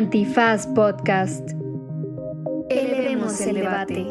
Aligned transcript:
Antifaz 0.00 0.66
Podcast. 0.68 1.50
Elevemos 2.70 3.38
el 3.42 3.56
debate. 3.56 4.06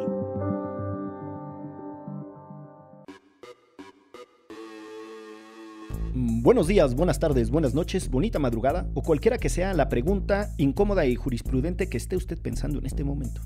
Buenos 6.14 6.68
días, 6.68 6.94
buenas 6.94 7.18
tardes, 7.18 7.50
buenas 7.50 7.74
noches, 7.74 8.08
bonita 8.12 8.38
madrugada 8.38 8.88
o 8.94 9.02
cualquiera 9.02 9.40
que 9.40 9.50
sea 9.50 9.74
la 9.74 9.90
pregunta 9.90 10.54
incómoda 10.60 11.08
y 11.08 11.16
jurisprudente 11.16 11.90
que 11.90 11.98
esté 11.98 12.16
usted 12.16 12.40
pensando 12.40 12.78
en 12.78 12.86
este 12.86 13.04
momento. 13.04 13.42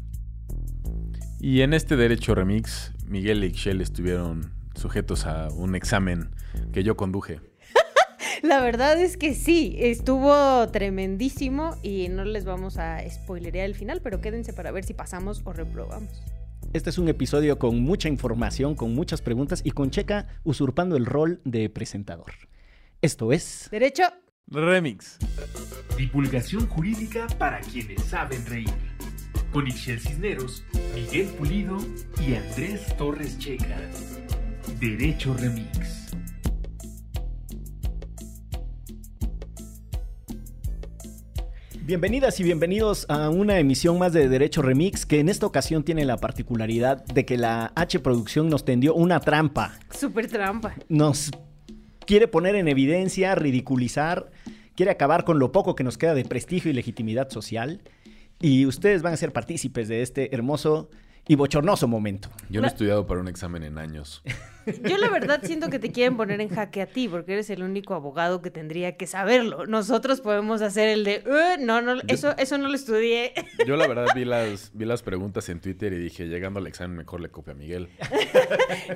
Y 1.39 1.61
en 1.61 1.73
este 1.73 1.95
Derecho 1.95 2.35
Remix, 2.35 2.91
Miguel 3.07 3.41
y 3.45 3.47
Ixchel 3.47 3.79
estuvieron 3.79 4.51
sujetos 4.75 5.25
a 5.25 5.47
un 5.47 5.75
examen 5.75 6.31
que 6.73 6.83
yo 6.83 6.97
conduje. 6.97 7.39
La 8.43 8.59
verdad 8.59 8.99
es 8.99 9.15
que 9.15 9.35
sí, 9.35 9.77
estuvo 9.79 10.67
tremendísimo 10.67 11.77
y 11.81 12.09
no 12.09 12.25
les 12.25 12.43
vamos 12.43 12.77
a 12.77 12.99
spoilerear 13.09 13.65
el 13.65 13.73
final, 13.73 14.01
pero 14.03 14.19
quédense 14.19 14.51
para 14.51 14.69
ver 14.73 14.83
si 14.83 14.93
pasamos 14.93 15.41
o 15.45 15.53
reprobamos. 15.53 16.21
Este 16.73 16.89
es 16.89 16.97
un 16.97 17.07
episodio 17.07 17.57
con 17.57 17.79
mucha 17.79 18.09
información, 18.09 18.75
con 18.75 18.93
muchas 18.93 19.21
preguntas 19.21 19.61
y 19.63 19.71
con 19.71 19.91
Checa 19.91 20.27
usurpando 20.43 20.97
el 20.97 21.05
rol 21.05 21.39
de 21.45 21.69
presentador. 21.69 22.33
Esto 23.01 23.31
es... 23.31 23.69
Derecho. 23.71 24.03
Remix. 24.47 25.19
Divulgación 25.97 26.67
jurídica 26.67 27.27
para 27.39 27.61
quienes 27.61 28.03
saben 28.03 28.45
reír. 28.45 28.73
Con 29.53 29.67
Ixel 29.67 30.01
Cisneros, 30.01 30.65
Miguel 30.93 31.27
Pulido 31.37 31.77
y 32.27 32.35
Andrés 32.35 32.93
Torres 32.97 33.39
Checa. 33.39 33.79
Derecho 34.81 35.33
Remix. 35.33 36.02
Bienvenidas 41.85 42.39
y 42.39 42.43
bienvenidos 42.43 43.05
a 43.09 43.29
una 43.29 43.59
emisión 43.59 43.99
más 43.99 44.13
de 44.13 44.29
Derecho 44.29 44.61
Remix 44.61 45.05
que 45.05 45.19
en 45.19 45.27
esta 45.27 45.45
ocasión 45.45 45.83
tiene 45.83 46.05
la 46.05 46.15
particularidad 46.15 47.03
de 47.03 47.25
que 47.25 47.37
la 47.37 47.73
H 47.75 47.99
Producción 47.99 48.47
nos 48.47 48.63
tendió 48.63 48.95
una 48.95 49.19
trampa. 49.19 49.77
Súper 49.89 50.27
trampa. 50.27 50.75
Nos 50.87 51.29
quiere 52.05 52.29
poner 52.29 52.55
en 52.55 52.69
evidencia, 52.69 53.35
ridiculizar, 53.35 54.31
quiere 54.77 54.93
acabar 54.93 55.25
con 55.25 55.39
lo 55.39 55.51
poco 55.51 55.75
que 55.75 55.83
nos 55.83 55.97
queda 55.97 56.13
de 56.13 56.23
prestigio 56.23 56.71
y 56.71 56.73
legitimidad 56.73 57.29
social. 57.29 57.81
Y 58.39 58.65
ustedes 58.65 59.01
van 59.01 59.11
a 59.11 59.17
ser 59.17 59.33
partícipes 59.33 59.89
de 59.89 60.03
este 60.03 60.33
hermoso 60.33 60.89
y 61.27 61.35
bochornoso 61.35 61.87
momento. 61.87 62.29
Yo 62.49 62.59
no 62.61 62.67
he 62.67 62.69
estudiado 62.69 63.07
para 63.07 63.21
un 63.21 63.27
examen 63.27 63.63
en 63.63 63.77
años. 63.77 64.21
Yo 64.83 64.97
la 64.97 65.09
verdad 65.09 65.41
siento 65.43 65.69
que 65.69 65.77
te 65.77 65.91
quieren 65.91 66.15
poner 66.15 66.39
en 66.39 66.47
jaque 66.47 66.81
a 66.81 66.85
ti, 66.85 67.09
porque 67.09 67.33
eres 67.33 67.49
el 67.49 67.63
único 67.63 67.95
abogado 67.95 68.41
que 68.41 68.49
tendría 68.49 68.95
que 68.95 69.07
saberlo. 69.07 69.65
Nosotros 69.65 70.21
podemos 70.21 70.61
hacer 70.61 70.87
el 70.87 71.03
de, 71.03 71.15
"Eh, 71.15 71.57
no, 71.59 71.81
no, 71.81 71.95
eso, 72.07 72.33
eso 72.37 72.57
no 72.57 72.69
lo 72.69 72.75
estudié. 72.75 73.33
Yo 73.67 73.75
la 73.75 73.87
verdad 73.87 74.07
vi 74.15 74.23
las, 74.25 74.71
vi 74.73 74.85
las 74.85 75.01
preguntas 75.03 75.49
en 75.49 75.59
Twitter 75.59 75.91
y 75.93 75.97
dije, 75.97 76.27
llegando 76.27 76.59
al 76.59 76.67
examen 76.67 76.95
mejor 76.97 77.19
le 77.19 77.29
copio 77.29 77.51
a 77.53 77.55
Miguel. 77.55 77.89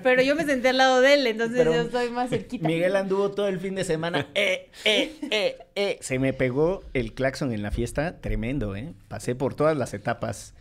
Pero 0.04 0.22
yo 0.22 0.36
me 0.36 0.46
senté 0.46 0.70
al 0.70 0.78
lado 0.78 1.02
de 1.02 1.14
él, 1.16 1.28
entonces 1.28 1.58
Pero 1.58 1.74
yo 1.74 1.82
estoy 1.82 2.10
más 2.12 2.30
cerquita. 2.30 2.68
Miguel 2.68 2.96
anduvo 2.96 3.32
todo 3.32 3.48
el 3.48 3.60
fin 3.60 3.76
de 3.76 3.84
semana. 3.84 4.28
Eh, 4.36 4.70
eh, 4.86 5.16
eh, 5.32 5.58
eh. 5.76 5.98
Se 6.02 6.20
me 6.20 6.34
pegó 6.34 6.84
el 6.94 7.14
claxon 7.14 7.52
en 7.52 7.62
la 7.62 7.72
fiesta, 7.72 8.20
tremendo, 8.22 8.76
¿eh? 8.76 8.94
Pasé 9.08 9.36
por 9.36 9.54
todas 9.56 9.76
las 9.78 9.94
etapas 9.94 10.54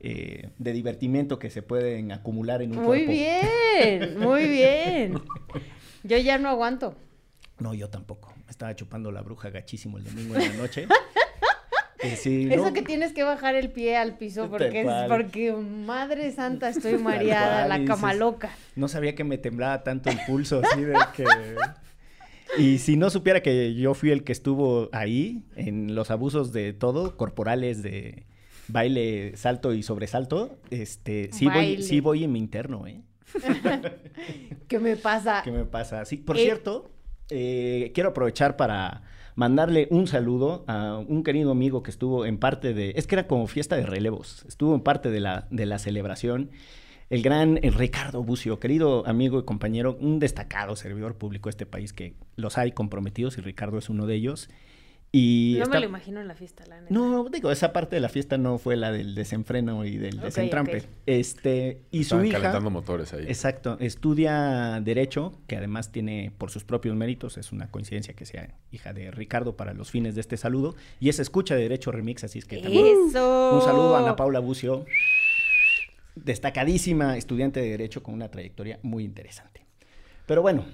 eh, 0.00 0.50
de 0.58 0.72
divertimiento 0.72 1.38
que 1.38 1.50
se 1.50 1.62
pueden 1.62 2.12
acumular 2.12 2.62
en 2.62 2.70
un 2.72 2.84
Muy 2.84 3.04
cuerpo. 3.04 3.12
bien, 3.12 4.18
muy 4.18 4.48
bien. 4.48 5.14
Yo 6.02 6.18
ya 6.18 6.38
no 6.38 6.48
aguanto. 6.48 6.94
No, 7.58 7.72
yo 7.74 7.88
tampoco. 7.88 8.32
Me 8.44 8.50
estaba 8.50 8.76
chupando 8.76 9.10
la 9.10 9.22
bruja 9.22 9.48
gachísimo 9.50 9.96
el 9.98 10.04
domingo 10.04 10.36
en 10.36 10.48
la 10.50 10.54
noche. 10.62 10.86
Eh, 12.00 12.14
sí, 12.16 12.46
Eso 12.50 12.66
no, 12.66 12.72
que 12.74 12.82
tienes 12.82 13.12
que 13.14 13.22
bajar 13.24 13.54
el 13.54 13.70
pie 13.70 13.96
al 13.96 14.18
piso 14.18 14.48
porque 14.50 14.82
es 14.82 14.86
porque 15.08 15.52
madre 15.52 16.30
santa 16.30 16.68
estoy 16.68 16.98
mareada, 16.98 17.66
la 17.66 17.84
cama 17.86 18.12
loca. 18.12 18.50
no 18.76 18.86
sabía 18.86 19.14
que 19.14 19.24
me 19.24 19.38
temblaba 19.38 19.82
tanto 19.82 20.10
el 20.10 20.18
pulso, 20.26 20.60
así 20.64 20.82
de 20.82 20.94
que... 21.16 21.24
Y 22.58 22.78
si 22.78 22.96
no 22.96 23.10
supiera 23.10 23.42
que 23.42 23.74
yo 23.74 23.92
fui 23.94 24.10
el 24.12 24.22
que 24.22 24.32
estuvo 24.32 24.88
ahí 24.92 25.42
en 25.56 25.94
los 25.94 26.10
abusos 26.10 26.52
de 26.52 26.72
todo, 26.72 27.16
corporales, 27.16 27.82
de 27.82 28.24
baile, 28.68 29.36
salto 29.36 29.72
y 29.72 29.82
sobresalto, 29.82 30.58
este, 30.70 31.30
sí 31.32 31.46
voy, 31.46 31.82
sí 31.82 32.00
voy 32.00 32.24
en 32.24 32.32
mi 32.32 32.38
interno, 32.38 32.86
¿eh? 32.86 33.02
¿Qué 34.68 34.78
me 34.78 34.96
pasa? 34.96 35.42
¿Qué 35.44 35.50
me 35.50 35.64
pasa? 35.64 36.04
Sí, 36.04 36.16
por 36.16 36.36
Eh. 36.36 36.42
cierto, 36.44 36.90
eh, 37.30 37.92
quiero 37.94 38.10
aprovechar 38.10 38.56
para 38.56 39.02
mandarle 39.34 39.88
un 39.90 40.06
saludo 40.06 40.64
a 40.66 40.96
un 40.98 41.22
querido 41.22 41.50
amigo 41.50 41.82
que 41.82 41.90
estuvo 41.90 42.24
en 42.24 42.38
parte 42.38 42.72
de, 42.74 42.92
es 42.96 43.06
que 43.06 43.16
era 43.16 43.26
como 43.26 43.46
fiesta 43.46 43.76
de 43.76 43.84
relevos, 43.84 44.44
estuvo 44.48 44.74
en 44.74 44.80
parte 44.80 45.10
de 45.10 45.20
la, 45.20 45.46
de 45.50 45.66
la 45.66 45.78
celebración, 45.78 46.50
el 47.10 47.22
gran 47.22 47.56
Ricardo 47.62 48.22
Bucio, 48.24 48.58
querido 48.58 49.06
amigo 49.06 49.38
y 49.38 49.44
compañero, 49.44 49.96
un 50.00 50.18
destacado 50.18 50.74
servidor 50.74 51.16
público 51.16 51.48
de 51.48 51.50
este 51.50 51.66
país 51.66 51.92
que 51.92 52.14
los 52.34 52.58
hay 52.58 52.72
comprometidos 52.72 53.38
y 53.38 53.42
Ricardo 53.42 53.78
es 53.78 53.88
uno 53.90 54.06
de 54.06 54.14
ellos. 54.16 54.48
Y 55.12 55.54
No 55.58 55.62
está- 55.64 55.76
me 55.76 55.80
lo 55.80 55.86
imagino 55.86 56.20
en 56.20 56.28
la 56.28 56.34
fiesta, 56.34 56.66
la 56.66 56.80
neta. 56.80 56.92
no, 56.92 57.28
digo, 57.30 57.50
esa 57.50 57.72
parte 57.72 57.96
de 57.96 58.00
la 58.00 58.08
fiesta 58.10 58.36
no 58.36 58.58
fue 58.58 58.76
la 58.76 58.92
del 58.92 59.14
desenfreno 59.14 59.84
y 59.86 59.96
del 59.96 60.20
desentrampe. 60.20 60.82
Este, 61.06 61.80
y 61.90 61.98
su 62.04 62.16
Estaban 62.16 62.26
hija... 62.26 62.36
calentando 62.38 62.70
motores 62.70 63.14
ahí. 63.14 63.24
Exacto, 63.26 63.78
estudia 63.80 64.78
Derecho, 64.82 65.32
que 65.46 65.56
además 65.56 65.90
tiene 65.90 66.32
por 66.36 66.50
sus 66.50 66.64
propios 66.64 66.94
méritos, 66.96 67.38
es 67.38 67.50
una 67.52 67.70
coincidencia 67.70 68.14
que 68.14 68.26
sea 68.26 68.54
hija 68.72 68.92
de 68.92 69.10
Ricardo 69.10 69.56
para 69.56 69.72
los 69.72 69.90
fines 69.90 70.16
de 70.16 70.20
este 70.20 70.36
saludo, 70.36 70.74
y 71.00 71.08
es 71.08 71.18
escucha 71.18 71.54
de 71.54 71.62
Derecho 71.62 71.92
Remix, 71.92 72.24
así 72.24 72.40
es 72.40 72.44
que 72.44 72.58
también 72.58 72.84
Eso. 73.08 73.54
un 73.54 73.62
saludo 73.62 73.96
a 73.96 74.00
Ana 74.00 74.16
Paula 74.16 74.40
Bucio, 74.40 74.84
destacadísima 76.14 77.16
estudiante 77.16 77.60
de 77.60 77.70
Derecho 77.70 78.02
con 78.02 78.14
una 78.14 78.28
trayectoria 78.30 78.78
muy 78.82 79.04
interesante. 79.04 79.62
Pero 80.26 80.42
bueno, 80.42 80.64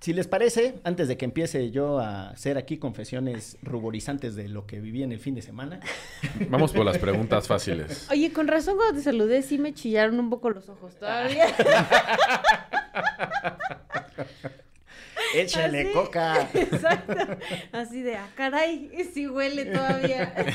si 0.00 0.12
les 0.12 0.28
parece, 0.28 0.74
antes 0.84 1.08
de 1.08 1.16
que 1.16 1.24
empiece 1.24 1.70
yo 1.70 1.98
a 1.98 2.30
hacer 2.30 2.56
aquí 2.56 2.78
confesiones 2.78 3.58
ruborizantes 3.62 4.36
de 4.36 4.48
lo 4.48 4.64
que 4.66 4.78
viví 4.80 5.02
en 5.02 5.10
el 5.12 5.18
fin 5.18 5.34
de 5.34 5.42
semana, 5.42 5.80
Vamos 6.48 6.72
por 6.72 6.84
las 6.84 6.98
preguntas 6.98 7.48
fáciles. 7.48 8.06
Oye, 8.10 8.32
con 8.32 8.46
razón 8.46 8.76
cuando 8.76 8.94
te 8.96 9.02
saludé 9.02 9.42
sí 9.42 9.58
me 9.58 9.74
chillaron 9.74 10.20
un 10.20 10.30
poco 10.30 10.50
los 10.50 10.68
ojos 10.68 10.96
todavía. 10.96 11.46
échale 15.34 15.82
Así. 15.82 15.92
coca. 15.92 16.48
Exacto. 16.54 17.14
Así 17.72 18.02
de, 18.02 18.16
ah, 18.16 18.28
caray, 18.36 18.90
sí 19.12 19.26
huele 19.26 19.66
todavía. 19.66 20.32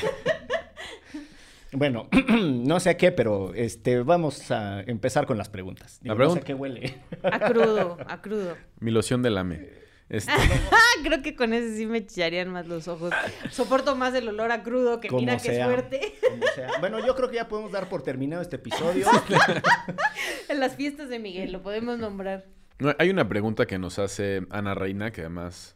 Bueno, 1.74 2.08
no 2.40 2.80
sé 2.80 2.90
a 2.90 2.96
qué, 2.96 3.12
pero 3.12 3.52
este, 3.54 4.00
vamos 4.02 4.50
a 4.50 4.80
empezar 4.82 5.26
con 5.26 5.36
las 5.38 5.48
preguntas. 5.48 5.98
Digo, 6.00 6.14
La 6.14 6.16
pregunta- 6.18 6.40
No 6.40 6.40
sé 6.40 6.44
a 6.44 6.46
qué 6.46 6.54
huele. 6.54 6.94
A 7.22 7.40
crudo, 7.50 7.98
a 8.06 8.22
crudo. 8.22 8.56
Mi 8.80 8.90
loción 8.90 9.22
del 9.22 9.36
AME. 9.38 9.84
Este, 10.06 10.30
Ah, 10.32 11.00
creo 11.02 11.22
que 11.22 11.34
con 11.34 11.54
ese 11.54 11.74
sí 11.78 11.86
me 11.86 12.04
chillarían 12.06 12.50
más 12.50 12.66
los 12.68 12.88
ojos. 12.88 13.10
Soporto 13.50 13.96
más 13.96 14.12
el 14.14 14.28
olor 14.28 14.52
a 14.52 14.62
crudo 14.62 15.00
que 15.00 15.08
Como 15.08 15.20
mira 15.20 15.38
qué 15.38 15.48
sea. 15.54 15.64
suerte. 15.66 16.14
Como 16.28 16.42
sea. 16.54 16.68
Bueno, 16.78 17.04
yo 17.04 17.16
creo 17.16 17.30
que 17.30 17.36
ya 17.36 17.48
podemos 17.48 17.72
dar 17.72 17.88
por 17.88 18.02
terminado 18.02 18.42
este 18.42 18.56
episodio. 18.56 19.06
En 20.50 20.60
las 20.60 20.76
fiestas 20.76 21.08
de 21.08 21.18
Miguel, 21.18 21.52
lo 21.52 21.62
podemos 21.62 21.98
nombrar. 21.98 22.44
no, 22.78 22.94
hay 22.98 23.08
una 23.08 23.26
pregunta 23.28 23.64
que 23.66 23.78
nos 23.78 23.98
hace 23.98 24.46
Ana 24.50 24.74
Reina, 24.74 25.10
que 25.10 25.22
además 25.22 25.74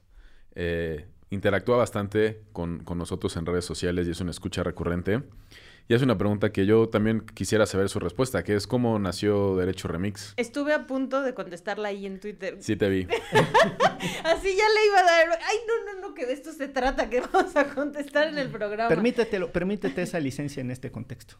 eh, 0.54 1.06
interactúa 1.30 1.78
bastante 1.78 2.42
con, 2.52 2.84
con 2.84 2.98
nosotros 2.98 3.34
en 3.38 3.46
redes 3.46 3.64
sociales 3.64 4.06
y 4.06 4.10
es 4.10 4.20
una 4.20 4.30
escucha 4.30 4.62
recurrente. 4.62 5.22
Y 5.90 5.94
es 5.94 6.02
una 6.02 6.18
pregunta 6.18 6.52
que 6.52 6.66
yo 6.66 6.90
también 6.90 7.20
quisiera 7.32 7.64
saber 7.64 7.88
su 7.88 7.98
respuesta, 7.98 8.44
que 8.44 8.54
es 8.54 8.66
cómo 8.66 8.98
nació 8.98 9.56
Derecho 9.56 9.88
Remix. 9.88 10.34
Estuve 10.36 10.74
a 10.74 10.86
punto 10.86 11.22
de 11.22 11.32
contestarla 11.32 11.88
ahí 11.88 12.04
en 12.04 12.20
Twitter. 12.20 12.58
Sí 12.60 12.76
te 12.76 12.90
vi. 12.90 13.04
Así 14.24 14.54
ya 14.54 14.68
le 14.68 14.86
iba 14.86 15.00
a 15.00 15.02
dar. 15.02 15.38
Ay, 15.46 15.56
no, 15.66 15.94
no, 15.94 16.08
no, 16.08 16.14
que 16.14 16.26
de 16.26 16.34
esto 16.34 16.52
se 16.52 16.68
trata, 16.68 17.08
que 17.08 17.20
vamos 17.32 17.56
a 17.56 17.74
contestar 17.74 18.28
en 18.28 18.36
el 18.36 18.50
programa. 18.50 18.90
Permítetelo, 18.90 19.50
permítete 19.50 20.02
esa 20.02 20.20
licencia 20.20 20.60
en 20.60 20.70
este 20.70 20.90
contexto. 20.90 21.36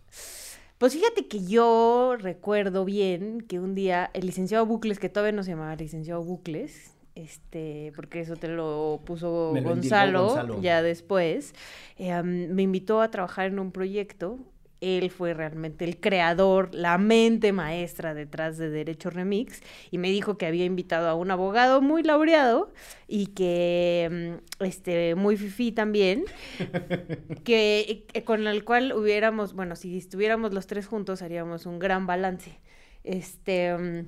Pues 0.78 0.94
fíjate 0.94 1.28
que 1.28 1.44
yo 1.44 2.16
recuerdo 2.18 2.86
bien 2.86 3.42
que 3.42 3.60
un 3.60 3.74
día 3.74 4.10
el 4.14 4.24
licenciado 4.24 4.64
Bucles, 4.64 4.98
que 4.98 5.10
todavía 5.10 5.32
no 5.32 5.42
se 5.42 5.50
llamaba 5.50 5.76
licenciado 5.76 6.22
Bucles, 6.22 6.94
este, 7.18 7.92
porque 7.96 8.20
eso 8.20 8.36
te 8.36 8.46
lo 8.46 9.00
puso 9.04 9.52
lo 9.54 9.62
Gonzalo, 9.62 10.26
Gonzalo. 10.26 10.62
ya 10.62 10.82
después, 10.82 11.52
eh, 11.96 12.14
um, 12.14 12.54
me 12.54 12.62
invitó 12.62 13.00
a 13.00 13.10
trabajar 13.10 13.46
en 13.46 13.58
un 13.58 13.72
proyecto. 13.72 14.38
Él 14.80 15.10
fue 15.10 15.34
realmente 15.34 15.84
el 15.84 15.98
creador, 15.98 16.72
la 16.72 16.96
mente 16.98 17.52
maestra 17.52 18.14
detrás 18.14 18.58
de 18.58 18.70
Derecho 18.70 19.10
Remix 19.10 19.60
y 19.90 19.98
me 19.98 20.08
dijo 20.08 20.38
que 20.38 20.46
había 20.46 20.64
invitado 20.64 21.08
a 21.08 21.16
un 21.16 21.32
abogado 21.32 21.80
muy 21.80 22.04
laureado 22.04 22.72
y 23.08 23.26
que 23.26 24.38
mm, 24.60 24.62
este 24.64 25.16
muy 25.16 25.36
fifí 25.36 25.72
también 25.72 26.24
que, 27.44 28.06
que 28.06 28.22
con 28.22 28.46
el 28.46 28.62
cual 28.62 28.92
hubiéramos, 28.92 29.54
bueno, 29.54 29.74
si 29.74 29.98
estuviéramos 29.98 30.54
los 30.54 30.68
tres 30.68 30.86
juntos 30.86 31.22
haríamos 31.22 31.66
un 31.66 31.80
gran 31.80 32.06
balance. 32.06 32.60
Este, 33.02 33.76
mm, 33.76 34.06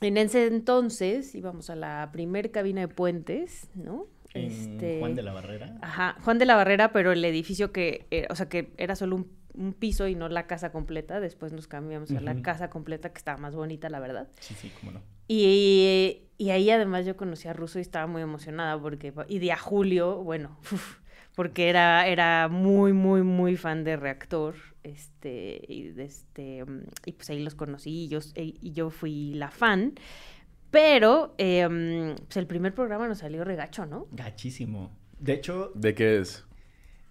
en 0.00 0.16
ese 0.16 0.46
entonces 0.46 1.34
íbamos 1.34 1.70
a 1.70 1.76
la 1.76 2.10
primer 2.12 2.50
cabina 2.50 2.82
de 2.82 2.88
puentes, 2.88 3.70
¿no? 3.74 4.06
Este, 4.34 4.98
Juan 4.98 5.14
de 5.14 5.22
la 5.22 5.32
Barrera. 5.32 5.78
Ajá, 5.80 6.16
Juan 6.22 6.38
de 6.38 6.44
la 6.44 6.56
Barrera, 6.56 6.92
pero 6.92 7.12
el 7.12 7.24
edificio 7.24 7.72
que, 7.72 8.06
eh, 8.10 8.26
o 8.28 8.34
sea, 8.34 8.48
que 8.48 8.72
era 8.76 8.94
solo 8.94 9.16
un, 9.16 9.32
un 9.54 9.72
piso 9.72 10.06
y 10.08 10.14
no 10.14 10.28
la 10.28 10.46
casa 10.46 10.70
completa. 10.72 11.20
Después 11.20 11.52
nos 11.52 11.66
cambiamos 11.66 12.10
a 12.10 12.20
la 12.20 12.42
casa 12.42 12.68
completa, 12.68 13.10
que 13.10 13.18
estaba 13.18 13.38
más 13.38 13.54
bonita, 13.54 13.88
la 13.88 14.00
verdad. 14.00 14.28
Sí, 14.40 14.54
sí, 14.54 14.70
cómo 14.78 14.92
no. 14.92 15.00
Y, 15.28 16.28
y 16.38 16.50
ahí 16.50 16.70
además 16.70 17.06
yo 17.06 17.16
conocí 17.16 17.48
a 17.48 17.52
Russo 17.52 17.78
y 17.78 17.82
estaba 17.82 18.06
muy 18.06 18.22
emocionada 18.22 18.80
porque, 18.80 19.12
y 19.28 19.38
de 19.38 19.52
a 19.52 19.56
Julio, 19.56 20.22
bueno, 20.22 20.58
uf, 20.72 20.98
porque 21.36 21.68
era, 21.68 22.08
era 22.08 22.48
muy, 22.48 22.94
muy, 22.94 23.22
muy 23.22 23.56
fan 23.56 23.84
de 23.84 23.96
Reactor, 23.96 24.54
este, 24.82 25.60
y, 25.68 25.90
de 25.90 26.04
este, 26.04 26.64
mm, 26.64 26.84
y 27.04 27.12
pues 27.12 27.28
ahí 27.28 27.44
los 27.44 27.54
conocí 27.54 28.04
y 28.04 28.08
yo, 28.08 28.20
y 28.34 28.72
yo 28.72 28.88
fui 28.88 29.34
la 29.34 29.50
fan, 29.50 29.92
pero 30.70 31.34
eh, 31.36 32.16
pues 32.24 32.38
el 32.38 32.46
primer 32.46 32.74
programa 32.74 33.06
nos 33.06 33.18
salió 33.18 33.44
regacho, 33.44 33.84
¿no? 33.84 34.08
Gachísimo. 34.12 34.96
De 35.18 35.34
hecho, 35.34 35.72
¿De 35.74 35.94
qué 35.94 36.18
es? 36.18 36.45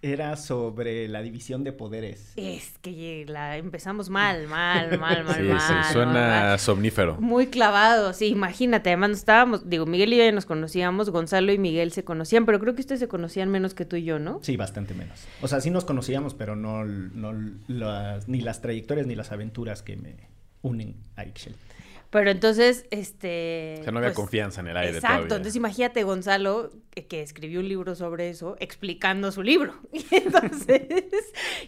Era 0.06 0.36
sobre 0.36 1.08
la 1.08 1.20
división 1.22 1.64
de 1.64 1.72
poderes. 1.72 2.32
Es 2.36 2.78
que 2.80 3.24
la 3.28 3.56
empezamos 3.56 4.08
mal, 4.08 4.46
mal, 4.48 4.98
mal, 5.00 5.24
mal, 5.24 5.34
Sí, 5.36 5.42
mal. 5.42 5.60
sí, 5.60 5.92
suena 5.92 6.12
mal. 6.12 6.58
somnífero. 6.58 7.16
Muy 7.20 7.48
clavado, 7.48 8.12
sí, 8.12 8.26
imagínate, 8.26 8.90
además 8.90 9.10
estábamos, 9.12 9.68
digo, 9.68 9.86
Miguel 9.86 10.12
y 10.12 10.16
yo 10.18 10.24
ya 10.24 10.32
nos 10.32 10.46
conocíamos, 10.46 11.10
Gonzalo 11.10 11.52
y 11.52 11.58
Miguel 11.58 11.92
se 11.92 12.04
conocían, 12.04 12.46
pero 12.46 12.58
creo 12.60 12.74
que 12.74 12.80
ustedes 12.80 13.00
se 13.00 13.08
conocían 13.08 13.50
menos 13.50 13.74
que 13.74 13.84
tú 13.84 13.96
y 13.96 14.04
yo, 14.04 14.18
¿no? 14.18 14.40
Sí, 14.42 14.56
bastante 14.56 14.94
menos. 14.94 15.24
O 15.42 15.48
sea, 15.48 15.60
sí 15.60 15.70
nos 15.70 15.84
conocíamos, 15.84 16.34
pero 16.34 16.56
no, 16.56 16.84
no 16.84 17.32
las, 17.68 18.28
ni 18.28 18.40
las 18.40 18.60
trayectorias 18.62 19.06
ni 19.06 19.14
las 19.14 19.32
aventuras 19.32 19.82
que 19.82 19.96
me 19.96 20.14
unen 20.62 20.96
a 21.16 21.24
Ixchel. 21.24 21.54
Pero 22.10 22.30
entonces, 22.30 22.86
este... 22.90 23.78
O 23.80 23.82
sea, 23.84 23.92
no 23.92 23.98
había 23.98 24.10
pues, 24.10 24.16
confianza 24.16 24.60
en 24.60 24.68
el 24.68 24.76
aire 24.76 24.94
Exacto, 24.94 25.08
todavía. 25.08 25.36
entonces 25.36 25.56
imagínate 25.56 26.02
Gonzalo, 26.04 26.70
que, 26.90 27.06
que 27.06 27.22
escribió 27.22 27.60
un 27.60 27.68
libro 27.68 27.94
sobre 27.94 28.30
eso, 28.30 28.56
explicando 28.60 29.32
su 29.32 29.42
libro. 29.42 29.74
Y 29.92 30.04
entonces, 30.14 30.82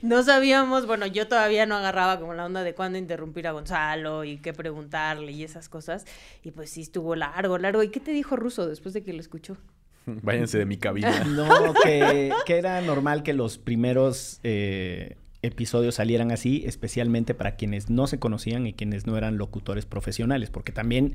no 0.03 0.23
sabíamos, 0.23 0.87
bueno, 0.87 1.07
yo 1.07 1.29
todavía 1.29 1.67
no 1.67 1.77
agarraba 1.77 2.21
como 2.21 2.35
la 2.35 2.47
onda 2.47 2.63
de 2.63 2.75
cuándo 2.75 2.99
interrumpir 2.99 3.47
a 3.47 3.53
Gonzalo 3.53 4.25
y 4.25 4.39
qué 4.39 4.53
preguntarle 4.53 5.33
y 5.33 5.43
esas 5.43 5.69
cosas. 5.69 6.05
Y 6.43 6.53
pues 6.53 6.71
sí, 6.71 6.83
estuvo 6.83 7.17
largo, 7.17 7.59
largo. 7.59 7.83
¿Y 7.83 7.89
qué 7.91 8.01
te 8.01 8.13
dijo 8.13 8.37
Russo 8.37 8.67
después 8.69 8.95
de 8.95 9.03
que 9.03 9.13
lo 9.13 9.21
escuchó? 9.21 9.57
Váyanse 10.07 10.59
de 10.59 10.67
mi 10.67 10.77
cabina. 10.77 11.25
No, 11.29 11.75
que, 11.75 12.33
que 12.47 12.59
era 12.59 12.81
normal 12.81 13.23
que 13.23 13.33
los 13.33 13.59
primeros 13.59 14.41
eh, 14.43 15.17
episodios 15.43 15.97
salieran 15.97 16.31
así, 16.33 16.63
especialmente 16.67 17.35
para 17.35 17.57
quienes 17.57 17.91
no 17.91 18.07
se 18.07 18.19
conocían 18.19 18.67
y 18.67 18.73
quienes 18.73 19.07
no 19.07 19.17
eran 19.17 19.39
locutores 19.39 19.87
profesionales, 19.87 20.51
porque 20.51 20.73
también 20.73 21.15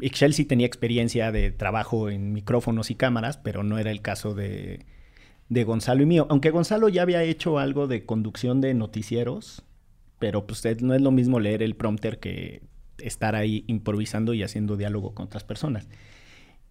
Ixchel 0.00 0.34
sí 0.34 0.44
tenía 0.44 0.66
experiencia 0.66 1.30
de 1.32 1.50
trabajo 1.50 2.10
en 2.10 2.32
micrófonos 2.32 2.90
y 2.90 2.94
cámaras, 2.94 3.36
pero 3.38 3.62
no 3.62 3.78
era 3.78 3.90
el 3.90 4.02
caso 4.02 4.34
de, 4.34 4.84
de 5.48 5.64
Gonzalo 5.64 6.02
y 6.02 6.06
mío. 6.06 6.26
Aunque 6.30 6.50
Gonzalo 6.50 6.88
ya 6.88 7.02
había 7.02 7.22
hecho 7.22 7.58
algo 7.58 7.86
de 7.86 8.04
conducción 8.04 8.60
de 8.60 8.74
noticieros, 8.74 9.62
pero 10.18 10.46
pues 10.46 10.64
es- 10.64 10.82
no 10.82 10.94
es 10.94 11.00
lo 11.00 11.10
mismo 11.12 11.38
leer 11.40 11.62
el 11.62 11.76
prompter 11.76 12.18
que 12.18 12.62
estar 12.98 13.34
ahí 13.34 13.64
improvisando 13.66 14.34
y 14.34 14.42
haciendo 14.42 14.76
diálogo 14.76 15.14
con 15.14 15.26
otras 15.26 15.44
personas. 15.44 15.88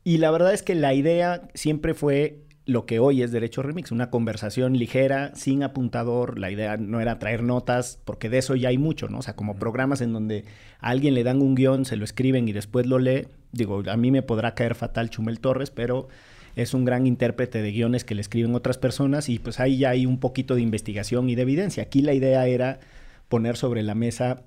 Y 0.04 0.18
la 0.18 0.31
verdad 0.31 0.54
es 0.54 0.63
que 0.63 0.75
la 0.75 0.94
idea 0.94 1.50
siempre 1.54 1.94
fue 1.94 2.44
lo 2.65 2.86
que 2.86 3.00
hoy 3.00 3.21
es 3.21 3.31
Derecho 3.31 3.62
Remix, 3.62 3.92
una 3.92 4.10
conversación 4.10 4.77
ligera, 4.77 5.36
sin 5.36 5.63
apuntador. 5.63 6.39
La 6.39 6.50
idea 6.50 6.77
no 6.77 7.01
era 7.01 7.19
traer 7.19 7.44
notas, 7.44 8.00
porque 8.06 8.30
de 8.30 8.38
eso 8.38 8.56
ya 8.56 8.69
hay 8.69 8.77
mucho, 8.77 9.10
¿no? 9.10 9.19
O 9.19 9.21
sea, 9.21 9.36
como 9.36 9.56
programas 9.56 10.01
en 10.01 10.13
donde 10.13 10.45
a 10.80 10.89
alguien 10.89 11.13
le 11.13 11.24
dan 11.24 11.42
un 11.42 11.56
guion, 11.56 11.86
se 11.86 11.98
lo 11.98 12.06
escriben 12.06 12.48
y 12.48 12.54
después 12.54 12.86
lo 12.86 13.00
lee. 13.00 13.27
Digo, 13.51 13.83
a 13.88 13.98
mí 13.98 14.12
me 14.12 14.21
podrá 14.21 14.56
caer 14.56 14.75
fatal 14.75 15.10
Chumel 15.10 15.39
Torres, 15.39 15.71
pero 15.71 16.07
es 16.56 16.74
un 16.74 16.86
gran 16.86 17.06
intérprete 17.06 17.62
de 17.62 17.71
guiones 17.71 18.06
que 18.06 18.15
le 18.15 18.21
escriben 18.21 18.56
otras 18.56 18.77
personas 18.77 19.27
y 19.27 19.39
pues 19.39 19.59
ahí 19.59 19.77
ya 19.80 19.89
hay 19.89 20.06
un 20.06 20.19
poquito 20.19 20.56
de 20.56 20.62
investigación 20.62 21.30
y 21.30 21.36
de 21.36 21.42
evidencia. 21.42 21.83
Aquí 21.83 22.01
la 22.01 22.13
idea 22.13 22.48
era 22.48 22.80
poner 23.27 23.57
sobre 23.57 23.83
la 23.83 23.95
mesa 23.95 24.44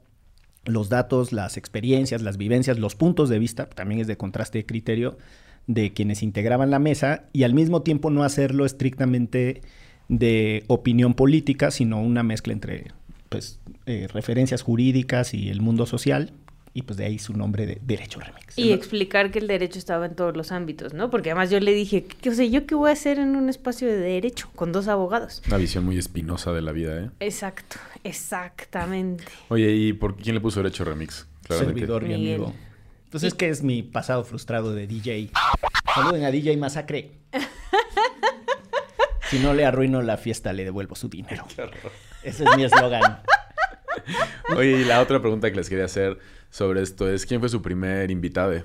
los 0.64 0.88
datos, 0.88 1.32
las 1.32 1.56
experiencias, 1.56 2.22
las 2.22 2.38
vivencias, 2.38 2.78
los 2.78 2.94
puntos 2.94 3.28
de 3.28 3.38
vista, 3.38 3.66
también 3.66 4.00
es 4.00 4.06
de 4.06 4.16
contraste 4.16 4.58
de 4.58 4.66
criterio, 4.66 5.16
de 5.66 5.92
quienes 5.92 6.22
integraban 6.22 6.70
la 6.70 6.78
mesa 6.78 7.24
y 7.32 7.42
al 7.42 7.54
mismo 7.54 7.82
tiempo 7.82 8.10
no 8.10 8.22
hacerlo 8.22 8.64
estrictamente 8.66 9.62
de 10.08 10.64
opinión 10.68 11.14
política, 11.14 11.70
sino 11.70 12.00
una 12.00 12.22
mezcla 12.22 12.52
entre 12.52 12.92
pues, 13.28 13.60
eh, 13.86 14.08
referencias 14.12 14.62
jurídicas 14.62 15.34
y 15.34 15.48
el 15.48 15.60
mundo 15.60 15.86
social, 15.86 16.32
y 16.72 16.82
pues 16.82 16.98
de 16.98 17.06
ahí 17.06 17.18
su 17.18 17.32
nombre 17.32 17.64
de 17.64 17.80
Derecho 17.82 18.20
Remix. 18.20 18.58
Y 18.58 18.70
explicar 18.72 19.30
que 19.30 19.38
el 19.38 19.46
derecho 19.46 19.78
estaba 19.78 20.04
en 20.04 20.14
todos 20.14 20.36
los 20.36 20.52
ámbitos, 20.52 20.92
¿no? 20.92 21.08
Porque 21.08 21.30
además 21.30 21.50
yo 21.50 21.58
le 21.58 21.72
dije, 21.72 22.04
¿qué, 22.04 22.28
o 22.28 22.34
sea, 22.34 22.44
¿yo 22.44 22.66
qué 22.66 22.74
voy 22.74 22.90
a 22.90 22.92
hacer 22.92 23.18
en 23.18 23.34
un 23.34 23.48
espacio 23.48 23.88
de 23.88 23.96
derecho 23.96 24.50
con 24.54 24.72
dos 24.72 24.86
abogados? 24.86 25.42
Una 25.48 25.56
visión 25.56 25.86
muy 25.86 25.96
espinosa 25.96 26.52
de 26.52 26.60
la 26.60 26.72
vida, 26.72 27.00
¿eh? 27.00 27.10
Exacto, 27.18 27.78
exactamente. 28.04 29.24
Oye, 29.48 29.72
¿y 29.74 29.94
por 29.94 30.16
quién 30.16 30.34
le 30.34 30.40
puso 30.42 30.62
Derecho 30.62 30.84
Remix? 30.84 31.26
Claramente. 31.44 31.80
servidor, 31.80 32.02
mi 32.02 32.14
Miguel. 32.14 32.34
amigo. 32.42 32.54
Entonces, 33.16 33.32
que 33.32 33.48
es 33.48 33.62
mi 33.62 33.82
pasado 33.82 34.24
frustrado 34.24 34.74
de 34.74 34.86
DJ. 34.86 35.30
Saluden 35.94 36.24
a 36.24 36.30
DJ 36.30 36.58
Masacre. 36.58 37.12
Si 39.30 39.40
no 39.40 39.54
le 39.54 39.64
arruino 39.64 40.02
la 40.02 40.18
fiesta, 40.18 40.52
le 40.52 40.62
devuelvo 40.62 40.94
su 40.94 41.08
dinero. 41.08 41.44
Ese 42.22 42.44
es 42.44 42.56
mi 42.56 42.62
eslogan. 42.62 43.18
Oye, 44.56 44.82
y 44.82 44.84
la 44.84 45.00
otra 45.00 45.20
pregunta 45.20 45.50
que 45.50 45.56
les 45.56 45.68
quería 45.68 45.86
hacer 45.86 46.20
sobre 46.48 46.80
esto 46.80 47.10
es, 47.10 47.26
¿quién 47.26 47.40
fue 47.40 47.48
su 47.48 47.60
primer 47.60 48.12
invitado? 48.12 48.62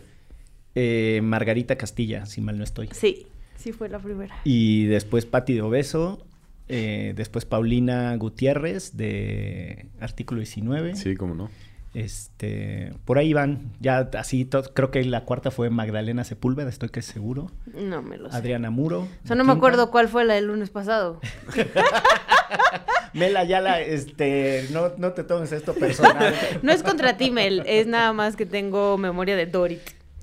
Eh, 0.75 1.19
Margarita 1.23 1.77
Castilla, 1.77 2.27
si 2.27 2.41
mal 2.41 2.59
no 2.59 2.63
estoy. 2.63 2.89
Sí, 2.91 3.25
sí 3.57 3.71
fue 3.71 3.89
la 3.89 3.97
primera. 3.97 4.35
Y 4.43 4.85
después 4.85 5.25
Patti 5.25 5.55
de 5.55 5.63
Obeso. 5.63 6.27
eh, 6.67 7.13
después 7.15 7.45
Paulina 7.45 8.15
Gutiérrez 8.17 8.95
de 8.95 9.87
Artículo 9.99 10.41
19. 10.41 10.95
Sí, 10.95 11.15
cómo 11.15 11.33
no. 11.33 11.49
Este, 11.93 12.93
por 13.05 13.17
ahí 13.17 13.33
van. 13.33 13.73
Ya 13.79 14.09
así, 14.17 14.47
creo 14.73 14.91
que 14.91 15.03
la 15.03 15.25
cuarta 15.25 15.51
fue 15.51 15.69
Magdalena 15.69 16.23
Sepúlveda, 16.23 16.69
estoy 16.69 16.89
que 16.89 17.01
seguro. 17.01 17.51
No 17.73 18.01
me 18.01 18.17
lo 18.17 18.29
sé. 18.29 18.37
Adriana 18.37 18.69
Muro. 18.69 19.07
O 19.23 19.27
sea, 19.27 19.35
no 19.35 19.43
me 19.43 19.51
acuerdo 19.53 19.91
cuál 19.91 20.07
fue 20.07 20.23
la 20.23 20.35
del 20.35 20.45
lunes 20.45 20.69
pasado. 20.69 21.19
Mela 23.13 23.41
Ayala, 23.41 23.81
este, 23.81 24.67
no, 24.71 24.93
no 24.97 25.11
te 25.11 25.23
tomes 25.23 25.51
esto 25.51 25.73
personal. 25.73 26.33
No 26.61 26.71
es 26.71 26.81
contra 26.81 27.17
ti, 27.17 27.29
Mel, 27.29 27.63
es 27.65 27.87
nada 27.87 28.13
más 28.13 28.35
que 28.35 28.45
tengo 28.45 28.97
memoria 28.97 29.35
de 29.35 29.47
Dorit. 29.47 29.81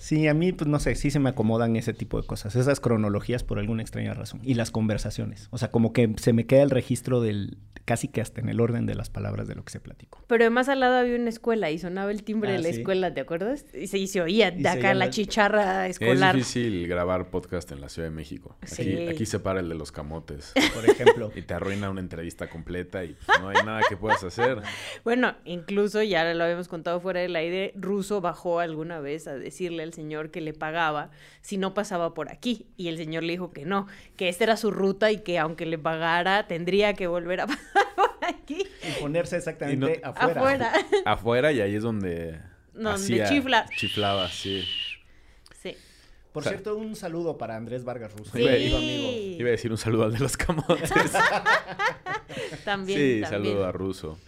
Sí, 0.09 0.27
a 0.27 0.33
mí, 0.33 0.53
pues 0.53 0.67
no 0.69 0.79
sé, 0.81 0.95
sí 0.95 1.11
se 1.11 1.19
me 1.19 1.29
acomodan 1.29 1.77
ese 1.77 1.93
tipo 1.93 2.19
de 2.19 2.27
cosas, 2.27 2.57
esas 2.57 2.81
cronologías 2.81 3.45
por 3.45 3.59
alguna 3.59 3.83
extraña 3.83 4.15
razón. 4.15 4.41
Y 4.43 4.55
las 4.55 4.71
conversaciones. 4.71 5.49
O 5.51 5.59
sea, 5.59 5.71
como 5.71 5.93
que 5.93 6.15
se 6.17 6.33
me 6.33 6.47
queda 6.47 6.63
el 6.63 6.71
registro 6.71 7.21
del, 7.21 7.59
casi 7.85 8.09
que 8.09 8.23
hasta 8.23 8.41
en 8.41 8.49
el 8.49 8.59
orden 8.61 8.87
de 8.87 8.95
las 8.95 9.11
palabras 9.11 9.49
de 9.49 9.55
lo 9.55 9.65
que 9.67 9.71
se 9.73 9.81
platicó. 9.81 10.25
Pero 10.27 10.45
además 10.45 10.71
al 10.71 10.81
lado 10.81 10.97
había 10.97 11.15
una 11.17 11.29
escuela 11.29 11.71
y 11.71 11.79
sonaba 11.79 12.11
el 12.11 12.23
timbre 12.23 12.49
Ah, 12.51 12.53
de 12.55 12.59
la 12.61 12.71
sí. 12.73 12.79
escuela, 12.79 13.13
¿te 13.13 13.21
acuerdas? 13.21 13.67
Y 13.75 13.89
se, 13.89 13.99
y 13.99 14.07
se 14.07 14.23
oía 14.23 14.49
Y 14.49 14.63
de 14.63 14.63
se 14.63 14.69
acá 14.79 14.95
la 14.95 15.11
chicharra 15.11 15.87
escolar. 15.89 16.35
Es 16.35 16.55
difícil 16.55 16.89
grabar 16.89 17.29
podcast 17.29 17.71
en 17.73 17.83
la 17.83 17.91
Ciudad 17.91 18.09
de 18.09 18.15
México. 18.15 18.57
Aquí, 18.63 18.75
Sí. 18.77 19.09
aquí 19.09 19.27
se 19.27 19.41
para 19.41 19.61
el 19.61 19.69
de 19.69 19.75
los 19.75 19.93
camotes. 19.93 20.55
Por 20.75 20.89
ejemplo. 20.89 21.31
Y 21.37 21.43
te 21.43 21.53
arruina 21.53 21.91
una 21.91 22.01
entrevista 22.01 22.49
completa 22.49 23.05
y 23.05 23.15
pues, 23.27 23.41
no 23.41 23.51
hay 23.51 23.57
nada 23.65 23.83
que 23.87 23.97
puedas 23.99 24.25
hacer. 24.25 24.63
Bueno, 25.05 25.35
incluso 25.45 26.03
ya 26.03 26.33
lo 26.33 26.45
habíamos 26.45 26.67
contado 26.67 26.99
fuera 27.01 27.21
del 27.21 27.37
aire, 27.37 27.73
Russo 27.77 28.21
bajó 28.23 28.61
alguna 28.61 29.01
vez 29.01 29.29
a 29.29 29.35
decirle 29.37 29.83
al 29.83 29.93
señor 29.99 30.31
que 30.31 30.41
le 30.41 30.53
pagaba 30.55 31.11
si 31.43 31.57
no 31.59 31.75
pasaba 31.75 32.15
por 32.15 32.31
aquí. 32.31 32.67
Y 32.77 32.89
el 32.89 32.97
señor 32.97 33.23
le 33.25 33.33
dijo 33.33 33.51
que 33.53 33.65
no, 33.65 33.87
que 34.17 34.29
esta 34.29 34.45
era 34.45 34.57
su 34.57 34.71
ruta 34.71 35.11
y 35.13 35.19
que 35.19 35.39
aunque 35.39 35.67
le 35.67 35.77
pagara, 35.79 36.47
tendría 36.47 36.95
que 36.95 37.07
volver 37.07 37.41
a 37.43 37.47
pasar 37.49 37.87
por 37.97 38.11
aquí. 38.27 38.65
y 38.83 39.01
ponerse 39.01 39.37
exactamente 39.37 39.77
Y 39.99 40.01
no- 40.01 40.09
afuera. 40.09 40.41
Afuera. 40.41 40.73
Afuera 41.05 41.53
y 41.53 41.61
ahí 41.61 41.75
es 41.75 41.83
donde... 41.83 42.39
Donde 42.75 43.25
chifla. 43.29 43.67
Chiflaba, 43.77 44.29
sí. 44.29 44.65
Sí. 45.61 45.77
Por 46.33 46.43
O 46.43 46.45
sea- 46.45 46.53
cierto, 46.53 46.77
un 46.77 46.95
saludo 46.95 47.37
para 47.37 47.57
Andrés 47.57 47.83
Vargas 47.85 48.13
Russo. 48.17 48.31
Sí. 48.37 48.47
amigo. 48.47 48.79
Iba 49.41 49.49
a 49.49 49.51
decir 49.53 49.71
un 49.73 49.79
saludo 49.79 50.05
al 50.05 50.13
de 50.13 50.21
los 50.21 50.37
camotes. 50.37 50.91
También, 52.65 52.99
sí, 52.99 53.21
también. 53.23 53.25
saludo 53.25 53.67
a 53.67 53.73
Ruso. 53.73 54.19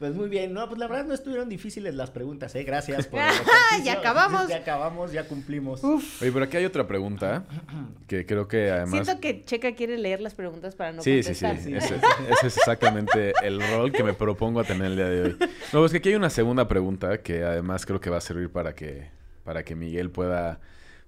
Pues 0.00 0.14
muy 0.14 0.30
bien, 0.30 0.54
no, 0.54 0.66
pues 0.66 0.78
la 0.78 0.88
verdad 0.88 1.04
no 1.04 1.12
estuvieron 1.12 1.50
difíciles 1.50 1.94
las 1.94 2.10
preguntas, 2.10 2.54
¿eh? 2.54 2.64
Gracias 2.64 3.06
por 3.06 3.20
Ya 3.84 3.92
acabamos. 3.92 4.48
Ya 4.48 4.56
acabamos, 4.56 5.12
ya 5.12 5.28
cumplimos. 5.28 5.84
Oye, 5.84 6.32
pero 6.32 6.42
aquí 6.42 6.56
hay 6.56 6.64
otra 6.64 6.86
pregunta 6.86 7.44
que 8.08 8.24
creo 8.24 8.48
que 8.48 8.70
además... 8.70 9.04
Siento 9.04 9.20
que 9.20 9.44
Checa 9.44 9.74
quiere 9.74 9.98
leer 9.98 10.22
las 10.22 10.34
preguntas 10.34 10.74
para 10.74 10.92
no 10.92 11.02
Sí, 11.02 11.22
sí, 11.22 11.34
sí, 11.34 11.44
contestar. 11.44 11.76
Ese, 11.76 12.00
ese 12.30 12.46
es 12.46 12.56
exactamente 12.56 13.34
el 13.42 13.60
rol 13.60 13.92
que 13.92 14.02
me 14.02 14.14
propongo 14.14 14.60
a 14.60 14.64
tener 14.64 14.86
el 14.86 14.96
día 14.96 15.08
de 15.10 15.22
hoy. 15.22 15.36
No, 15.74 15.84
es 15.84 15.92
que 15.92 15.98
aquí 15.98 16.08
hay 16.08 16.14
una 16.14 16.30
segunda 16.30 16.66
pregunta 16.66 17.18
que 17.18 17.44
además 17.44 17.84
creo 17.84 18.00
que 18.00 18.08
va 18.08 18.16
a 18.16 18.22
servir 18.22 18.50
para 18.50 18.74
que, 18.74 19.10
para 19.44 19.66
que 19.66 19.74
Miguel 19.74 20.08
pueda 20.08 20.60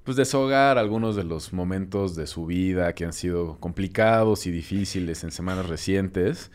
pues 0.04 0.18
deshogar 0.18 0.76
algunos 0.76 1.16
de 1.16 1.24
los 1.24 1.54
momentos 1.54 2.14
de 2.14 2.26
su 2.26 2.44
vida 2.44 2.94
que 2.94 3.06
han 3.06 3.14
sido 3.14 3.58
complicados 3.58 4.46
y 4.46 4.50
difíciles 4.50 5.24
en 5.24 5.30
semanas 5.30 5.66
recientes. 5.66 6.50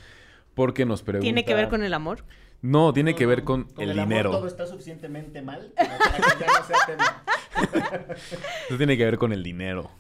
Porque 0.57 0.85
nos 0.85 1.03
pregunta... 1.03 1.23
¿Tiene 1.23 1.45
que 1.45 1.53
ver 1.53 1.69
con 1.69 1.83
el 1.83 1.93
amor? 1.93 2.25
No, 2.61 2.91
tiene 2.91 3.15
que 3.15 3.25
ver 3.25 3.43
con, 3.45 3.65
Con 3.65 3.83
el, 3.83 3.91
amor 3.91 4.07
dinero. 4.09 4.31
todo 4.31 4.47
está 4.47 4.65
suficientemente 4.65 5.41
mal 5.43 5.71
como 5.77 5.97
para 5.99 6.17
que 6.17 6.39
ya 6.43 6.47
no 6.59 6.65
sea 6.67 6.77
tema. 6.87 7.23
Esto 8.63 8.77
tiene 8.77 8.97
que 8.97 9.05
ver 9.05 9.17
con 9.19 9.31
el 9.31 9.43
dinero. 9.43 9.91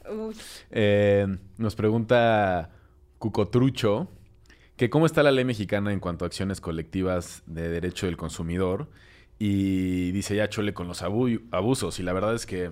Eh, 0.71 1.27
nos 1.57 1.75
pregunta 1.75 2.71
Cucotrucho 3.19 4.09
que 4.75 4.89
cómo 4.89 5.05
está 5.05 5.21
la 5.23 5.31
ley 5.31 5.45
mexicana 5.45 5.93
en 5.93 5.99
cuanto 5.99 6.25
a 6.25 6.27
acciones 6.27 6.59
colectivas 6.61 7.43
de 7.45 7.69
derecho 7.69 8.05
del 8.07 8.17
consumidor 8.17 8.89
y 9.39 10.11
dice 10.11 10.35
ya 10.35 10.49
chole 10.49 10.73
con 10.73 10.87
los 10.87 11.01
abu- 11.03 11.41
abusos 11.51 11.99
y 11.99 12.03
la 12.03 12.13
verdad 12.13 12.33
es 12.35 12.45
que 12.47 12.71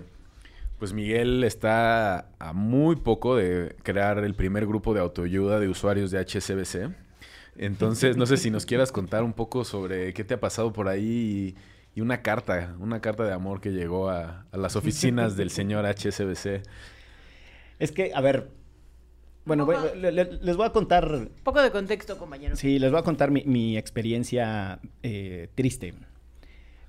pues 0.78 0.92
Miguel 0.92 1.42
está 1.44 2.28
a 2.38 2.52
muy 2.52 2.96
poco 2.96 3.36
de 3.36 3.74
crear 3.82 4.18
el 4.18 4.34
primer 4.34 4.66
grupo 4.66 4.94
de 4.94 5.00
autoayuda 5.00 5.58
de 5.60 5.68
usuarios 5.68 6.10
de 6.10 6.18
HSBC. 6.24 7.05
Entonces, 7.58 8.16
no 8.16 8.26
sé 8.26 8.36
si 8.36 8.50
nos 8.50 8.66
quieras 8.66 8.92
contar 8.92 9.22
un 9.24 9.32
poco 9.32 9.64
sobre 9.64 10.12
qué 10.14 10.24
te 10.24 10.34
ha 10.34 10.40
pasado 10.40 10.72
por 10.72 10.88
ahí 10.88 11.54
y, 11.94 11.98
y 11.98 12.00
una 12.02 12.22
carta, 12.22 12.74
una 12.78 13.00
carta 13.00 13.24
de 13.24 13.32
amor 13.32 13.60
que 13.60 13.70
llegó 13.72 14.10
a, 14.10 14.46
a 14.52 14.56
las 14.58 14.76
oficinas 14.76 15.36
del 15.36 15.50
señor 15.50 15.84
HSBC. 15.86 16.62
Es 17.78 17.92
que, 17.92 18.12
a 18.14 18.20
ver, 18.20 18.50
bueno, 19.44 19.64
voy- 19.66 19.76
le- 19.96 20.12
le- 20.12 20.38
les 20.42 20.56
voy 20.56 20.66
a 20.66 20.70
contar, 20.72 21.28
poco 21.44 21.62
de 21.62 21.70
contexto, 21.70 22.18
compañero. 22.18 22.56
sí, 22.56 22.78
les 22.78 22.90
voy 22.90 23.00
a 23.00 23.02
contar 23.02 23.30
mi, 23.30 23.44
mi 23.44 23.76
experiencia 23.78 24.80
eh, 25.02 25.48
triste. 25.54 25.94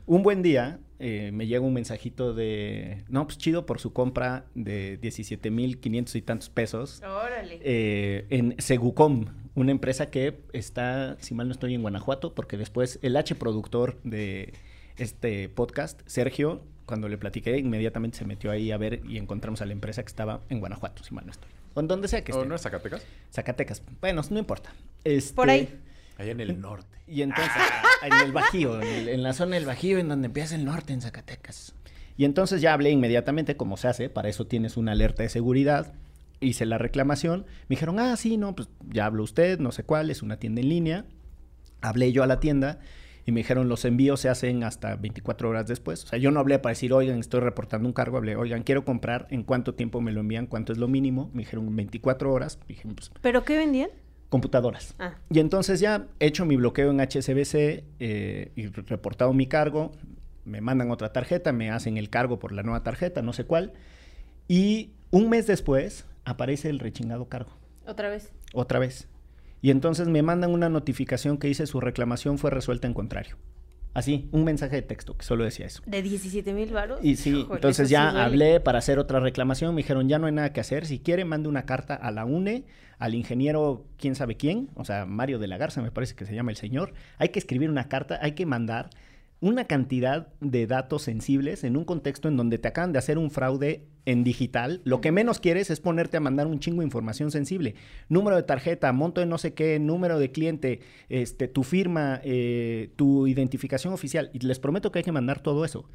Un 0.05 0.23
buen 0.23 0.41
día 0.41 0.79
eh, 0.99 1.31
me 1.31 1.47
llega 1.47 1.61
un 1.61 1.73
mensajito 1.73 2.33
de, 2.33 3.03
no, 3.09 3.25
pues 3.25 3.37
chido 3.37 3.65
por 3.65 3.79
su 3.79 3.93
compra 3.93 4.45
de 4.55 4.99
17.500 5.01 6.15
y 6.15 6.21
tantos 6.21 6.49
pesos 6.49 7.01
Órale. 7.03 7.59
eh, 7.61 8.25
en 8.29 8.55
Segucom, 8.59 9.25
una 9.55 9.71
empresa 9.71 10.07
que 10.09 10.39
está, 10.53 11.17
si 11.19 11.33
mal 11.33 11.47
no 11.47 11.53
estoy, 11.53 11.73
en 11.73 11.81
Guanajuato, 11.81 12.33
porque 12.33 12.57
después 12.57 12.99
el 13.01 13.15
H 13.15 13.35
productor 13.35 13.99
de 14.03 14.53
este 14.97 15.49
podcast, 15.49 16.01
Sergio, 16.05 16.61
cuando 16.85 17.09
le 17.09 17.17
platiqué, 17.17 17.57
inmediatamente 17.57 18.17
se 18.17 18.25
metió 18.25 18.49
ahí 18.49 18.71
a 18.71 18.77
ver 18.77 19.01
y 19.07 19.17
encontramos 19.17 19.61
a 19.61 19.65
la 19.65 19.73
empresa 19.73 20.01
que 20.01 20.07
estaba 20.07 20.41
en 20.49 20.59
Guanajuato, 20.59 21.03
si 21.03 21.13
mal 21.13 21.25
no 21.25 21.31
estoy. 21.31 21.49
O 21.73 21.79
en 21.79 21.87
donde 21.87 22.07
sea 22.07 22.23
que 22.23 22.31
¿O 22.31 22.35
esté. 22.35 22.45
Oh, 22.45 22.49
no 22.49 22.55
es 22.55 22.61
Zacatecas? 22.61 23.05
Zacatecas. 23.31 23.83
Bueno, 24.01 24.21
no 24.31 24.39
importa. 24.39 24.73
Este, 25.03 25.35
Por 25.35 25.49
ahí. 25.49 25.69
Allá 26.17 26.31
en 26.31 26.39
el 26.41 26.59
norte. 26.59 26.97
y 27.07 27.21
entonces, 27.21 27.51
en 28.03 28.13
el 28.25 28.31
Bajío, 28.31 28.81
en, 28.81 28.87
el- 28.87 29.09
en 29.09 29.23
la 29.23 29.33
zona 29.33 29.55
del 29.55 29.65
Bajío, 29.65 29.97
en 29.99 30.09
donde 30.09 30.25
empieza 30.27 30.55
el 30.55 30.65
norte, 30.65 30.93
en 30.93 31.01
Zacatecas. 31.01 31.73
Y 32.17 32.25
entonces 32.25 32.61
ya 32.61 32.73
hablé 32.73 32.89
inmediatamente, 32.89 33.55
como 33.55 33.77
se 33.77 33.87
hace, 33.87 34.09
para 34.09 34.27
eso 34.29 34.47
tienes 34.47 34.75
una 34.77 34.93
alerta 34.93 35.21
de 35.23 35.29
seguridad. 35.29 35.93
Hice 36.39 36.65
la 36.65 36.77
reclamación. 36.79 37.45
Me 37.67 37.75
dijeron, 37.75 37.99
ah, 37.99 38.15
sí, 38.17 38.37
no, 38.37 38.55
pues 38.55 38.69
ya 38.89 39.05
habló 39.05 39.23
usted, 39.23 39.59
no 39.59 39.71
sé 39.71 39.83
cuál, 39.83 40.09
es 40.09 40.21
una 40.23 40.37
tienda 40.37 40.61
en 40.61 40.69
línea. 40.69 41.05
Hablé 41.81 42.11
yo 42.11 42.23
a 42.23 42.27
la 42.27 42.39
tienda 42.39 42.79
y 43.25 43.31
me 43.31 43.41
dijeron, 43.41 43.69
los 43.69 43.85
envíos 43.85 44.19
se 44.21 44.29
hacen 44.29 44.63
hasta 44.63 44.95
24 44.95 45.49
horas 45.49 45.67
después. 45.67 46.03
O 46.05 46.07
sea, 46.07 46.17
yo 46.17 46.31
no 46.31 46.39
hablé 46.39 46.57
para 46.59 46.71
decir, 46.71 46.91
oigan, 46.93 47.19
estoy 47.19 47.41
reportando 47.41 47.87
un 47.87 47.93
cargo. 47.93 48.17
Hablé, 48.17 48.35
oigan, 48.35 48.63
quiero 48.63 48.83
comprar, 48.85 49.27
¿en 49.29 49.43
cuánto 49.43 49.75
tiempo 49.75 50.01
me 50.01 50.11
lo 50.11 50.21
envían? 50.21 50.47
¿Cuánto 50.47 50.71
es 50.73 50.79
lo 50.79 50.87
mínimo? 50.87 51.29
Me 51.33 51.41
dijeron, 51.43 51.75
24 51.75 52.31
horas. 52.33 52.57
Dije, 52.67 52.87
pues, 52.95 53.11
¿Pero 53.21 53.43
qué 53.43 53.57
vendían? 53.57 53.89
Computadoras. 54.29 54.95
Ah. 54.99 55.15
Y 55.29 55.39
entonces 55.39 55.79
ya 55.79 56.07
he 56.19 56.27
hecho 56.27 56.45
mi 56.45 56.55
bloqueo 56.57 56.91
en 56.91 56.99
HSBC 56.99 57.55
eh, 57.99 58.51
y 58.55 58.67
re- 58.67 58.83
reportado 58.87 59.33
mi 59.33 59.47
cargo, 59.47 59.91
me 60.45 60.61
mandan 60.61 60.91
otra 60.91 61.11
tarjeta, 61.13 61.51
me 61.51 61.71
hacen 61.71 61.97
el 61.97 62.09
cargo 62.09 62.39
por 62.39 62.51
la 62.51 62.63
nueva 62.63 62.83
tarjeta, 62.83 63.21
no 63.21 63.33
sé 63.33 63.45
cuál. 63.45 63.73
Y 64.47 64.91
un 65.11 65.29
mes 65.29 65.47
después 65.47 66.05
aparece 66.25 66.69
el 66.69 66.79
rechingado 66.79 67.25
cargo, 67.29 67.51
Otra 67.85 68.09
vez. 68.09 68.31
otra 68.53 68.79
vez. 68.79 69.07
Y 69.61 69.71
entonces 69.71 70.07
me 70.07 70.21
mandan 70.21 70.51
una 70.51 70.69
notificación 70.69 71.37
que 71.37 71.47
dice 71.47 71.65
su 71.67 71.79
reclamación 71.81 72.37
fue 72.37 72.51
resuelta 72.51 72.87
en 72.87 72.93
contrario. 72.93 73.37
Así, 73.93 74.29
un 74.31 74.43
mensaje 74.43 74.75
de 74.75 74.81
texto 74.83 75.17
que 75.17 75.25
solo 75.25 75.43
decía 75.43 75.65
eso. 75.65 75.81
¿De 75.85 76.01
17 76.01 76.53
mil 76.53 76.71
varos? 76.71 76.99
Y 77.03 77.15
sí, 77.15 77.47
entonces 77.51 77.87
sí 77.87 77.93
ya 77.93 78.23
hablé 78.23 78.59
para 78.59 78.77
hacer 78.77 78.99
otra 78.99 79.19
reclamación. 79.19 79.73
Me 79.73 79.81
dijeron, 79.81 80.07
ya 80.07 80.19
no 80.19 80.27
hay 80.27 80.33
nada 80.33 80.53
que 80.53 80.59
hacer. 80.59 80.85
Si 80.85 80.99
quiere, 80.99 81.25
mande 81.25 81.49
una 81.49 81.65
carta 81.65 81.95
a 81.95 82.11
la 82.11 82.25
UNE, 82.25 82.65
al 82.99 83.15
ingeniero 83.15 83.85
quién 83.97 84.15
sabe 84.15 84.37
quién, 84.37 84.69
o 84.75 84.85
sea, 84.85 85.05
Mario 85.05 85.39
de 85.39 85.47
la 85.47 85.57
Garza, 85.57 85.81
me 85.81 85.91
parece 85.91 86.15
que 86.15 86.25
se 86.25 86.35
llama 86.35 86.51
el 86.51 86.57
señor. 86.57 86.93
Hay 87.17 87.29
que 87.29 87.39
escribir 87.39 87.69
una 87.69 87.87
carta, 87.87 88.19
hay 88.21 88.33
que 88.33 88.45
mandar 88.45 88.89
una 89.39 89.65
cantidad 89.65 90.29
de 90.41 90.65
datos 90.65 91.03
sensibles 91.03 91.63
en 91.63 91.77
un 91.77 91.85
contexto 91.85 92.27
en 92.27 92.37
donde 92.37 92.57
te 92.57 92.67
acaban 92.67 92.91
de 92.91 92.99
hacer 92.99 93.17
un 93.17 93.29
fraude 93.29 93.85
en 94.05 94.23
digital. 94.23 94.81
Lo 94.83 94.99
que 94.99 95.11
menos 95.11 95.39
quieres 95.39 95.69
es 95.69 95.79
ponerte 95.79 96.17
a 96.17 96.21
mandar 96.21 96.47
un 96.47 96.59
chingo 96.59 96.79
de 96.79 96.85
información 96.85 97.29
sensible. 97.29 97.75
Número 98.09 98.35
de 98.35 98.43
tarjeta, 98.43 98.91
monto 98.93 99.21
de 99.21 99.27
no 99.27 99.37
sé 99.37 99.53
qué, 99.53 99.79
número 99.79 100.17
de 100.17 100.31
cliente, 100.31 100.79
este, 101.09 101.47
tu 101.47 101.63
firma, 101.63 102.19
eh, 102.23 102.91
tu 102.95 103.27
identificación 103.27 103.93
oficial. 103.93 104.31
Y 104.33 104.39
les 104.39 104.59
prometo 104.59 104.91
que 104.91 104.99
hay 104.99 105.03
que 105.03 105.11
mandar 105.11 105.41
todo 105.41 105.65
eso. 105.65 105.87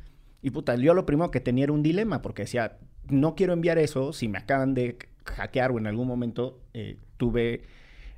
Y 0.42 0.50
puta, 0.50 0.76
yo 0.76 0.94
lo 0.94 1.06
primero 1.06 1.30
que 1.30 1.40
tenía 1.40 1.64
era 1.64 1.72
un 1.72 1.82
dilema, 1.82 2.22
porque 2.22 2.42
decía, 2.42 2.78
no 3.08 3.34
quiero 3.34 3.52
enviar 3.52 3.78
eso 3.78 4.12
si 4.12 4.28
me 4.28 4.38
acaban 4.38 4.75
de 4.75 4.99
hackear 5.25 5.70
o 5.72 5.78
en 5.78 5.87
algún 5.87 6.06
momento 6.06 6.61
eh, 6.75 6.96
tuve 7.16 7.62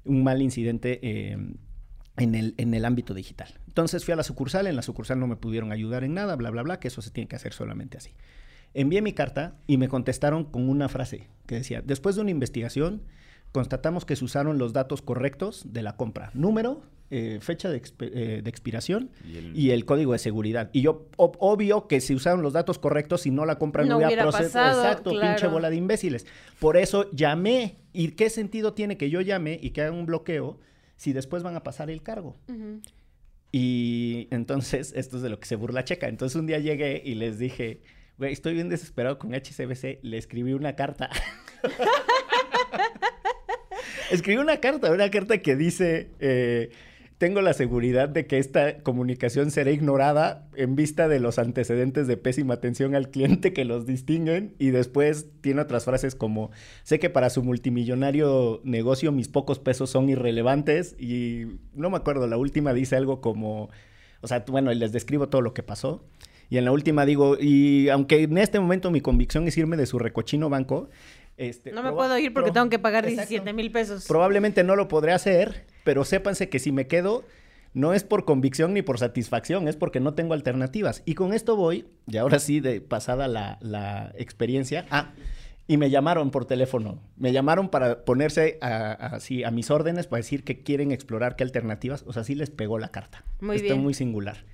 un 0.05 0.25
mal 0.25 0.43
incidente 0.43 1.01
eh, 1.03 1.37
en, 2.17 2.35
el, 2.35 2.55
en 2.59 2.75
el 2.75 2.85
ámbito 2.85 3.15
digital. 3.15 3.49
Entonces 3.67 4.05
fui 4.05 4.13
a 4.13 4.17
la 4.17 4.23
sucursal, 4.23 4.67
en 4.67 4.77
la 4.77 4.83
sucursal 4.83 5.19
no 5.19 5.27
me 5.27 5.37
pudieron 5.37 5.73
ayudar 5.73 6.05
en 6.05 6.15
nada, 6.15 6.37
bla, 6.37 6.51
bla, 6.51 6.63
bla, 6.63 6.81
que 6.81 6.89
eso 6.89 7.03
se 7.03 7.11
tiene 7.11 7.29
que 7.29 7.37
hacer 7.37 7.53
solamente 7.53 7.99
así. 7.99 8.11
Envié 8.73 9.03
mi 9.03 9.13
carta 9.13 9.57
y 9.67 9.77
me 9.79 9.89
contestaron 9.89 10.45
con 10.45 10.69
una 10.69 10.89
frase 10.89 11.29
que 11.47 11.57
decía, 11.57 11.83
después 11.85 12.15
de 12.17 12.23
una 12.23 12.31
investigación, 12.31 13.03
constatamos 13.53 14.05
que 14.05 14.17
se 14.17 14.25
usaron 14.25 14.59
los 14.59 14.73
datos 14.73 15.03
correctos 15.03 15.65
de 15.73 15.83
la 15.83 15.97
compra, 15.97 16.31
número, 16.35 16.83
eh, 17.11 17.39
fecha 17.41 17.69
de, 17.69 17.81
exp- 17.81 18.11
eh, 18.13 18.41
de 18.43 18.51
expiración 18.51 19.11
Y 19.29 19.37
el- 19.37 19.57
y 19.57 19.71
el 19.71 19.85
código 19.85 20.13
de 20.13 20.19
seguridad. 20.19 20.71
Y 20.73 20.81
yo, 20.81 21.07
ob- 21.19 21.37
obvio 21.39 21.87
que 21.87 22.01
si 22.01 22.15
usaron 22.15 22.43
los 22.43 22.53
datos 22.55 22.79
correctos, 22.79 23.21
si 23.21 23.31
no 23.31 23.45
la 23.45 23.57
compra 23.57 23.85
no, 23.85 23.91
No 23.91 24.07
hubiera, 24.07 24.25
pasado, 24.25 24.83
Exacto, 24.83 25.11
pinche 25.11 25.47
bola 25.47 25.71
de 25.71 25.77
imbéciles. 25.77 26.27
Por 26.59 26.77
eso 26.77 27.09
llamé. 27.13 27.77
¿Y 27.93 28.09
qué 28.13 28.31
sentido 28.31 28.73
tiene 28.73 28.97
que 28.97 29.11
yo 29.11 29.21
llame 29.21 29.59
y 29.63 29.71
que 29.71 29.83
haga 29.83 29.93
un 29.93 30.07
bloqueo 30.07 30.59
si 30.97 31.13
después 31.13 31.43
van 31.43 31.57
a 31.57 31.63
pasar 31.63 31.91
el 31.91 32.03
cargo? 32.03 32.37
Y 33.53 34.29
entonces, 34.31 34.93
esto 34.97 35.17
es 35.17 35.23
de 35.23 35.29
lo 35.29 35.39
que 35.39 35.47
se 35.47 35.57
burla 35.57 35.85
Checa. 35.85 36.09
Entonces 36.09 36.37
un 36.37 36.47
día 36.47 36.59
llegué 36.59 37.03
y 37.05 37.15
les 37.15 37.39
dije, 37.39 37.83
güey, 38.19 38.33
estoy 38.33 38.55
bien 38.55 38.69
desesperado 38.69 39.19
con 39.19 39.33
HCBC. 39.33 40.01
Le 40.03 40.19
escribí 40.19 40.55
una 40.55 40.75
carta. 40.75 41.11
escribí 44.11 44.39
una 44.39 44.59
carta, 44.59 44.91
una 44.91 45.11
carta 45.11 45.39
que 45.39 45.57
dice, 45.57 46.11
eh, 46.21 46.71
tengo 47.19 47.41
la 47.41 47.53
seguridad 47.53 48.09
de 48.09 48.27
que 48.27 48.39
esta 48.39 48.79
comunicación 48.79 49.51
será 49.51 49.71
ignorada 49.71 50.49
en 50.57 50.75
vista 50.75 51.09
de 51.09 51.21
los 51.21 51.39
antecedentes 51.39 52.07
de 52.07 52.17
pésima 52.17 52.55
atención 52.55 52.95
al 52.95 53.11
cliente 53.11 53.53
que 53.53 53.65
los 53.65 53.87
distinguen. 53.87 54.55
Y 54.59 54.71
después 54.71 55.29
tiene 55.41 55.61
otras 55.61 55.85
frases 55.85 56.15
como, 56.15 56.51
sé 56.83 56.99
que 56.99 57.11
para 57.11 57.31
su 57.31 57.43
multimillonario 57.43 58.61
negocio 58.65 59.13
mis 59.13 59.29
pocos 59.29 59.59
pesos 59.59 59.91
son 59.91 60.09
irrelevantes. 60.09 60.97
Y 60.99 61.59
no 61.75 61.91
me 61.91 61.97
acuerdo, 61.97 62.27
la 62.27 62.37
última 62.37 62.73
dice 62.73 62.97
algo 62.97 63.21
como, 63.21 63.71
o 64.21 64.29
sea, 64.29 64.45
bueno, 64.49 64.73
les 64.73 64.93
describo 64.93 65.29
todo 65.29 65.41
lo 65.41 65.55
que 65.55 65.63
pasó. 65.63 66.05
Y 66.51 66.59
en 66.59 66.65
la 66.65 66.73
última 66.73 67.07
digo, 67.07 67.37
y 67.41 67.89
aunque 67.89 68.25
en 68.25 68.39
este 68.39 68.61
momento 68.61 68.91
mi 68.91 69.01
convicción 69.01 69.47
es 69.47 69.57
irme 69.57 69.77
de 69.77 69.87
su 69.87 69.99
recochino 69.99 70.51
banco, 70.51 70.89
este, 71.37 71.73
No 71.73 71.83
me 71.83 71.93
puedo 71.93 72.17
ir 72.19 72.33
porque 72.33 72.53
tengo 72.53 72.69
que 72.69 72.79
pagar 72.79 73.05
Exacto. 73.05 73.31
17 73.31 73.53
mil 73.53 73.73
pesos. 73.73 74.07
Probablemente 74.07 74.63
no 74.63 74.77
lo 74.77 74.87
podré 74.89 75.13
hacer, 75.13 75.67
pero 75.85 76.05
sépanse 76.05 76.49
que 76.49 76.59
si 76.59 76.73
me 76.73 76.87
quedo, 76.87 77.25
no 77.75 77.93
es 77.93 78.05
por 78.05 78.25
convicción 78.25 78.73
ni 78.75 78.83
por 78.83 78.99
satisfacción, 78.99 79.69
es 79.69 79.77
porque 79.77 80.01
no 80.01 80.15
tengo 80.15 80.35
alternativas. 80.35 81.03
Y 81.07 81.15
con 81.15 81.33
esto 81.33 81.57
voy, 81.57 81.87
y 82.07 82.17
ahora 82.17 82.39
sí, 82.39 82.61
de 82.61 82.81
pasada 82.81 83.29
la, 83.29 83.59
la 83.61 84.13
experiencia. 84.17 84.87
Ah, 84.91 85.13
y 85.67 85.77
me 85.79 85.89
llamaron 85.91 86.31
por 86.31 86.45
teléfono. 86.45 87.01
Me 87.17 87.33
llamaron 87.33 87.71
para 87.71 88.05
ponerse 88.05 88.59
a- 88.61 88.93
así 88.93 89.45
a 89.45 89.51
mis 89.51 89.71
órdenes 89.71 90.07
para 90.07 90.19
decir 90.19 90.45
que 90.45 90.63
quieren 90.63 90.93
explorar 90.93 91.37
qué 91.37 91.43
alternativas. 91.45 92.05
O 92.07 92.13
sea, 92.13 92.23
sí 92.23 92.35
les 92.35 92.51
pegó 92.51 92.79
la 92.79 92.89
carta. 92.89 93.25
Muy 93.41 93.57
Está 93.57 93.69
bien. 93.73 93.83
muy 93.83 93.95
singular. 93.95 94.45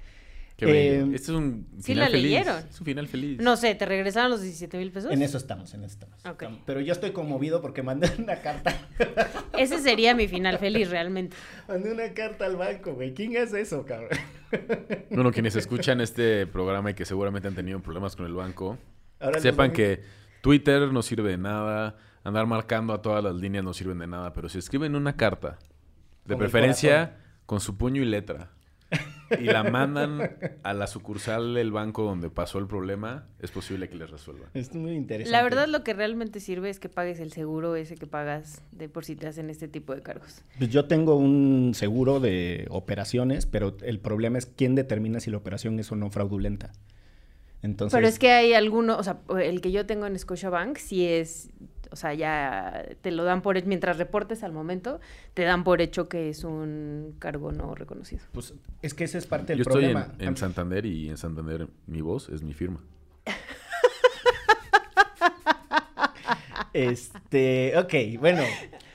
Qué 0.61 0.67
bello. 0.67 1.07
Eh, 1.07 1.15
Este 1.15 1.33
es 1.33 1.37
un 1.39 1.67
sí 1.79 1.83
final 1.85 2.05
la 2.05 2.11
feliz. 2.11 2.23
leyeron. 2.25 2.59
Es 2.69 2.81
un 2.81 2.85
final 2.87 3.09
feliz. 3.09 3.41
No 3.41 3.57
sé, 3.57 3.75
¿te 3.75 3.87
regresaron 3.87 4.31
los 4.31 4.43
17 4.43 4.77
mil 4.77 4.93
pesos? 4.93 5.11
En 5.11 5.23
eso 5.23 5.39
estamos, 5.39 5.73
en 5.73 5.85
eso 5.85 5.95
estamos. 5.95 6.19
Pero 6.67 6.81
yo 6.81 6.93
estoy 6.93 7.13
conmovido 7.13 7.63
porque 7.63 7.83
mandé 7.83 8.11
una 8.19 8.37
carta. 8.43 8.77
Ese 9.59 9.79
sería 9.79 10.15
mi 10.15 10.29
final 10.29 10.59
feliz 10.59 10.91
realmente. 10.91 11.35
mandé 11.67 11.91
una 11.93 12.13
carta 12.13 12.45
al 12.45 12.57
banco, 12.57 12.93
güey. 12.93 13.15
¿Quién 13.15 13.35
es 13.37 13.53
eso, 13.55 13.85
cabrón? 13.87 14.11
Bueno, 15.11 15.31
quienes 15.33 15.55
escuchan 15.57 16.01
este 16.01 16.45
programa 16.47 16.91
y 16.91 16.95
que 16.95 17.05
seguramente 17.05 17.47
han 17.49 17.55
tenido 17.55 17.81
problemas 17.81 18.17
con 18.17 18.27
el 18.27 18.35
banco, 18.35 18.79
Ahora 19.21 19.39
sepan 19.41 19.73
que 19.73 20.03
Twitter 20.41 20.93
no 20.93 21.03
sirve 21.03 21.31
de 21.31 21.39
nada, 21.39 21.97
andar 22.25 22.47
marcando 22.47 22.93
a 22.93 23.01
todas 23.01 23.23
las 23.23 23.37
líneas 23.37 23.63
no 23.63 23.73
sirven 23.73 23.99
de 24.01 24.09
nada, 24.09 24.33
pero 24.33 24.49
si 24.49 24.59
escriben 24.59 24.97
una 24.97 25.17
carta, 25.17 25.59
de 26.25 26.35
Con 26.35 26.39
preferencia 26.39 27.17
con 27.47 27.61
su 27.61 27.77
puño 27.77 28.03
y 28.03 28.07
letra, 28.07 28.51
y 29.39 29.45
la 29.45 29.65
mandan 29.65 30.37
a 30.63 30.75
la 30.75 30.87
sucursal 30.87 31.55
del 31.55 31.71
banco 31.73 32.03
donde 32.03 32.31
pasó 32.31 32.59
el 32.59 32.67
problema, 32.67 33.27
es 33.41 33.51
posible 33.51 33.89
que 33.89 33.97
les 33.97 34.11
resuelvan. 34.11 34.51
Es 34.55 34.75
muy 34.75 34.93
interesante. 34.93 35.31
La 35.31 35.43
verdad 35.43 35.69
lo 35.69 35.85
que 35.85 35.95
realmente 35.95 36.41
sirve 36.41 36.71
es 36.71 36.81
que 36.81 36.89
pagues 36.89 37.21
el 37.21 37.33
seguro 37.33 37.77
ese 37.77 37.97
que 37.97 38.07
pagas 38.07 38.63
de 38.73 38.89
por 38.89 39.05
si 39.05 39.17
te 39.17 39.27
hacen 39.27 39.51
este 39.51 39.69
tipo 39.69 39.95
de 39.95 40.03
cargos. 40.03 40.43
Pues 40.59 40.71
yo 40.71 40.87
tengo 40.87 41.17
un 41.17 41.73
seguro 41.75 42.21
de 42.21 42.67
operaciones, 42.71 43.47
pero 43.47 43.77
el 43.83 44.01
problema 44.01 44.39
es 44.39 44.47
quién 44.47 44.75
determina 44.75 45.21
si 45.21 45.31
la 45.31 45.37
operación 45.37 45.79
es 45.79 45.91
o 45.93 45.97
no 45.97 46.11
fraudulenta. 46.11 46.73
Entonces, 47.63 47.95
Pero 47.95 48.09
es 48.09 48.19
que 48.19 48.31
hay 48.31 48.55
alguno, 48.55 48.97
o 48.97 49.03
sea, 49.03 49.19
el 49.39 49.61
que 49.61 49.71
yo 49.71 49.85
tengo 49.85 50.07
en 50.07 50.19
Scotiabank 50.19 50.79
sí 50.79 51.07
es, 51.07 51.51
o 51.91 51.97
sea, 51.97 52.15
ya 52.15 52.87
te 53.01 53.11
lo 53.11 53.25
dan 53.25 53.43
por 53.43 53.57
hecho, 53.57 53.67
mientras 53.67 53.99
reportes 53.99 54.43
al 54.43 54.53
momento, 54.53 55.01
te 55.35 55.43
dan 55.43 55.65
por 55.65 55.81
hecho 55.81 56.09
que 56.09 56.29
es 56.29 56.45
un 56.45 57.17
cargo 57.19 57.53
no 57.53 57.75
reconocido. 57.75 58.23
pues, 58.33 58.55
es 58.83 58.95
que 58.95 59.05
ese 59.05 59.19
es 59.19 59.27
parte 59.27 59.53
del 59.55 59.59
Yo 59.59 59.63
estoy 59.63 59.85
en, 59.87 59.93
problema. 59.93 60.15
en 60.19 60.37
Santander 60.37 60.87
y 60.87 61.09
en 61.09 61.17
Santander 61.17 61.69
mi 61.87 62.01
voz 62.01 62.29
es 62.29 62.43
mi 62.43 62.55
firma. 62.55 62.81
Este, 66.73 67.73
ok, 67.77 68.21
bueno. 68.21 68.43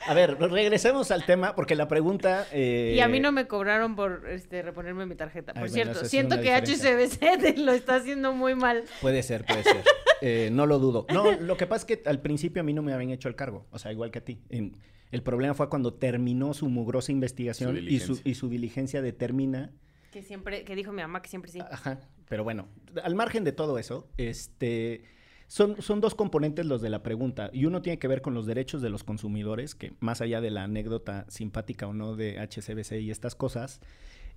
A 0.08 0.14
ver, 0.14 0.38
regresemos 0.40 1.10
al 1.12 1.26
tema 1.26 1.56
porque 1.56 1.76
la 1.76 1.88
pregunta... 1.88 2.48
eh, 2.52 2.94
Y 2.96 3.00
a 3.00 3.08
mí 3.08 3.20
no 3.20 3.32
me 3.32 3.48
cobraron 3.48 3.96
por 3.96 4.28
este, 4.30 4.62
reponerme 4.62 5.06
mi 5.06 5.16
tarjeta. 5.16 5.54
Por 5.54 5.64
Ay, 5.64 5.70
cierto, 5.70 6.06
siento 6.06 6.40
que. 6.40 6.54
HCBC 6.54 7.58
lo 7.58 7.72
está 7.72 7.96
haciendo 7.96 8.34
muy 8.34 8.56
mal. 8.56 8.84
Puede 9.02 9.24
ser, 9.24 9.46
puede 9.46 9.64
ser. 9.64 9.84
Eh, 10.22 10.50
no 10.52 10.66
lo 10.66 10.80
dudo. 10.80 11.06
No, 11.14 11.34
lo 11.34 11.58
que 11.58 11.68
pasa 11.68 11.86
es 11.86 11.98
que 11.98 12.10
al 12.10 12.22
principio 12.22 12.62
a 12.62 12.64
mí 12.64 12.74
no 12.74 12.82
me 12.82 12.94
habían 12.94 13.12
hecho 13.12 13.28
el 13.28 13.36
cargo, 13.36 13.68
o 13.70 13.78
sea, 13.78 13.92
igual 13.92 14.12
que 14.12 14.20
a 14.20 14.24
ti. 14.24 14.40
En- 14.50 14.72
el 15.12 15.22
problema 15.22 15.54
fue 15.54 15.70
cuando 15.70 15.94
terminó 15.94 16.54
su 16.54 16.70
mugrosa 16.70 17.12
investigación 17.12 17.72
Su 17.72 17.76
y, 17.76 17.82
su, 17.82 17.86
diligencia. 18.16 18.22
y 18.32 18.34
su 18.36 18.50
diligencia 18.50 19.02
determina 19.02 19.72
Que 20.12 20.24
siempre, 20.24 20.64
que 20.64 20.74
dijo 20.74 20.94
mi 20.94 21.02
mamá 21.02 21.22
que 21.22 21.28
siempre 21.30 21.52
sí. 21.52 21.60
Ajá, 21.70 22.00
pero 22.30 22.46
bueno, 22.46 22.70
al 23.04 23.14
margen 23.14 23.44
de 23.44 23.52
todo 23.52 23.78
eso, 23.78 24.08
este, 24.18 25.04
son, 25.48 25.82
son 25.82 26.02
dos 26.02 26.16
componentes 26.16 26.66
los 26.66 26.82
de 26.82 26.90
la 26.90 27.04
pregunta. 27.04 27.50
Y 27.54 27.66
uno 27.66 27.82
tiene 27.82 28.00
que 28.00 28.08
ver 28.08 28.22
con 28.22 28.34
los 28.34 28.46
derechos 28.46 28.82
de 28.82 28.90
los 28.90 29.04
consumidores, 29.04 29.75
que 29.75 29.94
más 30.00 30.22
allá 30.22 30.42
de 30.42 30.52
la 30.52 30.64
anécdota 30.64 31.25
simpática 31.30 31.88
o 31.88 31.94
no 31.94 32.16
de 32.16 32.40
HCBC 32.40 32.94
y 33.02 33.12
estas 33.12 33.36
cosas, 33.36 33.82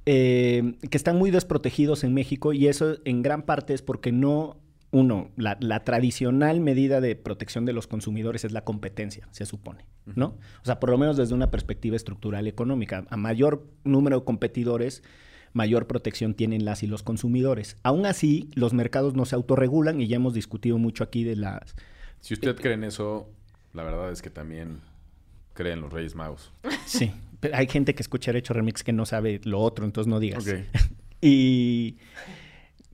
eh, 0.06 0.74
que 0.90 0.96
están 0.96 1.16
muy 1.16 1.30
desprotegidos 1.30 2.04
en 2.04 2.14
México 2.14 2.52
y 2.52 2.66
eso 2.66 2.96
en 3.04 3.22
gran 3.22 3.42
parte 3.42 3.74
es 3.74 3.82
porque 3.82 4.12
no... 4.12 4.58
Uno, 4.90 5.30
la, 5.36 5.58
la 5.60 5.84
tradicional 5.84 6.62
medida 6.62 7.02
de 7.02 7.14
protección 7.14 7.66
de 7.66 7.74
los 7.74 7.86
consumidores 7.86 8.46
es 8.46 8.52
la 8.52 8.64
competencia, 8.64 9.28
se 9.32 9.44
supone, 9.44 9.84
¿no? 10.06 10.38
O 10.62 10.64
sea, 10.64 10.80
por 10.80 10.88
lo 10.88 10.96
menos 10.96 11.18
desde 11.18 11.34
una 11.34 11.50
perspectiva 11.50 11.94
estructural 11.94 12.46
económica. 12.46 13.04
A 13.10 13.18
mayor 13.18 13.66
número 13.84 14.20
de 14.20 14.24
competidores, 14.24 15.02
mayor 15.52 15.86
protección 15.86 16.34
tienen 16.34 16.64
las 16.64 16.82
y 16.82 16.86
los 16.86 17.02
consumidores. 17.02 17.76
Aún 17.82 18.06
así, 18.06 18.50
los 18.54 18.72
mercados 18.72 19.14
no 19.14 19.24
se 19.24 19.34
autorregulan 19.34 20.00
y 20.00 20.08
ya 20.08 20.16
hemos 20.16 20.34
discutido 20.34 20.78
mucho 20.78 21.04
aquí 21.04 21.24
de 21.24 21.36
las... 21.36 21.74
Si 22.20 22.34
usted 22.34 22.56
cree 22.56 22.74
en 22.74 22.84
eso, 22.84 23.30
la 23.72 23.82
verdad 23.82 24.10
es 24.10 24.22
que 24.22 24.30
también 24.30 24.80
cree 25.54 25.72
en 25.72 25.80
los 25.80 25.92
Reyes 25.92 26.14
Magos. 26.14 26.52
Sí, 26.86 27.12
pero 27.40 27.56
hay 27.56 27.66
gente 27.66 27.94
que 27.94 28.02
escucha 28.02 28.32
Derecho 28.32 28.54
Remix 28.54 28.82
que 28.82 28.92
no 28.92 29.06
sabe 29.06 29.40
lo 29.44 29.60
otro, 29.60 29.84
entonces 29.84 30.08
no 30.08 30.20
digas. 30.20 30.46
Ok. 30.46 30.54
Y 31.20 31.96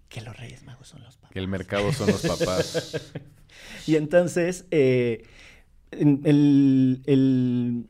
que 0.08 0.23
los 0.23 0.34
Reyes 0.34 0.62
Magos 0.62 0.88
son 0.88 1.02
los 1.02 1.16
papás. 1.16 1.32
Que 1.32 1.38
el 1.40 1.49
mercado 1.49 1.92
son 1.92 2.06
los 2.06 2.23
papás. 2.23 3.12
Y 3.87 3.96
entonces, 3.96 4.64
eh, 4.70 5.26
el, 5.90 7.02
el 7.04 7.87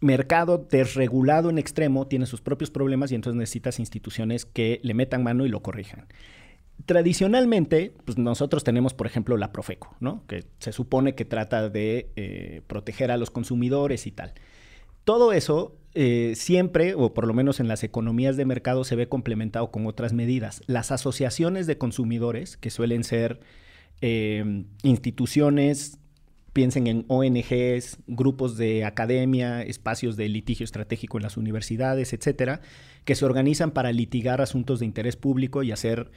mercado 0.00 0.66
desregulado 0.70 1.50
en 1.50 1.58
extremo 1.58 2.06
tiene 2.06 2.26
sus 2.26 2.40
propios 2.40 2.70
problemas 2.70 3.12
y 3.12 3.14
entonces 3.14 3.38
necesitas 3.38 3.78
instituciones 3.78 4.46
que 4.46 4.80
le 4.82 4.94
metan 4.94 5.22
mano 5.22 5.46
y 5.46 5.48
lo 5.48 5.62
corrijan. 5.62 6.06
Tradicionalmente, 6.86 7.92
pues 8.06 8.16
nosotros 8.16 8.64
tenemos, 8.64 8.94
por 8.94 9.06
ejemplo, 9.06 9.36
la 9.36 9.52
Profeco, 9.52 9.94
¿no? 10.00 10.26
Que 10.26 10.46
se 10.58 10.72
supone 10.72 11.14
que 11.14 11.26
trata 11.26 11.68
de 11.68 12.10
eh, 12.16 12.62
proteger 12.66 13.10
a 13.10 13.18
los 13.18 13.30
consumidores 13.30 14.06
y 14.06 14.12
tal. 14.12 14.32
Todo 15.04 15.32
eso 15.32 15.76
eh, 15.94 16.32
siempre, 16.36 16.94
o 16.94 17.12
por 17.12 17.26
lo 17.26 17.34
menos 17.34 17.60
en 17.60 17.68
las 17.68 17.84
economías 17.84 18.36
de 18.36 18.46
mercado, 18.46 18.84
se 18.84 18.96
ve 18.96 19.08
complementado 19.08 19.70
con 19.70 19.86
otras 19.86 20.12
medidas. 20.14 20.62
Las 20.66 20.90
asociaciones 20.90 21.66
de 21.66 21.78
consumidores, 21.78 22.56
que 22.56 22.70
suelen 22.70 23.04
ser 23.04 23.40
eh, 24.00 24.64
instituciones, 24.82 25.98
piensen 26.52 26.86
en 26.86 27.04
ONGs, 27.08 27.98
grupos 28.06 28.56
de 28.56 28.84
academia, 28.84 29.62
espacios 29.62 30.16
de 30.16 30.28
litigio 30.28 30.64
estratégico 30.64 31.18
en 31.18 31.22
las 31.22 31.36
universidades, 31.36 32.12
etcétera, 32.12 32.60
que 33.04 33.14
se 33.14 33.24
organizan 33.24 33.70
para 33.70 33.92
litigar 33.92 34.40
asuntos 34.40 34.80
de 34.80 34.86
interés 34.86 35.16
público 35.16 35.62
y 35.62 35.70
hacer 35.72 36.10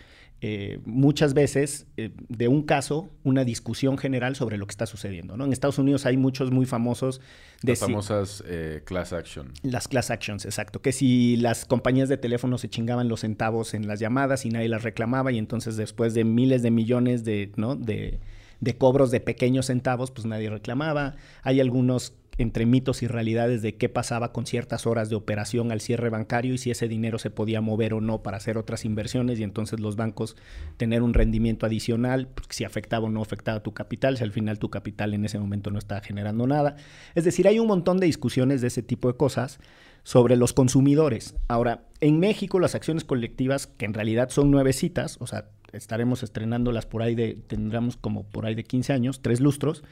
eh, 0.45 0.79
muchas 0.85 1.33
veces 1.33 1.87
eh, 1.95 2.11
de 2.27 2.49
un 2.49 2.63
caso 2.63 3.09
una 3.23 3.45
discusión 3.45 3.97
general 3.97 4.35
sobre 4.35 4.57
lo 4.57 4.65
que 4.67 4.71
está 4.71 4.85
sucediendo. 4.85 5.37
¿no? 5.37 5.45
En 5.45 5.53
Estados 5.53 5.77
Unidos 5.77 6.05
hay 6.05 6.17
muchos 6.17 6.51
muy 6.51 6.65
famosos 6.65 7.21
de 7.61 7.71
Las 7.73 7.79
si- 7.79 7.85
famosas 7.85 8.43
eh, 8.45 8.81
class 8.83 9.13
action. 9.13 9.53
las 9.61 9.87
class 9.87 10.11
actions, 10.11 10.45
exacto. 10.45 10.81
Que 10.81 10.91
si 10.91 11.37
las 11.37 11.63
compañías 11.63 12.09
de 12.09 12.17
teléfono 12.17 12.57
se 12.57 12.69
chingaban 12.69 13.07
los 13.07 13.21
centavos 13.21 13.73
en 13.73 13.87
las 13.87 14.01
llamadas 14.01 14.45
y 14.45 14.49
nadie 14.49 14.67
las 14.67 14.83
reclamaba 14.83 15.31
y 15.31 15.37
entonces 15.37 15.77
después 15.77 16.13
de 16.13 16.25
miles 16.25 16.61
de 16.61 16.71
millones 16.71 17.23
de, 17.23 17.51
¿no? 17.55 17.77
de, 17.77 18.19
de 18.63 18.77
cobros 18.77 19.11
de 19.11 19.19
pequeños 19.19 19.67
centavos, 19.67 20.11
pues 20.11 20.25
nadie 20.25 20.49
reclamaba. 20.49 21.15
Hay 21.43 21.59
algunos 21.59 22.13
entre 22.39 22.65
mitos 22.65 23.03
y 23.03 23.07
realidades 23.07 23.61
de 23.61 23.75
qué 23.75 23.89
pasaba 23.89 24.31
con 24.31 24.47
ciertas 24.47 24.87
horas 24.87 25.09
de 25.09 25.15
operación 25.15 25.71
al 25.71 25.81
cierre 25.81 26.09
bancario 26.09 26.55
y 26.55 26.57
si 26.57 26.71
ese 26.71 26.87
dinero 26.87 27.19
se 27.19 27.29
podía 27.29 27.61
mover 27.61 27.93
o 27.93 28.01
no 28.01 28.23
para 28.23 28.37
hacer 28.37 28.57
otras 28.57 28.85
inversiones 28.85 29.39
y 29.39 29.43
entonces 29.43 29.79
los 29.79 29.95
bancos 29.95 30.35
tener 30.77 31.03
un 31.03 31.13
rendimiento 31.13 31.67
adicional, 31.67 32.27
pues, 32.33 32.47
si 32.49 32.63
afectaba 32.63 33.05
o 33.05 33.09
no 33.09 33.21
afectaba 33.21 33.61
tu 33.61 33.73
capital, 33.73 34.17
si 34.17 34.23
al 34.23 34.31
final 34.31 34.57
tu 34.57 34.69
capital 34.69 35.13
en 35.13 35.25
ese 35.25 35.37
momento 35.37 35.69
no 35.69 35.77
estaba 35.77 36.01
generando 36.01 36.47
nada. 36.47 36.75
Es 37.13 37.23
decir, 37.23 37.47
hay 37.47 37.59
un 37.59 37.67
montón 37.67 37.99
de 37.99 38.07
discusiones 38.07 38.61
de 38.61 38.67
ese 38.67 38.81
tipo 38.81 39.09
de 39.09 39.17
cosas 39.17 39.59
sobre 40.03 40.35
los 40.35 40.53
consumidores. 40.53 41.35
Ahora, 41.47 41.85
en 42.01 42.19
México 42.19 42.59
las 42.59 42.75
acciones 42.75 43.03
colectivas, 43.03 43.67
que 43.67 43.85
en 43.85 43.93
realidad 43.93 44.29
son 44.29 44.51
nuevecitas, 44.51 45.17
o 45.19 45.27
sea, 45.27 45.49
estaremos 45.71 46.23
estrenándolas 46.23 46.85
por 46.85 47.01
ahí 47.01 47.15
de, 47.15 47.35
tendremos 47.47 47.97
como 47.97 48.23
por 48.23 48.45
ahí 48.45 48.55
de 48.55 48.63
15 48.63 48.93
años, 48.93 49.21
tres 49.21 49.39
lustros, 49.39 49.83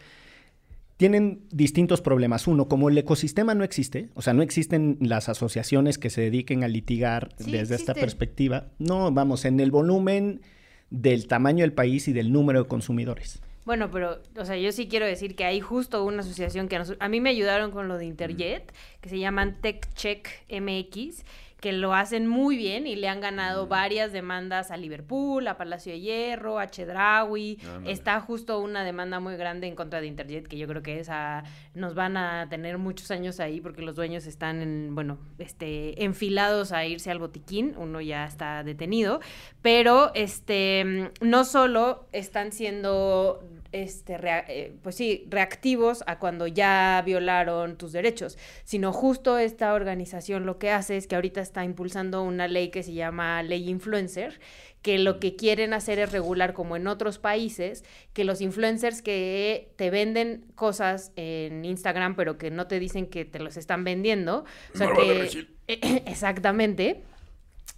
tienen 0.97 1.41
distintos 1.51 2.01
problemas. 2.01 2.45
Uno, 2.45 2.67
como 2.67 2.89
el 2.89 2.97
ecosistema 2.97 3.55
no 3.55 3.63
existe, 3.63 4.09
o 4.13 4.21
sea, 4.21 4.33
no 4.33 4.43
existen 4.43 4.97
las 5.01 5.29
asociaciones 5.29 5.97
que 5.97 6.11
se 6.11 6.21
dediquen 6.21 6.63
a 6.63 6.67
litigar 6.67 7.29
Sí, 7.39 7.51
desde 7.51 7.73
esta 7.73 7.95
perspectiva. 7.95 8.67
No, 8.77 9.11
vamos, 9.11 9.45
en 9.45 9.59
el 9.59 9.71
volumen 9.71 10.41
del 10.91 11.25
tamaño 11.27 11.63
del 11.63 11.73
país 11.73 12.07
y 12.07 12.13
del 12.13 12.31
número 12.31 12.63
de 12.63 12.67
consumidores. 12.67 13.41
Bueno, 13.63 13.91
pero, 13.91 14.19
o 14.37 14.45
sea, 14.45 14.57
yo 14.57 14.71
sí 14.71 14.87
quiero 14.87 15.05
decir 15.05 15.35
que 15.35 15.45
hay 15.45 15.59
justo 15.61 16.03
una 16.03 16.21
asociación 16.21 16.67
que 16.67 16.77
a, 16.77 16.79
nos- 16.79 16.95
a 16.99 17.07
mí 17.09 17.21
me 17.21 17.29
ayudaron 17.29 17.69
con 17.71 17.87
lo 17.87 17.97
de 17.97 18.05
Interjet, 18.05 18.73
que 19.01 19.09
se 19.09 19.19
llaman 19.19 19.61
TechCheck 19.61 20.27
MX, 20.49 21.23
que 21.61 21.71
lo 21.71 21.93
hacen 21.93 22.27
muy 22.27 22.57
bien 22.57 22.87
y 22.87 22.95
le 22.95 23.07
han 23.07 23.21
ganado 23.21 23.67
varias 23.67 24.11
demandas 24.11 24.71
a 24.71 24.77
Liverpool, 24.77 25.47
a 25.47 25.57
Palacio 25.57 25.93
de 25.93 25.99
Hierro, 25.99 26.57
a 26.57 26.67
Chedraui. 26.67 27.59
Está 27.85 28.19
justo 28.19 28.59
una 28.59 28.83
demanda 28.83 29.19
muy 29.19 29.35
grande 29.37 29.67
en 29.67 29.75
contra 29.75 30.01
de 30.01 30.07
Interjet, 30.07 30.47
que 30.47 30.57
yo 30.57 30.67
creo 30.67 30.81
que 30.81 30.99
esa 30.99 31.43
nos 31.75 31.93
van 31.93 32.17
a 32.17 32.49
tener 32.49 32.79
muchos 32.79 33.11
años 33.11 33.39
ahí 33.39 33.61
porque 33.61 33.83
los 33.83 33.95
dueños 33.95 34.25
están, 34.25 34.63
en, 34.63 34.95
bueno, 34.95 35.19
este, 35.37 36.03
enfilados 36.03 36.71
a 36.71 36.83
irse 36.85 37.11
al 37.11 37.19
botiquín, 37.19 37.75
uno 37.77 38.01
ya 38.01 38.25
está 38.25 38.63
detenido, 38.63 39.21
pero 39.61 40.11
este, 40.15 41.11
no 41.21 41.45
solo 41.45 42.07
están 42.11 42.51
siendo 42.51 43.39
este, 43.71 44.17
rea- 44.17 44.45
eh, 44.47 44.73
pues 44.81 44.95
sí, 44.95 45.25
reactivos 45.29 46.03
a 46.07 46.19
cuando 46.19 46.47
ya 46.47 47.01
violaron 47.05 47.77
tus 47.77 47.91
derechos, 47.91 48.37
sino 48.63 48.91
justo 48.93 49.37
esta 49.37 49.73
organización 49.73 50.45
lo 50.45 50.57
que 50.59 50.71
hace 50.71 50.97
es 50.97 51.07
que 51.07 51.15
ahorita 51.15 51.41
está 51.41 51.63
impulsando 51.63 52.21
una 52.23 52.47
ley 52.47 52.69
que 52.69 52.83
se 52.83 52.93
llama 52.93 53.41
ley 53.43 53.69
influencer, 53.69 54.39
que 54.81 54.97
lo 54.97 55.19
que 55.19 55.35
quieren 55.35 55.73
hacer 55.73 55.99
es 55.99 56.11
regular 56.11 56.53
como 56.53 56.75
en 56.75 56.87
otros 56.87 57.19
países, 57.19 57.83
que 58.13 58.23
los 58.23 58.41
influencers 58.41 59.01
que 59.01 59.71
te 59.75 59.89
venden 59.91 60.45
cosas 60.55 61.11
en 61.15 61.63
Instagram, 61.65 62.15
pero 62.15 62.37
que 62.37 62.49
no 62.49 62.67
te 62.67 62.79
dicen 62.79 63.05
que 63.05 63.23
te 63.25 63.39
los 63.39 63.57
están 63.57 63.83
vendiendo, 63.83 64.43
o 64.73 64.77
sea 64.77 64.87
que 64.93 65.47
exactamente. 66.07 67.03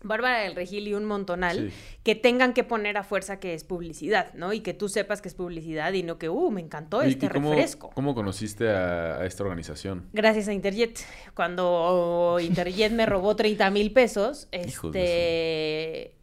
Bárbara 0.04 0.40
del 0.40 0.56
Regil 0.56 0.88
y 0.88 0.94
un 0.94 1.06
montonal, 1.06 1.70
Sí. 1.72 1.76
que 2.04 2.16
tengan 2.16 2.54
que 2.54 2.64
poner 2.64 2.98
a 2.98 3.04
fuerza 3.04 3.40
que 3.40 3.54
es 3.54 3.64
publicidad, 3.64 4.34
¿no? 4.34 4.54
Y 4.54 4.60
que 4.60 4.74
tú 4.74 4.90
sepas 4.90 5.22
que 5.22 5.30
es 5.30 5.34
publicidad 5.34 5.94
y 5.94 6.04
no 6.04 6.18
que, 6.18 6.30
uh, 6.30 6.52
me 6.52 6.62
encantó 6.62 7.02
este 7.02 7.26
¿y 7.26 7.30
cómo, 7.30 7.52
refresco. 7.52 7.90
¿Cómo 7.96 8.14
conociste 8.14 8.70
a, 8.70 9.18
a 9.18 9.26
esta 9.26 9.44
organización? 9.44 10.06
Gracias 10.14 10.48
a 10.48 10.54
Interjet. 10.54 11.00
Cuando 11.36 12.38
Interjet 12.42 12.92
me 12.92 13.06
robó 13.06 13.36
30 13.36 13.70
mil 13.72 13.92
pesos, 13.92 14.48
este, 14.52 16.14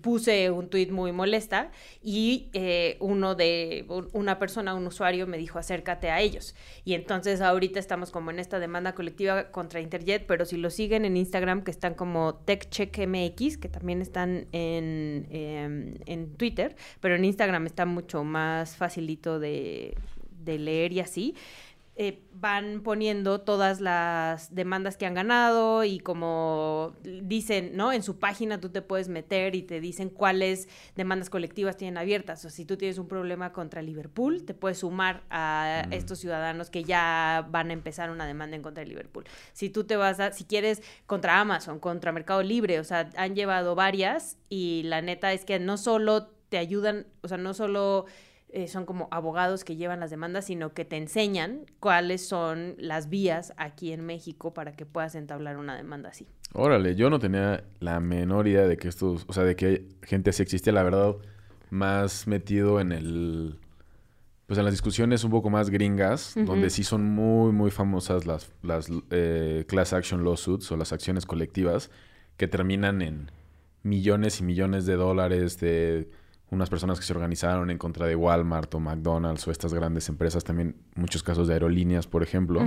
puse 0.00 0.50
un 0.50 0.68
tuit 0.68 0.90
muy 0.90 1.12
molesta 1.12 1.70
y 2.02 2.48
eh, 2.52 2.96
uno 3.00 3.34
de 3.34 3.86
una 4.12 4.38
persona, 4.38 4.74
un 4.74 4.86
usuario 4.86 5.26
me 5.26 5.38
dijo 5.38 5.58
acércate 5.58 6.10
a 6.10 6.20
ellos. 6.20 6.54
Y 6.84 6.94
entonces 6.94 7.40
ahorita 7.40 7.78
estamos 7.78 8.10
como 8.10 8.30
en 8.30 8.38
esta 8.38 8.58
demanda 8.58 8.94
colectiva 8.94 9.50
contra 9.50 9.80
Interjet, 9.80 10.26
pero 10.26 10.44
si 10.44 10.56
lo 10.56 10.70
siguen 10.70 11.04
en 11.04 11.16
Instagram 11.16 11.62
que 11.62 11.70
están 11.70 11.94
como 11.94 12.34
TechCheckMX, 12.34 13.58
que 13.58 13.68
también 13.68 14.02
están 14.02 14.46
en, 14.52 15.26
em, 15.30 15.94
en 16.06 16.34
Twitter, 16.36 16.76
pero 17.00 17.14
en 17.16 17.24
Instagram 17.24 17.66
está 17.66 17.86
mucho 17.86 18.24
más 18.24 18.76
facilito 18.76 19.38
de, 19.38 19.96
de 20.44 20.58
leer 20.58 20.92
y 20.92 21.00
así. 21.00 21.34
Eh, 21.96 22.22
van 22.32 22.80
poniendo 22.82 23.42
todas 23.42 23.82
las 23.82 24.54
demandas 24.54 24.96
que 24.96 25.04
han 25.04 25.12
ganado 25.12 25.84
y 25.84 25.98
como 25.98 26.94
dicen, 27.02 27.76
¿no? 27.76 27.92
En 27.92 28.02
su 28.02 28.18
página 28.18 28.58
tú 28.58 28.70
te 28.70 28.80
puedes 28.80 29.08
meter 29.08 29.54
y 29.54 29.62
te 29.62 29.80
dicen 29.80 30.08
cuáles 30.08 30.68
demandas 30.96 31.28
colectivas 31.28 31.76
tienen 31.76 31.98
abiertas. 31.98 32.42
O 32.46 32.48
si 32.48 32.64
tú 32.64 32.78
tienes 32.78 32.96
un 32.96 33.06
problema 33.06 33.52
contra 33.52 33.82
Liverpool, 33.82 34.44
te 34.44 34.54
puedes 34.54 34.78
sumar 34.78 35.24
a 35.28 35.86
estos 35.90 36.20
ciudadanos 36.20 36.70
que 36.70 36.84
ya 36.84 37.46
van 37.50 37.68
a 37.68 37.74
empezar 37.74 38.10
una 38.10 38.26
demanda 38.26 38.56
en 38.56 38.62
contra 38.62 38.82
de 38.82 38.88
Liverpool. 38.88 39.24
Si 39.52 39.68
tú 39.68 39.84
te 39.84 39.96
vas 39.96 40.20
a, 40.20 40.32
si 40.32 40.44
quieres 40.44 40.82
contra 41.06 41.38
Amazon, 41.38 41.80
contra 41.80 42.12
Mercado 42.12 42.42
Libre, 42.42 42.80
o 42.80 42.84
sea, 42.84 43.10
han 43.16 43.34
llevado 43.34 43.74
varias 43.74 44.38
y 44.48 44.84
la 44.84 45.02
neta 45.02 45.34
es 45.34 45.44
que 45.44 45.58
no 45.58 45.76
solo 45.76 46.28
te 46.48 46.56
ayudan, 46.56 47.06
o 47.22 47.28
sea, 47.28 47.36
no 47.36 47.52
solo 47.52 48.06
eh, 48.52 48.68
son 48.68 48.84
como 48.84 49.08
abogados 49.10 49.64
que 49.64 49.76
llevan 49.76 50.00
las 50.00 50.10
demandas, 50.10 50.46
sino 50.46 50.72
que 50.72 50.84
te 50.84 50.96
enseñan 50.96 51.66
cuáles 51.78 52.26
son 52.26 52.74
las 52.78 53.08
vías 53.08 53.52
aquí 53.56 53.92
en 53.92 54.04
México 54.04 54.52
para 54.52 54.72
que 54.72 54.86
puedas 54.86 55.14
entablar 55.14 55.56
una 55.56 55.76
demanda 55.76 56.08
así. 56.08 56.26
Órale, 56.52 56.96
yo 56.96 57.10
no 57.10 57.18
tenía 57.18 57.64
la 57.78 58.00
menor 58.00 58.48
idea 58.48 58.66
de 58.66 58.76
que 58.76 58.88
estos, 58.88 59.24
o 59.28 59.32
sea, 59.32 59.44
de 59.44 59.54
que 59.54 59.86
gente 60.02 60.30
así 60.30 60.42
existe, 60.42 60.72
la 60.72 60.82
verdad, 60.82 61.14
más 61.70 62.26
metido 62.26 62.80
en 62.80 62.90
el, 62.90 63.58
pues 64.46 64.58
en 64.58 64.64
las 64.64 64.74
discusiones 64.74 65.22
un 65.22 65.30
poco 65.30 65.48
más 65.48 65.70
gringas, 65.70 66.34
donde 66.34 66.70
sí 66.70 66.82
son 66.82 67.04
muy, 67.04 67.52
muy 67.52 67.70
famosas 67.70 68.26
las, 68.26 68.50
las 68.62 68.88
eh, 69.10 69.64
class 69.68 69.92
action 69.92 70.24
lawsuits 70.24 70.72
o 70.72 70.76
las 70.76 70.92
acciones 70.92 71.24
colectivas 71.24 71.90
que 72.36 72.48
terminan 72.48 73.00
en 73.00 73.30
millones 73.84 74.40
y 74.40 74.42
millones 74.42 74.86
de 74.86 74.96
dólares 74.96 75.60
de 75.60 76.10
unas 76.50 76.68
personas 76.68 76.98
que 76.98 77.06
se 77.06 77.12
organizaron 77.12 77.70
en 77.70 77.78
contra 77.78 78.06
de 78.06 78.16
Walmart 78.16 78.74
o 78.74 78.80
McDonald's 78.80 79.46
o 79.46 79.50
estas 79.50 79.72
grandes 79.72 80.08
empresas, 80.08 80.42
también 80.42 80.74
muchos 80.96 81.22
casos 81.22 81.46
de 81.46 81.54
aerolíneas, 81.54 82.06
por 82.06 82.22
ejemplo, 82.22 82.60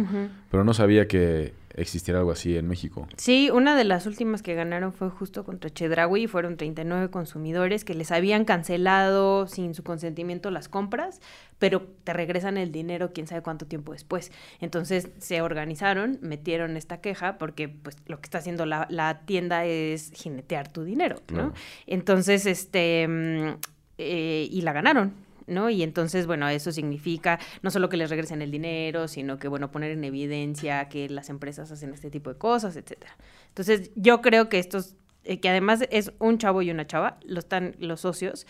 pero 0.50 0.64
no 0.64 0.74
sabía 0.74 1.08
que 1.08 1.54
existiera 1.76 2.20
algo 2.20 2.32
así 2.32 2.56
en 2.56 2.68
México. 2.68 3.08
Sí, 3.18 3.50
una 3.52 3.76
de 3.76 3.84
las 3.84 4.06
últimas 4.06 4.42
que 4.42 4.54
ganaron 4.54 4.94
fue 4.94 5.10
justo 5.10 5.44
contra 5.44 5.70
Chedraui, 5.70 6.28
fueron 6.28 6.56
39 6.56 7.10
consumidores 7.10 7.84
que 7.84 7.96
les 7.96 8.12
habían 8.12 8.46
cancelado 8.46 9.48
sin 9.48 9.74
su 9.74 9.84
consentimiento 9.84 10.52
las 10.52 10.70
compras, 10.70 11.20
pero 11.58 11.82
te 12.04 12.14
regresan 12.14 12.58
el 12.58 12.72
dinero 12.72 13.12
quién 13.14 13.28
sabe 13.28 13.42
cuánto 13.42 13.66
tiempo 13.66 13.92
después. 13.92 14.32
Entonces 14.60 15.10
se 15.18 15.42
organizaron, 15.42 16.20
metieron 16.22 16.78
esta 16.78 17.02
queja 17.02 17.38
porque 17.38 17.70
pues 17.70 17.98
lo 18.06 18.20
que 18.20 18.28
está 18.28 18.38
haciendo 18.38 18.66
la, 18.66 18.88
la 18.90 19.22
tienda 19.26 19.66
es 19.66 20.12
jinetear 20.14 20.72
tu 20.72 20.84
dinero, 20.84 21.18
¿no? 21.34 21.54
Entonces, 21.88 22.46
este 22.46 23.08
mm, 23.08 23.73
eh, 24.04 24.48
y 24.50 24.62
la 24.62 24.74
ganaron. 24.74 25.14
¿no? 25.48 25.70
Y 25.70 25.84
entonces, 25.84 26.26
bueno, 26.26 26.48
eso 26.48 26.72
significa 26.72 27.40
no 27.62 27.72
solo 27.72 27.90
que 27.90 27.98
les 27.98 28.10
regresen 28.10 28.42
el 28.42 28.52
dinero, 28.52 29.08
sino 29.08 29.40
que, 29.40 29.48
bueno, 29.48 29.72
poner 29.72 29.92
en 29.92 30.04
evidencia 30.04 30.90
que 30.90 31.10
las 31.10 31.30
empresas 31.30 31.72
hacen 31.72 31.94
este 31.94 32.10
tipo 32.10 32.32
de 32.32 32.38
cosas, 32.38 32.76
etcétera. 32.76 33.18
Entonces, 33.50 33.92
yo 33.96 34.22
creo 34.22 34.50
que 34.50 34.60
estos, 34.60 34.96
eh, 35.24 35.40
que 35.40 35.50
además 35.50 35.82
es 35.92 36.12
un 36.20 36.38
chavo 36.38 36.62
y 36.62 36.72
una 36.72 36.88
chava, 36.88 37.20
lo 37.26 37.40
están 37.40 37.76
los 37.80 38.02
socios 38.02 38.46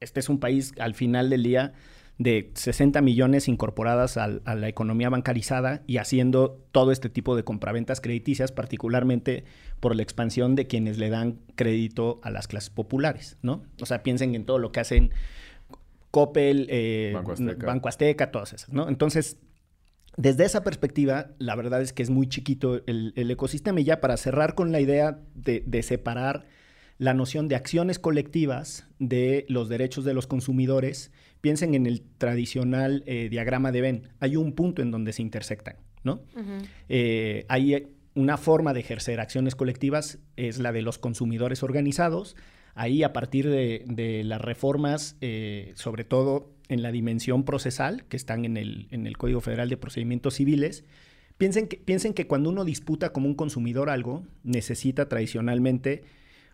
este 0.00 0.20
es 0.20 0.28
un 0.28 0.40
país 0.40 0.72
al 0.78 0.94
final 0.94 1.30
del 1.30 1.42
día 1.42 1.72
de 2.18 2.52
60 2.54 3.00
millones 3.00 3.48
incorporadas 3.48 4.16
a 4.16 4.28
la 4.28 4.68
economía 4.68 5.10
bancarizada 5.10 5.82
y 5.86 5.96
haciendo 5.96 6.64
todo 6.70 6.92
este 6.92 7.08
tipo 7.08 7.34
de 7.34 7.42
compraventas 7.42 8.00
crediticias, 8.00 8.52
particularmente 8.52 9.44
por 9.80 9.96
la 9.96 10.02
expansión 10.02 10.54
de 10.54 10.68
quienes 10.68 10.98
le 10.98 11.10
dan 11.10 11.40
crédito 11.56 12.20
a 12.22 12.30
las 12.30 12.46
clases 12.46 12.70
populares, 12.70 13.36
¿no? 13.42 13.64
O 13.80 13.86
sea, 13.86 14.04
piensen 14.04 14.36
en 14.36 14.44
todo 14.44 14.58
lo 14.58 14.70
que 14.70 14.78
hacen 14.78 15.10
Coppel, 16.14 16.68
eh, 16.70 17.10
Banco, 17.12 17.88
Azteca. 17.88 18.30
todas 18.30 18.52
esas, 18.52 18.72
¿no? 18.72 18.88
Entonces, 18.88 19.36
desde 20.16 20.44
esa 20.44 20.62
perspectiva, 20.62 21.32
la 21.38 21.56
verdad 21.56 21.82
es 21.82 21.92
que 21.92 22.04
es 22.04 22.10
muy 22.10 22.28
chiquito 22.28 22.82
el, 22.86 23.12
ecosistema. 23.16 23.80
Y 23.80 23.84
ya 23.84 24.00
para 24.00 24.16
cerrar 24.16 24.54
con 24.54 24.70
la 24.70 24.78
idea 24.78 25.18
de, 25.34 25.82
separar 25.82 26.46
la 26.98 27.14
noción 27.14 27.48
de 27.48 27.56
acciones 27.56 27.98
colectivas 27.98 28.86
de 29.00 29.44
los 29.48 29.68
derechos 29.68 30.04
de 30.04 30.14
los 30.14 30.28
consumidores, 30.28 31.10
piensen 31.40 31.74
en 31.74 31.84
el 31.84 32.02
tradicional 32.16 33.02
eh, 33.06 33.28
diagrama 33.28 33.72
de 33.72 33.80
Venn. 33.80 34.08
Hay 34.20 34.36
un 34.36 34.52
punto 34.52 34.82
en 34.82 34.92
donde 34.92 35.12
se 35.12 35.22
intersectan, 35.22 35.78
¿no? 36.04 36.22
Eh, 36.88 37.44
hay 37.48 37.88
una 38.14 38.36
forma 38.36 38.72
de 38.72 38.78
ejercer 38.78 39.18
acciones 39.18 39.56
colectivas, 39.56 40.20
es 40.36 40.60
la 40.60 40.70
de 40.70 40.82
los 40.82 40.98
consumidores 40.98 41.64
organizados, 41.64 42.36
ahí 42.74 43.02
a 43.02 43.12
partir 43.12 43.48
de, 43.48 44.22
las 44.24 44.40
reformas, 44.40 45.16
eh, 45.20 45.72
sobre 45.76 46.04
todo 46.04 46.50
en 46.68 46.82
la 46.82 46.92
dimensión 46.92 47.44
procesal, 47.44 48.04
que 48.04 48.16
están 48.16 48.44
en 48.44 48.56
el, 48.56 49.16
Código 49.16 49.40
Federal 49.40 49.68
de 49.68 49.76
Procedimientos 49.76 50.34
Civiles, 50.34 50.84
piensen 51.38 51.68
que, 51.68 51.76
piensen 51.76 52.14
que 52.14 52.26
cuando 52.26 52.50
uno 52.50 52.64
disputa 52.64 53.12
como 53.12 53.26
un 53.26 53.34
consumidor 53.34 53.90
algo, 53.90 54.24
necesita 54.42 55.08
tradicionalmente 55.08 56.02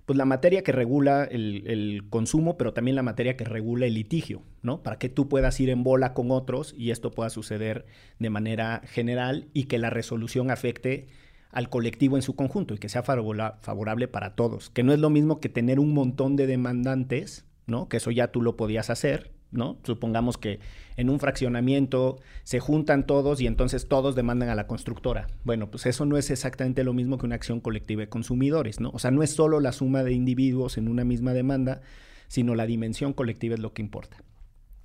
pues 0.06 0.16
la 0.16 0.24
materia 0.24 0.62
que 0.62 0.72
regula 0.72 1.24
el, 1.24 1.62
el, 1.68 2.02
consumo, 2.10 2.56
pero 2.56 2.72
también 2.72 2.96
la 2.96 3.02
materia 3.02 3.36
que 3.36 3.44
regula 3.44 3.86
el 3.86 3.94
litigio, 3.94 4.42
¿no? 4.62 4.82
Para 4.82 4.98
que 4.98 5.08
tú 5.08 5.28
puedas 5.28 5.60
ir 5.60 5.70
en 5.70 5.84
bola 5.84 6.14
con 6.14 6.32
otros 6.32 6.74
y 6.76 6.90
esto 6.90 7.12
pueda 7.12 7.30
suceder 7.30 7.86
de 8.18 8.30
manera 8.30 8.82
general 8.86 9.46
y 9.52 9.64
que 9.64 9.78
la 9.78 9.90
resolución 9.90 10.50
afecte 10.50 11.06
al 11.50 11.68
colectivo 11.68 12.16
en 12.16 12.22
su 12.22 12.34
conjunto 12.36 12.74
y 12.74 12.78
que 12.78 12.88
sea 12.88 13.02
favorable 13.02 14.08
para 14.08 14.34
todos. 14.34 14.70
Que 14.70 14.82
no 14.82 14.92
es 14.92 14.98
lo 14.98 15.10
mismo 15.10 15.40
que 15.40 15.48
tener 15.48 15.80
un 15.80 15.92
montón 15.92 16.36
de 16.36 16.46
demandantes, 16.46 17.44
¿no? 17.66 17.88
Que 17.88 17.96
eso 17.98 18.10
ya 18.10 18.28
tú 18.28 18.42
lo 18.42 18.56
podías 18.56 18.90
hacer, 18.90 19.32
¿no? 19.50 19.78
Supongamos 19.82 20.38
que 20.38 20.60
en 20.96 21.10
un 21.10 21.18
fraccionamiento 21.18 22.18
se 22.44 22.60
juntan 22.60 23.06
todos 23.06 23.40
y 23.40 23.46
entonces 23.46 23.88
todos 23.88 24.14
demandan 24.14 24.48
a 24.48 24.54
la 24.54 24.66
constructora. 24.66 25.26
Bueno, 25.44 25.70
pues 25.70 25.86
eso 25.86 26.04
no 26.04 26.16
es 26.16 26.30
exactamente 26.30 26.84
lo 26.84 26.92
mismo 26.92 27.18
que 27.18 27.26
una 27.26 27.34
acción 27.34 27.60
colectiva 27.60 28.02
de 28.02 28.08
consumidores, 28.08 28.80
¿no? 28.80 28.90
O 28.90 28.98
sea, 28.98 29.10
no 29.10 29.22
es 29.22 29.30
solo 29.30 29.60
la 29.60 29.72
suma 29.72 30.04
de 30.04 30.12
individuos 30.12 30.78
en 30.78 30.88
una 30.88 31.04
misma 31.04 31.32
demanda, 31.32 31.80
sino 32.28 32.54
la 32.54 32.66
dimensión 32.66 33.12
colectiva 33.12 33.54
es 33.54 33.60
lo 33.60 33.72
que 33.72 33.82
importa. 33.82 34.22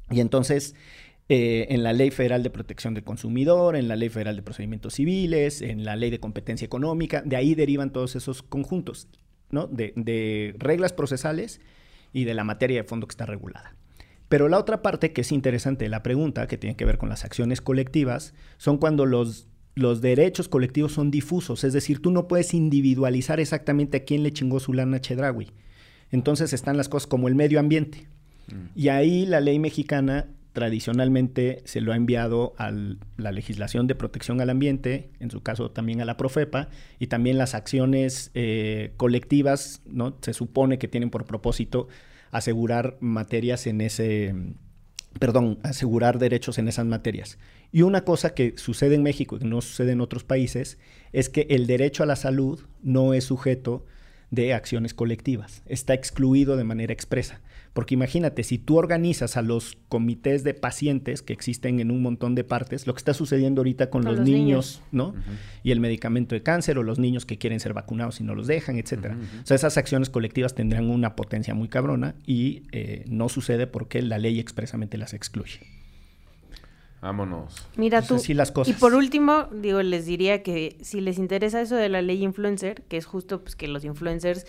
Y 0.09 0.19
entonces, 0.19 0.75
eh, 1.27 1.65
en 1.69 1.81
la 1.81 1.91
Ley 1.91 2.11
Federal 2.11 2.43
de 2.43 2.51
Protección 2.51 2.93
del 2.93 3.03
Consumidor, 3.03 3.75
en 3.75 3.87
la 3.87 3.95
Ley 3.95 4.09
Federal 4.09 4.35
de 4.35 4.43
Procedimientos 4.43 4.93
Civiles, 4.93 5.63
en 5.63 5.83
la 5.83 5.95
Ley 5.95 6.11
de 6.11 6.19
Competencia 6.19 6.65
Económica, 6.65 7.23
de 7.25 7.35
ahí 7.35 7.55
derivan 7.55 7.91
todos 7.91 8.15
esos 8.15 8.43
conjuntos, 8.43 9.07
¿no? 9.49 9.65
De, 9.65 10.53
reglas 10.59 10.93
procesales 10.93 11.61
y 12.13 12.25
de 12.25 12.35
la 12.35 12.43
materia 12.43 12.77
de 12.77 12.87
fondo 12.87 13.07
que 13.07 13.13
está 13.13 13.25
regulada. 13.25 13.75
Pero 14.29 14.49
la 14.49 14.59
otra 14.59 14.83
parte 14.83 15.13
que 15.13 15.21
es 15.21 15.31
interesante 15.31 15.85
de 15.85 15.89
la 15.89 16.03
pregunta, 16.03 16.45
que 16.45 16.59
tiene 16.59 16.75
que 16.75 16.85
ver 16.85 16.99
con 16.99 17.09
las 17.09 17.25
acciones 17.25 17.59
colectivas, 17.59 18.35
son 18.57 18.77
cuando 18.77 19.07
los, 19.07 19.47
los 19.73 20.01
derechos 20.01 20.47
colectivos 20.47 20.93
son 20.93 21.09
difusos, 21.09 21.63
es 21.63 21.73
decir, 21.73 22.03
tú 22.03 22.11
no 22.11 22.27
puedes 22.27 22.53
individualizar 22.53 23.39
exactamente 23.39 23.97
a 23.97 24.03
quién 24.03 24.21
le 24.21 24.31
chingó 24.31 24.59
su 24.59 24.73
lana 24.73 25.01
Chedraui. 25.01 25.51
Entonces 26.11 26.53
están 26.53 26.77
las 26.77 26.87
cosas 26.87 27.07
como 27.07 27.27
el 27.27 27.33
medio 27.33 27.59
ambiente. 27.59 28.07
Mm. 28.47 28.79
Y 28.79 28.89
ahí 28.89 29.25
la 29.25 29.39
ley 29.39 29.57
mexicana 29.57 30.27
tradicionalmente 30.55 31.61
se 31.65 31.81
lo 31.81 31.91
ha 31.91 31.97
enviado 31.97 32.55
a 32.57 32.71
la 32.71 33.31
legislación 33.33 33.87
de 33.87 33.93
protección 33.93 34.39
al 34.39 34.49
ambiente, 34.49 35.11
en 35.19 35.29
su 35.29 35.43
caso 35.43 35.69
también 35.69 35.99
a 35.99 36.05
la 36.05 36.15
Profepa, 36.15 36.69
y 36.97 37.07
también 37.07 37.37
las 37.37 37.53
acciones 37.53 38.31
eh, 38.33 38.93
colectivas, 38.95 39.81
¿no? 39.85 40.17
Se 40.21 40.33
supone 40.33 40.79
que 40.79 40.87
tienen 40.87 41.09
por 41.09 41.25
propósito 41.25 41.89
asegurar 42.31 42.97
materias 43.01 43.67
en 43.67 43.81
ese, 43.81 44.33
perdón, 45.19 45.59
asegurar 45.63 46.19
derechos 46.19 46.57
en 46.57 46.69
esas 46.69 46.85
materias. 46.85 47.37
Y 47.73 47.81
una 47.81 48.05
cosa 48.05 48.33
que 48.33 48.57
sucede 48.57 48.95
en 48.95 49.03
México 49.03 49.35
y 49.35 49.39
que 49.39 49.45
no 49.45 49.59
sucede 49.59 49.91
en 49.91 49.99
otros 49.99 50.23
países 50.23 50.79
es 51.11 51.27
que 51.27 51.47
el 51.49 51.67
derecho 51.67 52.01
a 52.01 52.05
la 52.05 52.15
salud 52.15 52.61
no 52.81 53.13
es 53.13 53.25
sujeto 53.25 53.85
de 54.31 54.53
acciones 54.53 54.93
colectivas. 54.93 55.63
Está 55.65 55.93
excluido 55.93 56.55
de 56.55 56.63
manera 56.63 56.93
expresa. 56.93 57.41
Porque 57.75 57.93
imagínate, 57.93 58.43
si 58.43 58.57
tú 58.57 58.77
organizas 58.77 59.35
a 59.35 59.41
los 59.41 59.77
comités 59.89 60.45
de 60.45 60.53
pacientes 60.53 61.21
que 61.21 61.33
existen 61.33 61.81
en 61.81 61.91
un 61.91 62.01
montón 62.01 62.33
de 62.33 62.45
partes, 62.45 62.87
lo 62.87 62.93
que 62.93 62.99
está 62.99 63.13
sucediendo 63.13 63.59
ahorita 63.59 63.89
con, 63.89 64.05
los, 64.05 64.17
niños, 64.21 64.81
¿no? 64.93 65.13
Y 65.61 65.71
el 65.71 65.81
medicamento 65.81 66.35
de 66.35 66.41
cáncer 66.41 66.77
o 66.77 66.83
los 66.83 66.99
niños 66.99 67.25
que 67.25 67.37
quieren 67.37 67.59
ser 67.59 67.73
vacunados 67.73 68.21
y 68.21 68.23
no 68.23 68.33
los 68.33 68.47
dejan, 68.47 68.77
etcétera. 68.77 69.17
O 69.43 69.45
sea, 69.45 69.55
esas 69.55 69.77
acciones 69.77 70.09
colectivas 70.09 70.55
tendrán 70.55 70.89
una 70.89 71.17
potencia 71.17 71.53
muy 71.53 71.67
cabrona 71.67 72.15
y 72.25 72.63
eh, 72.71 73.03
no 73.09 73.27
sucede 73.27 73.67
porque 73.67 74.01
la 74.01 74.19
ley 74.19 74.39
expresamente 74.39 74.97
las 74.97 75.13
excluye. 75.13 75.59
Vámonos. 77.01 77.67
Mira 77.75 78.01
tú. 78.01 78.15
Así 78.15 78.33
las 78.33 78.53
cosas. 78.53 78.73
Y 78.73 78.79
por 78.79 78.95
último, 78.95 79.49
digo, 79.51 79.83
les 79.83 80.05
diría 80.05 80.43
que 80.43 80.77
si 80.81 81.01
les 81.01 81.17
interesa 81.17 81.59
eso 81.59 81.75
de 81.75 81.89
la 81.89 82.01
ley 82.01 82.23
influencer, 82.23 82.83
que 82.83 82.95
es 82.95 83.05
justo 83.05 83.41
pues 83.41 83.57
que 83.57 83.67
los 83.67 83.83
influencers 83.83 84.45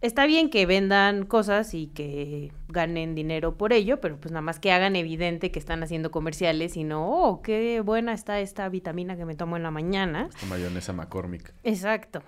está 0.00 0.26
bien 0.26 0.50
que 0.50 0.66
vendan 0.66 1.26
cosas 1.26 1.74
y 1.74 1.88
que 1.88 2.52
ganen 2.68 3.14
dinero 3.14 3.56
por 3.56 3.72
ello, 3.72 4.00
pero 4.00 4.16
pues 4.18 4.32
nada 4.32 4.42
más 4.42 4.58
que 4.58 4.72
hagan 4.72 4.96
evidente 4.96 5.50
que 5.50 5.58
están 5.58 5.82
haciendo 5.82 6.10
comerciales 6.10 6.76
y 6.76 6.84
no, 6.84 7.08
oh, 7.08 7.42
qué 7.42 7.80
buena 7.80 8.12
está 8.12 8.40
esta 8.40 8.68
vitamina 8.68 9.16
que 9.16 9.24
me 9.24 9.34
tomo 9.34 9.56
en 9.56 9.62
la 9.62 9.70
mañana. 9.70 10.28
Esta 10.28 10.46
mayonesa 10.46 10.92
McCormick. 10.92 11.52
Exacto. 11.64 12.22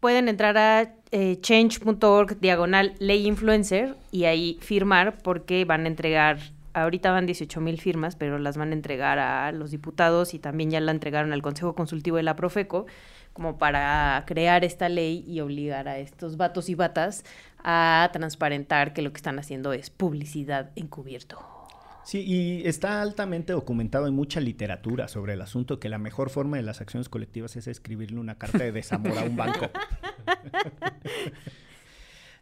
Pueden 0.00 0.28
entrar 0.28 0.56
a 0.56 0.94
eh, 1.10 1.38
change.org 1.40 2.38
diagonal 2.40 2.94
ley 3.00 3.26
influencer 3.26 3.96
y 4.12 4.24
ahí 4.24 4.56
firmar 4.60 5.18
porque 5.18 5.64
van 5.64 5.84
a 5.84 5.88
entregar 5.88 6.38
ahorita 6.74 7.10
van 7.10 7.26
18 7.26 7.60
mil 7.60 7.80
firmas, 7.80 8.16
pero 8.16 8.38
las 8.38 8.56
van 8.56 8.70
a 8.70 8.74
entregar 8.74 9.18
a 9.18 9.50
los 9.52 9.70
diputados 9.70 10.34
y 10.34 10.38
también 10.38 10.70
ya 10.70 10.80
la 10.80 10.92
entregaron 10.92 11.32
al 11.32 11.42
Consejo 11.42 11.74
Consultivo 11.74 12.16
de 12.16 12.22
la 12.22 12.36
Profeco, 12.36 12.86
como 13.38 13.56
para 13.56 14.24
crear 14.26 14.64
esta 14.64 14.88
ley 14.88 15.24
y 15.24 15.38
obligar 15.38 15.86
a 15.86 15.98
estos 15.98 16.36
vatos 16.36 16.68
y 16.68 16.74
batas 16.74 17.24
a 17.62 18.10
transparentar 18.12 18.92
que 18.92 19.00
lo 19.00 19.12
que 19.12 19.18
están 19.18 19.38
haciendo 19.38 19.72
es 19.72 19.90
publicidad 19.90 20.72
encubierto. 20.74 21.38
Sí, 22.02 22.24
y 22.26 22.66
está 22.66 23.00
altamente 23.00 23.52
documentado 23.52 24.08
en 24.08 24.14
mucha 24.14 24.40
literatura 24.40 25.06
sobre 25.06 25.34
el 25.34 25.40
asunto 25.40 25.78
que 25.78 25.88
la 25.88 25.98
mejor 25.98 26.30
forma 26.30 26.56
de 26.56 26.64
las 26.64 26.80
acciones 26.80 27.08
colectivas 27.08 27.54
es 27.54 27.68
escribirle 27.68 28.18
una 28.18 28.38
carta 28.38 28.58
de 28.58 28.72
desamor 28.72 29.16
a 29.16 29.22
un 29.22 29.36
banco. 29.36 29.70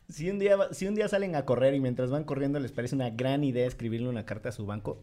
Si 0.08 0.30
un, 0.30 0.38
día, 0.38 0.56
si 0.70 0.86
un 0.86 0.94
día 0.94 1.08
salen 1.08 1.34
a 1.34 1.44
correr 1.44 1.74
y 1.74 1.80
mientras 1.80 2.10
van 2.10 2.22
corriendo 2.22 2.60
les 2.60 2.70
parece 2.70 2.94
una 2.94 3.10
gran 3.10 3.42
idea 3.42 3.66
escribirle 3.66 4.08
una 4.08 4.24
carta 4.24 4.50
a 4.50 4.52
su 4.52 4.64
banco, 4.64 5.02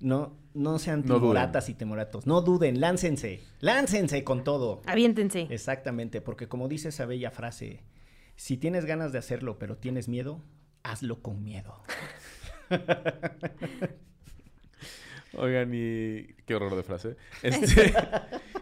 no, 0.00 0.36
no 0.54 0.78
sean 0.78 1.02
No 1.06 1.16
timoratas 1.16 1.68
y 1.68 1.74
temoratos. 1.74 2.26
No 2.26 2.40
duden, 2.42 2.80
láncense. 2.80 3.40
Láncense 3.60 4.24
con 4.24 4.42
todo. 4.44 4.82
Aviéntense. 4.86 5.46
Exactamente, 5.50 6.20
porque 6.20 6.48
como 6.48 6.68
dice 6.68 6.88
esa 6.88 7.06
bella 7.06 7.30
frase, 7.30 7.82
si 8.36 8.56
tienes 8.56 8.84
ganas 8.86 9.12
de 9.12 9.18
hacerlo 9.18 9.58
pero 9.58 9.76
tienes 9.76 10.08
miedo, 10.08 10.42
hazlo 10.82 11.20
con 11.22 11.42
miedo. 11.44 11.82
Oigan, 15.34 15.70
y 15.72 16.24
qué 16.44 16.54
horror 16.54 16.74
de 16.74 16.82
frase. 16.82 17.16
Este, 17.42 17.92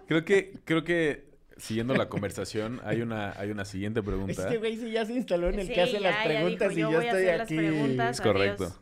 creo 0.06 0.24
que, 0.24 0.58
creo 0.64 0.84
que 0.84 1.28
siguiendo 1.56 1.94
la 1.94 2.08
conversación, 2.08 2.80
hay 2.84 3.00
una, 3.00 3.32
hay 3.38 3.50
una 3.50 3.64
siguiente 3.64 4.02
pregunta. 4.02 4.32
Este 4.32 4.58
güey 4.58 4.76
sí 4.76 4.90
ya 4.92 5.04
se 5.06 5.14
instaló 5.14 5.48
en 5.48 5.60
el 5.60 5.66
Sí, 5.66 5.72
que 5.74 5.80
hace 5.80 5.92
ya, 5.94 6.00
las 6.00 6.16
ya 6.18 6.24
preguntas 6.24 6.74
dijo, 6.74 6.78
y 6.78 6.82
yo 6.82 6.90
yo 6.90 6.98
voy 6.98 7.06
a 7.06 7.10
estoy 7.10 7.24
las 7.26 7.40
aquí. 7.40 7.56
preguntas. 7.56 8.16
Es 8.16 8.20
correcto. 8.20 8.64
Adiós. 8.64 8.80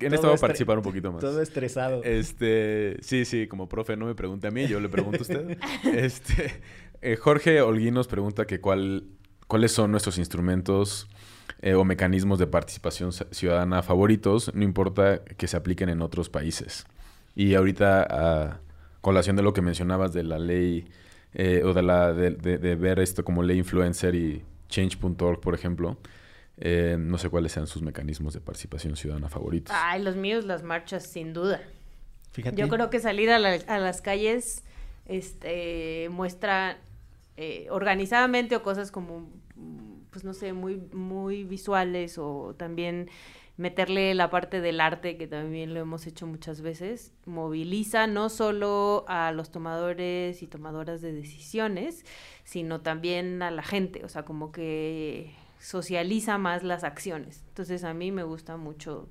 En 0.00 0.12
esta 0.14 0.26
voy 0.28 0.36
a 0.36 0.40
participar 0.40 0.76
un 0.78 0.82
poquito 0.84 1.10
más. 1.12 1.20
Todo 1.20 1.40
estresado. 1.40 2.02
Este, 2.04 2.96
sí, 3.02 3.24
sí, 3.24 3.46
como 3.46 3.68
profe, 3.68 3.96
no 3.96 4.06
me 4.06 4.14
pregunte 4.14 4.46
a 4.48 4.50
mí, 4.50 4.66
yo 4.66 4.80
le 4.80 4.88
pregunto 4.88 5.18
a 5.18 5.22
usted. 5.22 5.58
Este, 5.94 6.60
eh, 7.02 7.16
Jorge 7.16 7.60
Holguín 7.60 7.94
nos 7.94 8.08
pregunta 8.08 8.46
que 8.46 8.60
cuál, 8.60 9.04
cuáles 9.46 9.72
son 9.72 9.90
nuestros 9.90 10.18
instrumentos 10.18 11.08
eh, 11.62 11.74
o 11.74 11.84
mecanismos 11.84 12.38
de 12.38 12.46
participación 12.46 13.10
ci- 13.10 13.26
ciudadana 13.30 13.82
favoritos, 13.82 14.52
no 14.54 14.64
importa 14.64 15.22
que 15.24 15.46
se 15.46 15.56
apliquen 15.56 15.88
en 15.88 16.02
otros 16.02 16.28
países. 16.28 16.86
Y 17.34 17.54
ahorita, 17.54 18.06
a 18.08 18.60
colación 19.00 19.36
de 19.36 19.42
lo 19.42 19.52
que 19.52 19.62
mencionabas 19.62 20.12
de 20.12 20.24
la 20.24 20.38
ley, 20.38 20.88
eh, 21.34 21.62
o 21.64 21.72
de, 21.74 21.82
la, 21.82 22.12
de, 22.12 22.30
de- 22.30 22.58
de 22.58 22.74
ver 22.76 22.98
esto 22.98 23.24
como 23.24 23.42
ley 23.42 23.58
influencer 23.58 24.14
y 24.14 24.42
change.org, 24.68 25.40
por 25.40 25.54
ejemplo, 25.54 25.96
eh, 26.58 26.96
no 26.98 27.18
sé 27.18 27.28
cuáles 27.28 27.52
sean 27.52 27.66
sus 27.66 27.82
mecanismos 27.82 28.34
de 28.34 28.40
participación 28.40 28.96
ciudadana 28.96 29.28
favoritos. 29.28 29.74
Ay, 29.78 30.02
los 30.02 30.16
míos, 30.16 30.44
las 30.44 30.62
marchas, 30.62 31.06
sin 31.06 31.32
duda. 31.32 31.60
Fíjate. 32.32 32.56
Yo 32.56 32.68
creo 32.68 32.90
que 32.90 32.98
salir 33.00 33.30
a, 33.30 33.38
la- 33.38 33.58
a 33.66 33.78
las 33.78 34.00
calles 34.02 34.62
este, 35.06 36.08
muestra 36.10 36.78
eh, 37.36 37.66
organizadamente 37.70 38.56
o 38.56 38.62
cosas 38.62 38.90
como, 38.90 39.28
pues 40.10 40.24
no 40.24 40.32
sé, 40.34 40.52
muy, 40.52 40.76
muy 40.92 41.44
visuales 41.44 42.18
o 42.18 42.54
también 42.56 43.08
meterle 43.58 44.14
la 44.14 44.28
parte 44.28 44.60
del 44.60 44.80
arte, 44.82 45.16
que 45.16 45.26
también 45.26 45.72
lo 45.72 45.80
hemos 45.80 46.06
hecho 46.06 46.26
muchas 46.26 46.60
veces, 46.60 47.14
moviliza 47.24 48.06
no 48.06 48.28
solo 48.28 49.06
a 49.08 49.32
los 49.32 49.50
tomadores 49.50 50.42
y 50.42 50.46
tomadoras 50.46 51.00
de 51.00 51.12
decisiones, 51.12 52.04
sino 52.44 52.82
también 52.82 53.40
a 53.42 53.50
la 53.50 53.62
gente, 53.62 54.04
o 54.04 54.10
sea, 54.10 54.24
como 54.26 54.52
que 54.52 55.32
socializa 55.66 56.38
más 56.38 56.62
las 56.62 56.84
acciones. 56.84 57.42
Entonces 57.48 57.82
a 57.82 57.92
mí 57.92 58.12
me 58.12 58.22
gusta 58.22 58.56
mucho 58.56 59.08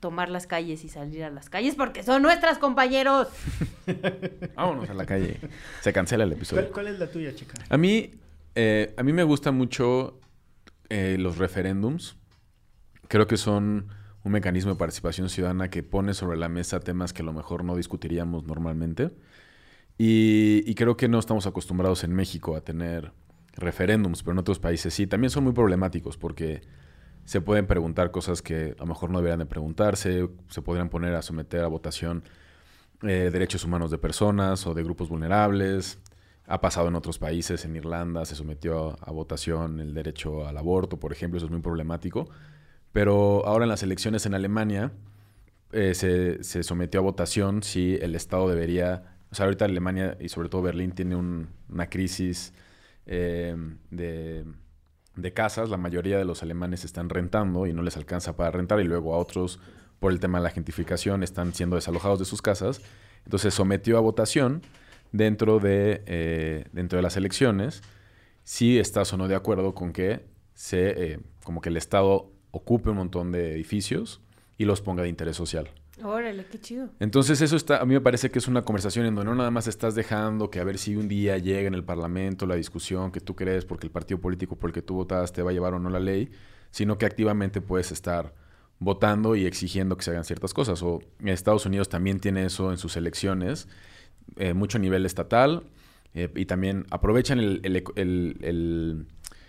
tomar 0.00 0.28
las 0.30 0.48
calles 0.48 0.84
y 0.84 0.88
salir 0.88 1.22
a 1.22 1.30
las 1.30 1.48
calles 1.48 1.76
porque 1.76 2.02
son 2.02 2.22
nuestras 2.22 2.58
compañeros. 2.58 3.28
Vámonos 4.56 4.90
a 4.90 4.94
la 4.94 5.06
calle. 5.06 5.38
Se 5.82 5.92
cancela 5.92 6.24
el 6.24 6.30
¿Cuál, 6.30 6.38
episodio. 6.38 6.72
cuál 6.72 6.88
es 6.88 6.98
la 6.98 7.06
tuya, 7.08 7.32
chica? 7.36 7.54
A 7.68 7.76
mí, 7.76 8.10
eh, 8.56 8.94
a 8.96 9.02
mí 9.04 9.12
me 9.12 9.22
gustan 9.22 9.54
mucho 9.54 10.18
eh, 10.88 11.18
los 11.20 11.38
referéndums. 11.38 12.16
Creo 13.06 13.28
que 13.28 13.36
son 13.36 13.86
un 14.24 14.32
mecanismo 14.32 14.72
de 14.72 14.78
participación 14.78 15.28
ciudadana 15.28 15.70
que 15.70 15.84
pone 15.84 16.14
sobre 16.14 16.36
la 16.36 16.48
mesa 16.48 16.80
temas 16.80 17.12
que 17.12 17.22
a 17.22 17.24
lo 17.24 17.32
mejor 17.32 17.62
no 17.62 17.76
discutiríamos 17.76 18.42
normalmente. 18.42 19.12
Y, 19.98 20.64
y 20.66 20.74
creo 20.74 20.96
que 20.96 21.06
no 21.06 21.20
estamos 21.20 21.46
acostumbrados 21.46 22.02
en 22.02 22.12
México 22.12 22.56
a 22.56 22.60
tener 22.62 23.12
referéndums, 23.56 24.22
pero 24.22 24.32
en 24.32 24.38
otros 24.38 24.58
países 24.58 24.94
sí. 24.94 25.06
También 25.06 25.30
son 25.30 25.44
muy 25.44 25.52
problemáticos 25.52 26.16
porque 26.16 26.62
se 27.24 27.40
pueden 27.40 27.66
preguntar 27.66 28.10
cosas 28.10 28.42
que 28.42 28.74
a 28.76 28.80
lo 28.80 28.86
mejor 28.86 29.10
no 29.10 29.18
deberían 29.18 29.40
de 29.40 29.46
preguntarse, 29.46 30.28
se 30.48 30.62
podrían 30.62 30.88
poner 30.88 31.14
a 31.14 31.22
someter 31.22 31.64
a 31.64 31.66
votación 31.66 32.22
eh, 33.02 33.30
derechos 33.32 33.64
humanos 33.64 33.90
de 33.90 33.98
personas 33.98 34.66
o 34.66 34.74
de 34.74 34.82
grupos 34.82 35.08
vulnerables. 35.08 35.98
Ha 36.46 36.60
pasado 36.60 36.86
en 36.88 36.94
otros 36.94 37.18
países, 37.18 37.64
en 37.64 37.74
Irlanda 37.74 38.24
se 38.24 38.36
sometió 38.36 38.96
a, 39.04 39.10
votación 39.10 39.80
el 39.80 39.94
derecho 39.94 40.46
al 40.46 40.56
aborto, 40.56 40.98
por 41.00 41.10
ejemplo, 41.12 41.38
eso 41.38 41.46
es 41.46 41.52
muy 41.52 41.60
problemático. 41.60 42.28
Pero 42.92 43.44
ahora 43.46 43.64
en 43.64 43.68
las 43.70 43.82
elecciones 43.82 44.24
en 44.26 44.34
Alemania 44.34 44.92
eh, 45.72 45.94
se, 45.94 46.44
se 46.44 46.62
sometió 46.62 47.00
a 47.00 47.02
votación 47.02 47.62
si 47.64 47.96
el 47.96 48.14
Estado 48.14 48.48
debería, 48.48 49.16
o 49.30 49.34
sea, 49.34 49.46
ahorita 49.46 49.64
Alemania 49.64 50.16
y 50.20 50.28
sobre 50.28 50.48
todo 50.48 50.62
Berlín 50.62 50.92
tiene 50.92 51.16
un- 51.16 51.48
una 51.68 51.88
crisis 51.90 52.54
eh, 53.06 53.56
de, 53.90 54.44
de 55.16 55.32
casas, 55.32 55.70
la 55.70 55.76
mayoría 55.76 56.18
de 56.18 56.24
los 56.24 56.42
alemanes 56.42 56.84
están 56.84 57.08
rentando 57.08 57.66
y 57.66 57.72
no 57.72 57.82
les 57.82 57.96
alcanza 57.96 58.36
para 58.36 58.50
rentar 58.50 58.80
y 58.80 58.84
luego 58.84 59.14
a 59.14 59.18
otros 59.18 59.60
por 59.98 60.12
el 60.12 60.20
tema 60.20 60.38
de 60.38 60.44
la 60.44 60.50
gentrificación 60.50 61.22
están 61.22 61.54
siendo 61.54 61.76
desalojados 61.76 62.18
de 62.18 62.24
sus 62.24 62.42
casas. 62.42 62.82
Entonces 63.24 63.54
sometió 63.54 63.96
a 63.96 64.00
votación 64.00 64.62
dentro 65.12 65.58
de, 65.58 66.02
eh, 66.06 66.66
dentro 66.72 66.96
de 66.98 67.02
las 67.02 67.16
elecciones 67.16 67.82
si 68.44 68.78
estás 68.78 69.12
o 69.12 69.16
no 69.16 69.26
de 69.26 69.34
acuerdo 69.34 69.74
con 69.74 69.92
que 69.92 70.24
se, 70.54 71.12
eh, 71.12 71.20
como 71.42 71.60
que 71.60 71.68
el 71.68 71.76
Estado 71.76 72.30
ocupe 72.52 72.90
un 72.90 72.96
montón 72.96 73.32
de 73.32 73.52
edificios 73.52 74.20
y 74.56 74.64
los 74.64 74.80
ponga 74.80 75.02
de 75.02 75.08
interés 75.08 75.36
social. 75.36 75.68
Órale, 76.02 76.44
qué 76.50 76.60
chido. 76.60 76.90
Entonces 77.00 77.40
eso 77.40 77.56
está, 77.56 77.78
a 77.80 77.86
mí 77.86 77.94
me 77.94 78.00
parece 78.02 78.30
que 78.30 78.38
es 78.38 78.48
una 78.48 78.62
conversación 78.62 79.06
en 79.06 79.14
donde 79.14 79.30
no 79.30 79.36
nada 79.36 79.50
más 79.50 79.66
estás 79.66 79.94
dejando 79.94 80.50
que 80.50 80.60
a 80.60 80.64
ver 80.64 80.76
si 80.76 80.94
un 80.94 81.08
día 81.08 81.38
llega 81.38 81.66
en 81.66 81.74
el 81.74 81.84
Parlamento 81.84 82.44
la 82.46 82.54
discusión 82.54 83.10
que 83.12 83.20
tú 83.20 83.34
crees 83.34 83.64
porque 83.64 83.86
el 83.86 83.92
partido 83.92 84.20
político 84.20 84.56
por 84.56 84.70
el 84.70 84.74
que 84.74 84.82
tú 84.82 84.94
votaste 84.94 85.42
va 85.42 85.50
a 85.50 85.54
llevar 85.54 85.72
o 85.72 85.78
no 85.78 85.88
la 85.88 85.98
ley, 86.00 86.30
sino 86.70 86.98
que 86.98 87.06
activamente 87.06 87.62
puedes 87.62 87.92
estar 87.92 88.34
votando 88.78 89.36
y 89.36 89.46
exigiendo 89.46 89.96
que 89.96 90.04
se 90.04 90.10
hagan 90.10 90.24
ciertas 90.24 90.52
cosas. 90.52 90.82
O 90.82 91.00
Estados 91.24 91.64
Unidos 91.64 91.88
también 91.88 92.20
tiene 92.20 92.44
eso 92.44 92.70
en 92.70 92.76
sus 92.76 92.96
elecciones, 92.98 93.66
eh, 94.36 94.52
mucho 94.52 94.76
a 94.76 94.80
nivel 94.82 95.06
estatal, 95.06 95.64
eh, 96.12 96.30
y 96.36 96.44
también 96.44 96.84
aprovechan 96.90 97.40
el- 97.40 99.06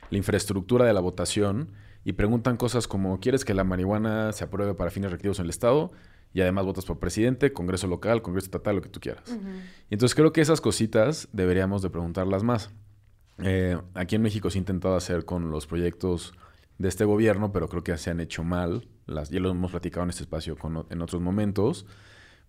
la 0.10 0.18
infraestructura 0.18 0.86
de 0.86 0.94
la 0.94 1.02
votación 1.02 1.72
y 2.06 2.14
preguntan 2.14 2.56
cosas 2.56 2.88
como, 2.88 3.20
¿quieres 3.20 3.44
que 3.44 3.54
la 3.54 3.66
marihuana 3.66 4.32
se 4.32 4.46
apruebe 4.46 4.74
para 4.76 4.92
fines 4.92 5.12
recreativos 5.12 5.40
en 5.40 5.46
el 5.46 5.50
Estado? 5.50 5.92
Y 6.34 6.42
además 6.42 6.66
votas 6.66 6.86
por 6.86 7.00
presidente, 7.00 7.52
Congreso 7.54 7.88
local, 7.88 8.22
Congreso 8.22 8.46
estatal, 8.46 8.76
lo 8.76 8.82
que 8.82 8.90
tú 8.90 9.00
quieras. 9.00 9.24
Y 9.90 9.94
entonces 9.96 10.14
creo 10.16 10.32
que 10.34 10.42
esas 10.42 10.62
cositas 10.62 11.28
deberíamos 11.34 11.82
de 11.82 11.90
preguntarlas 11.90 12.44
más. 12.44 12.72
Eh, 13.40 13.78
aquí 13.94 14.16
en 14.16 14.22
México 14.22 14.50
se 14.50 14.58
ha 14.58 14.62
intentado 14.62 14.96
hacer 14.96 15.26
con 15.26 15.50
los 15.52 15.68
proyectos 15.68 16.34
de 16.78 16.90
este 16.90 17.06
gobierno, 17.06 17.52
pero 17.52 17.68
creo 17.70 17.84
que 17.84 17.98
se 17.98 18.10
han 18.12 18.20
hecho 18.20 18.44
mal. 18.44 18.88
Las, 19.08 19.30
ya 19.30 19.40
lo 19.40 19.50
hemos 19.50 19.72
platicado 19.72 20.04
en 20.04 20.10
este 20.12 20.24
espacio 20.24 20.56
con 20.58 20.86
en 20.90 21.02
otros 21.02 21.22
momentos. 21.22 21.86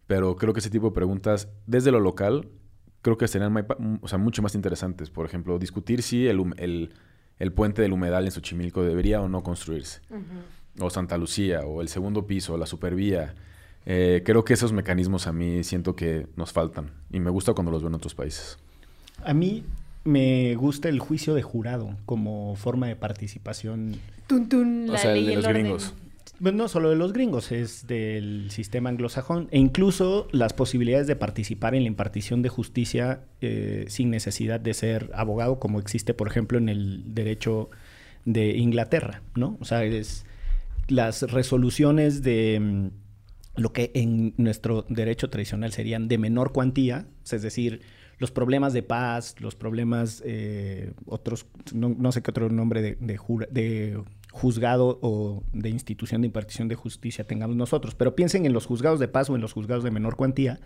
Pero 0.06 0.36
creo 0.36 0.52
que 0.52 0.60
ese 0.60 0.70
tipo 0.70 0.88
de 0.88 0.94
preguntas, 0.94 1.48
desde 1.66 1.90
lo 1.90 2.00
local, 2.00 2.48
creo 3.02 3.16
que 3.18 3.28
serían 3.28 3.52
mai- 3.54 3.98
o 4.02 4.08
sea, 4.08 4.18
mucho 4.18 4.42
más 4.42 4.54
interesantes. 4.54 5.08
Por 5.10 5.24
ejemplo, 5.26 5.58
discutir 5.58 6.02
si 6.02 6.26
el, 6.26 6.40
el- 6.56 6.94
el 7.38 7.52
puente 7.52 7.80
del 7.82 7.92
humedal 7.92 8.24
en 8.24 8.32
Xochimilco 8.32 8.82
debería 8.82 9.20
o 9.22 9.28
no 9.28 9.42
construirse. 9.42 10.00
O 10.80 10.90
Santa 10.90 11.16
Lucía, 11.16 11.60
o 11.60 11.80
el 11.80 11.88
segundo 11.88 12.26
piso, 12.26 12.54
o 12.54 12.56
la 12.58 12.66
supervía. 12.66 13.34
Eh, 13.90 14.22
creo 14.22 14.44
que 14.44 14.52
esos 14.52 14.70
mecanismos 14.70 15.26
a 15.26 15.32
mí 15.32 15.64
siento 15.64 15.96
que 15.96 16.26
nos 16.36 16.52
faltan. 16.52 16.90
Y 17.10 17.20
me 17.20 17.30
gusta 17.30 17.54
cuando 17.54 17.72
los 17.72 17.80
veo 17.80 17.88
en 17.88 17.94
otros 17.94 18.14
países. 18.14 18.58
A 19.24 19.32
mí 19.32 19.64
me 20.04 20.54
gusta 20.56 20.90
el 20.90 21.00
juicio 21.00 21.34
de 21.34 21.40
jurado 21.40 21.96
como 22.04 22.54
forma 22.54 22.86
de 22.86 22.96
participación. 22.96 23.96
Tun, 24.26 24.50
tun, 24.50 24.90
O 24.90 24.92
la 24.92 24.98
sea, 24.98 25.14
el 25.14 25.24
de 25.24 25.36
los 25.36 25.46
orden. 25.46 25.62
gringos. 25.62 25.94
Pues 26.38 26.54
no 26.54 26.68
solo 26.68 26.90
de 26.90 26.96
los 26.96 27.14
gringos, 27.14 27.50
es 27.50 27.86
del 27.86 28.50
sistema 28.50 28.90
anglosajón 28.90 29.48
e 29.50 29.58
incluso 29.58 30.28
las 30.32 30.52
posibilidades 30.52 31.06
de 31.06 31.16
participar 31.16 31.74
en 31.74 31.82
la 31.82 31.88
impartición 31.88 32.42
de 32.42 32.50
justicia 32.50 33.22
eh, 33.40 33.86
sin 33.88 34.10
necesidad 34.10 34.60
de 34.60 34.74
ser 34.74 35.10
abogado, 35.14 35.58
como 35.58 35.80
existe, 35.80 36.12
por 36.12 36.28
ejemplo, 36.28 36.58
en 36.58 36.68
el 36.68 37.14
derecho 37.14 37.70
de 38.26 38.58
Inglaterra, 38.58 39.22
¿no? 39.34 39.56
O 39.60 39.64
sea, 39.64 39.82
es 39.82 40.26
las 40.88 41.22
resoluciones 41.22 42.22
de 42.22 42.60
mm, 42.60 43.07
lo 43.58 43.72
que 43.72 43.90
en 43.94 44.32
nuestro 44.36 44.86
derecho 44.88 45.28
tradicional 45.28 45.72
serían 45.72 46.08
de 46.08 46.16
menor 46.16 46.52
cuantía, 46.52 47.06
es 47.30 47.42
decir, 47.42 47.80
los 48.18 48.30
problemas 48.30 48.72
de 48.72 48.82
paz, 48.82 49.36
los 49.40 49.54
problemas, 49.54 50.22
eh, 50.24 50.92
otros, 51.06 51.46
no, 51.74 51.94
no 51.96 52.10
sé 52.10 52.22
qué 52.22 52.30
otro 52.30 52.48
nombre 52.48 52.82
de, 52.82 52.96
de 53.00 53.16
jura- 53.16 53.48
de 53.50 54.00
juzgado 54.32 54.98
o 55.02 55.42
de 55.52 55.68
institución 55.70 56.22
de 56.22 56.26
impartición 56.26 56.68
de 56.68 56.74
justicia 56.74 57.24
tengamos 57.24 57.56
nosotros, 57.56 57.94
pero 57.94 58.14
piensen 58.16 58.46
en 58.46 58.52
los 58.52 58.66
juzgados 58.66 58.98
de 59.00 59.08
paz 59.08 59.30
o 59.30 59.34
en 59.36 59.40
los 59.40 59.52
juzgados 59.52 59.84
de 59.84 59.90
menor 59.90 60.16
cuantía. 60.16 60.58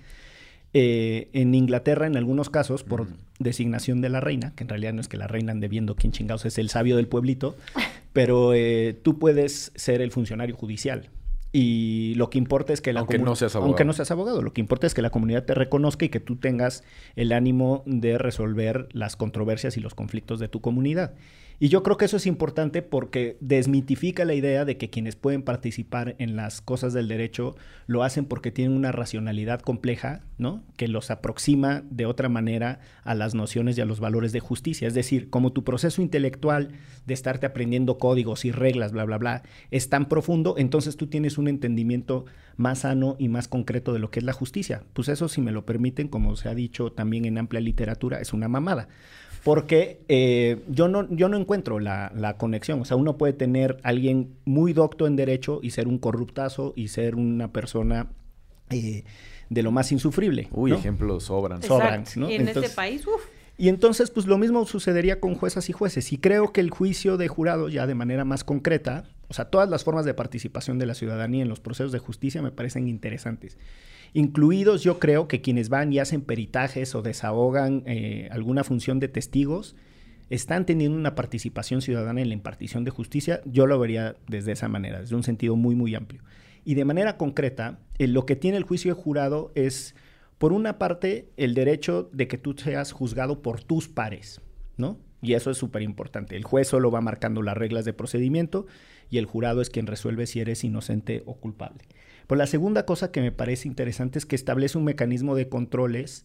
Eh, 0.74 1.28
en 1.34 1.54
Inglaterra, 1.54 2.06
en 2.06 2.16
algunos 2.16 2.48
casos, 2.48 2.82
por 2.82 3.06
designación 3.38 4.00
de 4.00 4.08
la 4.08 4.20
reina, 4.20 4.54
que 4.54 4.64
en 4.64 4.70
realidad 4.70 4.94
no 4.94 5.02
es 5.02 5.08
que 5.08 5.18
la 5.18 5.26
reina 5.26 5.52
ande 5.52 5.68
viendo 5.68 5.94
quién 5.96 6.12
chingados 6.12 6.46
es 6.46 6.56
el 6.56 6.70
sabio 6.70 6.96
del 6.96 7.08
pueblito, 7.08 7.54
pero 8.14 8.54
eh, 8.54 8.98
tú 9.02 9.18
puedes 9.18 9.72
ser 9.74 10.00
el 10.00 10.10
funcionario 10.10 10.56
judicial. 10.56 11.10
Y 11.52 12.14
lo 12.16 12.30
que 12.30 12.38
importa 12.38 12.72
es 12.72 12.80
que 12.80 12.94
la 12.94 13.00
Aunque 13.00 13.18
no 13.18 13.36
seas 13.36 13.54
abogado. 13.54 13.68
Aunque 13.68 13.84
no 13.84 13.92
seas 13.92 14.10
abogado, 14.10 14.40
lo 14.40 14.54
que 14.54 14.62
importa 14.62 14.86
es 14.86 14.94
que 14.94 15.02
la 15.02 15.10
comunidad 15.10 15.44
te 15.44 15.54
reconozca 15.54 16.06
y 16.06 16.08
que 16.08 16.18
tú 16.18 16.36
tengas 16.36 16.82
el 17.14 17.32
ánimo 17.32 17.82
de 17.84 18.16
resolver 18.16 18.88
las 18.92 19.16
controversias 19.16 19.76
y 19.76 19.80
los 19.80 19.94
conflictos 19.94 20.40
de 20.40 20.48
tu 20.48 20.62
comunidad. 20.62 21.12
Y 21.58 21.68
yo 21.68 21.82
creo 21.82 21.96
que 21.96 22.06
eso 22.06 22.16
es 22.16 22.26
importante 22.26 22.82
porque 22.82 23.36
desmitifica 23.40 24.24
la 24.24 24.34
idea 24.34 24.64
de 24.64 24.76
que 24.76 24.90
quienes 24.90 25.16
pueden 25.16 25.42
participar 25.42 26.16
en 26.18 26.36
las 26.36 26.60
cosas 26.60 26.92
del 26.92 27.08
derecho 27.08 27.56
lo 27.86 28.02
hacen 28.02 28.24
porque 28.24 28.50
tienen 28.50 28.76
una 28.76 28.92
racionalidad 28.92 29.60
compleja, 29.60 30.22
¿no? 30.38 30.64
Que 30.76 30.88
los 30.88 31.10
aproxima 31.10 31.82
de 31.90 32.06
otra 32.06 32.28
manera 32.28 32.80
a 33.04 33.14
las 33.14 33.34
nociones 33.34 33.78
y 33.78 33.80
a 33.80 33.84
los 33.84 34.00
valores 34.00 34.32
de 34.32 34.40
justicia. 34.40 34.88
Es 34.88 34.94
decir, 34.94 35.30
como 35.30 35.52
tu 35.52 35.62
proceso 35.64 36.02
intelectual 36.02 36.72
de 37.06 37.14
estarte 37.14 37.46
aprendiendo 37.46 37.98
códigos 37.98 38.44
y 38.44 38.52
reglas, 38.52 38.92
bla, 38.92 39.04
bla, 39.04 39.18
bla, 39.18 39.42
es 39.70 39.88
tan 39.88 40.08
profundo, 40.08 40.54
entonces 40.58 40.96
tú 40.96 41.06
tienes 41.06 41.38
un 41.38 41.48
entendimiento 41.48 42.24
más 42.56 42.80
sano 42.80 43.16
y 43.18 43.28
más 43.28 43.48
concreto 43.48 43.92
de 43.92 43.98
lo 43.98 44.10
que 44.10 44.20
es 44.20 44.24
la 44.24 44.32
justicia. 44.32 44.82
Pues 44.92 45.08
eso, 45.08 45.28
si 45.28 45.40
me 45.40 45.52
lo 45.52 45.64
permiten, 45.64 46.08
como 46.08 46.36
se 46.36 46.48
ha 46.48 46.54
dicho 46.54 46.92
también 46.92 47.24
en 47.24 47.38
amplia 47.38 47.60
literatura, 47.60 48.20
es 48.20 48.32
una 48.32 48.48
mamada 48.48 48.88
porque 49.44 50.00
eh, 50.08 50.62
yo, 50.68 50.88
no, 50.88 51.08
yo 51.10 51.28
no 51.28 51.36
encuentro 51.36 51.80
la, 51.80 52.12
la 52.14 52.36
conexión. 52.36 52.80
O 52.80 52.84
sea, 52.84 52.96
uno 52.96 53.16
puede 53.16 53.32
tener 53.32 53.78
alguien 53.82 54.34
muy 54.44 54.72
docto 54.72 55.06
en 55.06 55.16
derecho 55.16 55.60
y 55.62 55.70
ser 55.70 55.88
un 55.88 55.98
corruptazo 55.98 56.72
y 56.76 56.88
ser 56.88 57.16
una 57.16 57.52
persona 57.52 58.06
eh, 58.70 59.04
de 59.50 59.62
lo 59.62 59.70
más 59.72 59.90
insufrible. 59.92 60.48
Uy, 60.52 60.70
¿no? 60.70 60.76
ejemplos 60.78 61.24
sobran. 61.24 61.58
Exacto. 61.58 61.74
sobran. 61.84 62.04
¿no? 62.16 62.30
Y 62.30 62.34
en 62.34 62.40
Entonces- 62.42 62.64
este 62.70 62.76
país, 62.76 63.06
uff. 63.06 63.22
Y 63.58 63.68
entonces, 63.68 64.10
pues 64.10 64.26
lo 64.26 64.38
mismo 64.38 64.64
sucedería 64.64 65.20
con 65.20 65.34
juezas 65.34 65.68
y 65.68 65.72
jueces. 65.72 66.12
Y 66.12 66.18
creo 66.18 66.52
que 66.52 66.60
el 66.60 66.70
juicio 66.70 67.16
de 67.16 67.28
jurado, 67.28 67.68
ya 67.68 67.86
de 67.86 67.94
manera 67.94 68.24
más 68.24 68.44
concreta, 68.44 69.04
o 69.32 69.34
sea, 69.34 69.46
todas 69.46 69.70
las 69.70 69.82
formas 69.82 70.04
de 70.04 70.12
participación 70.12 70.78
de 70.78 70.84
la 70.84 70.92
ciudadanía 70.92 71.40
en 71.40 71.48
los 71.48 71.58
procesos 71.58 71.90
de 71.90 71.98
justicia 71.98 72.42
me 72.42 72.50
parecen 72.50 72.86
interesantes. 72.86 73.56
Incluidos, 74.12 74.82
yo 74.82 74.98
creo 74.98 75.26
que 75.26 75.40
quienes 75.40 75.70
van 75.70 75.90
y 75.90 76.00
hacen 76.00 76.20
peritajes 76.20 76.94
o 76.94 77.00
desahogan 77.00 77.82
eh, 77.86 78.28
alguna 78.30 78.62
función 78.62 79.00
de 79.00 79.08
testigos, 79.08 79.74
están 80.28 80.66
teniendo 80.66 80.98
una 80.98 81.14
participación 81.14 81.80
ciudadana 81.80 82.20
en 82.20 82.28
la 82.28 82.34
impartición 82.34 82.84
de 82.84 82.90
justicia. 82.90 83.40
Yo 83.46 83.66
lo 83.66 83.78
vería 83.78 84.16
desde 84.28 84.52
esa 84.52 84.68
manera, 84.68 85.00
desde 85.00 85.16
un 85.16 85.22
sentido 85.22 85.56
muy, 85.56 85.74
muy 85.74 85.94
amplio. 85.94 86.22
Y 86.66 86.74
de 86.74 86.84
manera 86.84 87.16
concreta, 87.16 87.78
eh, 87.96 88.08
lo 88.08 88.26
que 88.26 88.36
tiene 88.36 88.58
el 88.58 88.64
juicio 88.64 88.94
de 88.94 89.00
jurado 89.00 89.50
es 89.54 89.94
por 90.36 90.52
una 90.52 90.76
parte, 90.76 91.30
el 91.38 91.54
derecho 91.54 92.10
de 92.12 92.28
que 92.28 92.36
tú 92.36 92.54
seas 92.58 92.92
juzgado 92.92 93.40
por 93.40 93.64
tus 93.64 93.88
pares, 93.88 94.42
¿no? 94.76 94.98
Y 95.22 95.32
eso 95.32 95.50
es 95.50 95.56
súper 95.56 95.80
importante. 95.80 96.36
El 96.36 96.44
juez 96.44 96.68
solo 96.68 96.90
va 96.90 97.00
marcando 97.00 97.40
las 97.40 97.56
reglas 97.56 97.86
de 97.86 97.94
procedimiento 97.94 98.66
y 99.10 99.18
el 99.18 99.26
jurado 99.26 99.60
es 99.60 99.70
quien 99.70 99.86
resuelve 99.86 100.26
si 100.26 100.40
eres 100.40 100.64
inocente 100.64 101.22
o 101.26 101.34
culpable. 101.34 101.84
Pero 102.26 102.38
la 102.38 102.46
segunda 102.46 102.86
cosa 102.86 103.10
que 103.10 103.20
me 103.20 103.32
parece 103.32 103.68
interesante 103.68 104.18
es 104.18 104.26
que 104.26 104.36
establece 104.36 104.78
un 104.78 104.84
mecanismo 104.84 105.34
de 105.34 105.48
controles 105.48 106.24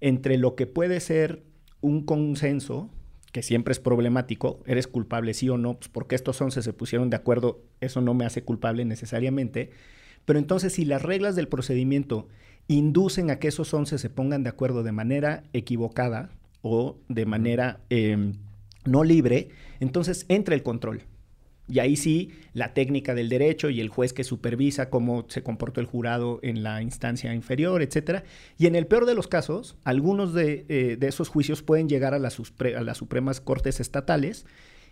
entre 0.00 0.36
lo 0.38 0.54
que 0.56 0.66
puede 0.66 1.00
ser 1.00 1.42
un 1.80 2.04
consenso, 2.04 2.90
que 3.32 3.42
siempre 3.42 3.72
es 3.72 3.80
problemático, 3.80 4.62
eres 4.66 4.86
culpable 4.86 5.34
sí 5.34 5.48
o 5.48 5.58
no, 5.58 5.74
pues 5.74 5.88
porque 5.88 6.14
estos 6.14 6.40
11 6.40 6.62
se 6.62 6.72
pusieron 6.72 7.10
de 7.10 7.16
acuerdo, 7.16 7.62
eso 7.80 8.00
no 8.00 8.14
me 8.14 8.24
hace 8.24 8.42
culpable 8.44 8.84
necesariamente, 8.84 9.70
pero 10.24 10.38
entonces 10.38 10.74
si 10.74 10.84
las 10.84 11.02
reglas 11.02 11.36
del 11.36 11.48
procedimiento 11.48 12.28
inducen 12.68 13.30
a 13.30 13.38
que 13.38 13.48
esos 13.48 13.72
11 13.72 13.98
se 13.98 14.10
pongan 14.10 14.42
de 14.42 14.50
acuerdo 14.50 14.82
de 14.82 14.92
manera 14.92 15.44
equivocada 15.52 16.30
o 16.62 16.98
de 17.08 17.26
manera 17.26 17.80
eh, 17.90 18.32
no 18.84 19.04
libre, 19.04 19.48
entonces 19.80 20.24
entra 20.28 20.54
el 20.54 20.62
control. 20.62 21.02
Y 21.72 21.78
ahí 21.78 21.96
sí, 21.96 22.32
la 22.52 22.74
técnica 22.74 23.14
del 23.14 23.30
derecho 23.30 23.70
y 23.70 23.80
el 23.80 23.88
juez 23.88 24.12
que 24.12 24.24
supervisa 24.24 24.90
cómo 24.90 25.24
se 25.28 25.42
comportó 25.42 25.80
el 25.80 25.86
jurado 25.86 26.38
en 26.42 26.62
la 26.62 26.82
instancia 26.82 27.32
inferior, 27.32 27.80
etcétera. 27.80 28.24
Y 28.58 28.66
en 28.66 28.74
el 28.74 28.86
peor 28.86 29.06
de 29.06 29.14
los 29.14 29.26
casos, 29.26 29.78
algunos 29.82 30.34
de, 30.34 30.66
eh, 30.68 30.96
de 30.98 31.08
esos 31.08 31.30
juicios 31.30 31.62
pueden 31.62 31.88
llegar 31.88 32.12
a 32.12 32.18
las, 32.18 32.38
a 32.38 32.80
las 32.82 32.98
Supremas 32.98 33.40
Cortes 33.40 33.80
Estatales 33.80 34.44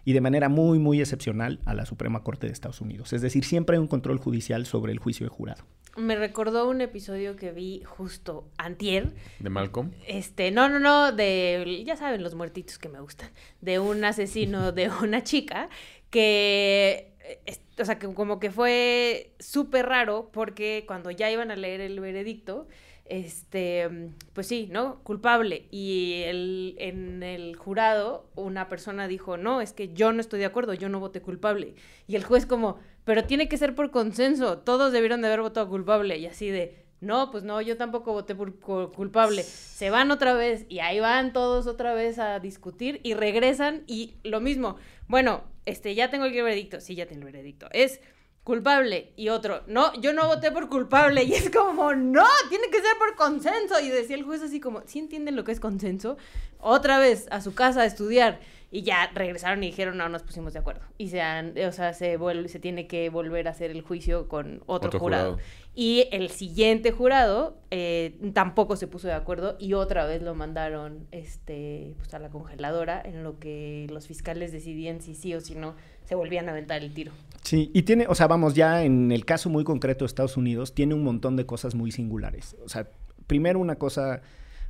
y 0.07 0.15
de 0.15 0.23
manera 0.23 0.49
muy, 0.49 0.79
muy 0.79 1.01
excepcional 1.01 1.61
a 1.67 1.75
la 1.75 1.85
Suprema 1.85 2.23
Corte 2.23 2.47
de 2.47 2.55
Estados 2.55 2.81
Unidos. 2.81 3.13
Es 3.13 3.21
decir, 3.21 3.45
siempre 3.45 3.77
hay 3.77 3.81
un 3.81 3.87
control 3.87 4.19
judicial 4.19 4.65
sobre 4.65 4.93
el 4.93 4.99
juicio 4.99 5.27
de 5.27 5.31
jurado. 5.31 5.63
Me 5.97 6.15
recordó 6.15 6.69
un 6.69 6.81
episodio 6.81 7.35
que 7.35 7.51
vi 7.51 7.83
justo 7.85 8.49
antier. 8.57 9.13
¿De 9.41 9.51
Malcolm? 9.51 9.91
Este, 10.07 10.53
no, 10.53 10.69
no, 10.69 10.79
no, 10.79 11.13
de, 11.13 11.83
ya 11.85 11.97
saben, 11.97 12.23
los 12.23 12.37
muertitos 12.37 12.79
que 12.79 12.89
me 12.89 13.01
gustan, 13.01 13.29
de 13.61 13.81
un 13.81 14.05
asesino 14.05 14.73
de 14.73 14.89
una 15.03 15.25
chica 15.25 15.69
que, 16.11 17.15
eh, 17.47 17.57
o 17.79 17.85
sea, 17.85 17.99
que 17.99 18.13
como 18.15 18.41
que 18.41 18.51
fue 18.51 19.35
súper 19.39 19.87
raro 19.87 20.31
porque 20.33 20.85
cuando 20.87 21.11
ya 21.11 21.31
iban 21.31 21.51
a 21.51 21.57
leer 21.57 21.81
el 21.81 22.01
veredicto, 22.01 22.69
este, 23.07 23.89
pues 24.33 24.47
sí, 24.47 24.69
¿no? 24.71 25.01
Culpable. 25.03 25.67
Y 25.71 26.23
el, 26.27 26.77
en 26.79 27.23
el 27.23 27.57
jurado 27.57 28.31
una 28.37 28.69
persona 28.69 29.09
dijo, 29.09 29.37
no, 29.37 29.61
es 29.61 29.73
que 29.73 29.93
yo 29.93 30.13
no 30.13 30.21
estoy 30.21 30.39
de 30.41 30.47
acuerdo, 30.47 30.75
yo 30.75 30.89
no 30.89 31.01
voté 31.01 31.21
culpable. 31.21 31.75
Y 32.07 32.17
el 32.17 32.25
juez 32.25 32.47
como, 32.47 32.79
pero 33.05 33.25
tiene 33.25 33.49
que 33.49 33.59
ser 33.59 33.75
por 33.75 33.91
consenso, 33.91 34.59
todos 34.59 34.93
debieron 34.93 35.23
de 35.23 35.29
haber 35.29 35.41
votado 35.43 35.69
culpable. 35.69 36.19
Y 36.19 36.27
así 36.27 36.51
de, 36.51 36.85
no, 37.01 37.31
pues 37.31 37.45
no, 37.45 37.61
yo 37.61 37.77
tampoco 37.77 38.13
voté 38.13 38.35
por 38.35 38.59
cu- 38.61 38.93
culpable. 38.93 39.43
Se 39.43 39.91
van 39.91 40.11
otra 40.11 40.35
vez 40.35 40.67
y 40.69 40.81
ahí 40.81 41.01
van 41.01 41.33
todos 41.33 41.67
otra 41.67 41.95
vez 41.95 42.19
a 42.19 42.39
discutir 42.41 43.01
y 43.03 43.15
regresan 43.15 43.85
y 43.87 44.17
lo 44.23 44.41
mismo. 44.41 44.77
Bueno, 45.09 45.45
este, 45.65 45.95
ya 45.95 46.11
tengo 46.11 46.27
el 46.27 46.33
veredicto. 46.33 46.81
Sí, 46.81 46.95
ya 46.95 47.07
tengo 47.07 47.27
el 47.27 47.33
veredicto. 47.33 47.69
Es 47.73 48.01
culpable 48.45 49.13
y 49.17 49.29
otro, 49.29 49.63
no, 49.67 49.93
yo 50.01 50.13
no 50.13 50.27
voté 50.27 50.51
por 50.51 50.69
culpable 50.69 51.23
y 51.25 51.35
es 51.35 51.51
como, 51.51 51.95
no, 51.95 52.27
tiene 52.49 52.69
que 52.71 52.79
ser 52.81 52.97
por 52.99 53.15
consenso 53.15 53.79
y 53.81 53.89
decía 53.91 54.17
el 54.17 54.23
juez 54.25 54.43
así 54.43 54.61
como, 54.61 54.83
¿sí 54.87 54.99
entienden 54.99 55.37
lo 55.37 55.45
que 55.45 55.53
es 55.53 55.61
consenso? 55.61 56.17
Otra 56.59 56.99
vez 56.99 57.27
a 57.31 57.41
su 57.41 57.55
casa 57.55 57.83
a 57.83 57.87
estudiar 57.87 58.41
y 58.73 58.83
ya 58.83 59.11
regresaron 59.15 59.63
y 59.65 59.67
dijeron, 59.67 59.97
no, 59.97 60.09
nos 60.09 60.23
pusimos 60.23 60.53
de 60.53 60.61
acuerdo 60.61 60.83
y 60.97 61.09
se 61.09 61.21
han, 61.21 61.55
o 61.59 61.73
sea, 61.73 61.93
se 61.93 62.17
vuelve, 62.17 62.49
se 62.49 62.61
tiene 62.61 62.87
que 62.87 63.09
volver 63.11 63.49
a 63.49 63.51
hacer 63.51 63.71
el 63.73 63.83
juicio 63.83 64.29
con 64.29 64.63
otro, 64.67 64.89
Otro 64.89 65.01
jurado. 65.01 65.33
jurado. 65.33 65.49
Y 65.75 66.09
el 66.13 66.31
siguiente 66.31 66.93
jurado 66.93 67.59
eh, 67.71 68.17
tampoco 68.33 68.77
se 68.77 68.87
puso 68.87 69.09
de 69.09 69.15
acuerdo 69.15 69.57
y 69.59 69.73
otra 69.73 70.05
vez 70.05 70.23
lo 70.23 70.35
mandaron 70.35 71.07
este, 71.11 71.95
pues, 71.99 72.13
a 72.15 72.19
la 72.19 72.29
congeladora 72.29 73.01
en 73.05 73.25
lo 73.25 73.39
que 73.39 73.87
los 73.91 74.07
fiscales 74.07 74.53
decidían 74.53 75.01
si 75.01 75.15
sí 75.15 75.35
o 75.35 75.41
si 75.41 75.55
no 75.55 75.75
se 76.05 76.15
volvían 76.15 76.49
a 76.49 76.53
aventar 76.53 76.83
el 76.83 76.93
tiro. 76.93 77.13
Sí, 77.43 77.71
y 77.73 77.83
tiene, 77.83 78.07
o 78.09 78.15
sea, 78.15 78.27
vamos, 78.27 78.55
ya 78.55 78.85
en 78.85 79.11
el 79.13 79.25
caso 79.25 79.49
muy 79.49 79.65
concreto 79.65 80.05
de 80.05 80.07
Estados 80.07 80.37
Unidos, 80.37 80.75
tiene 80.75 80.95
un 80.95 81.03
montón 81.03 81.37
de 81.37 81.47
cosas 81.47 81.75
muy 81.75 81.91
singulares. 81.91 82.57
O 82.65 82.69
sea, 82.69 82.89
primero 83.27 83.59
una 83.59 83.77
cosa 83.77 84.21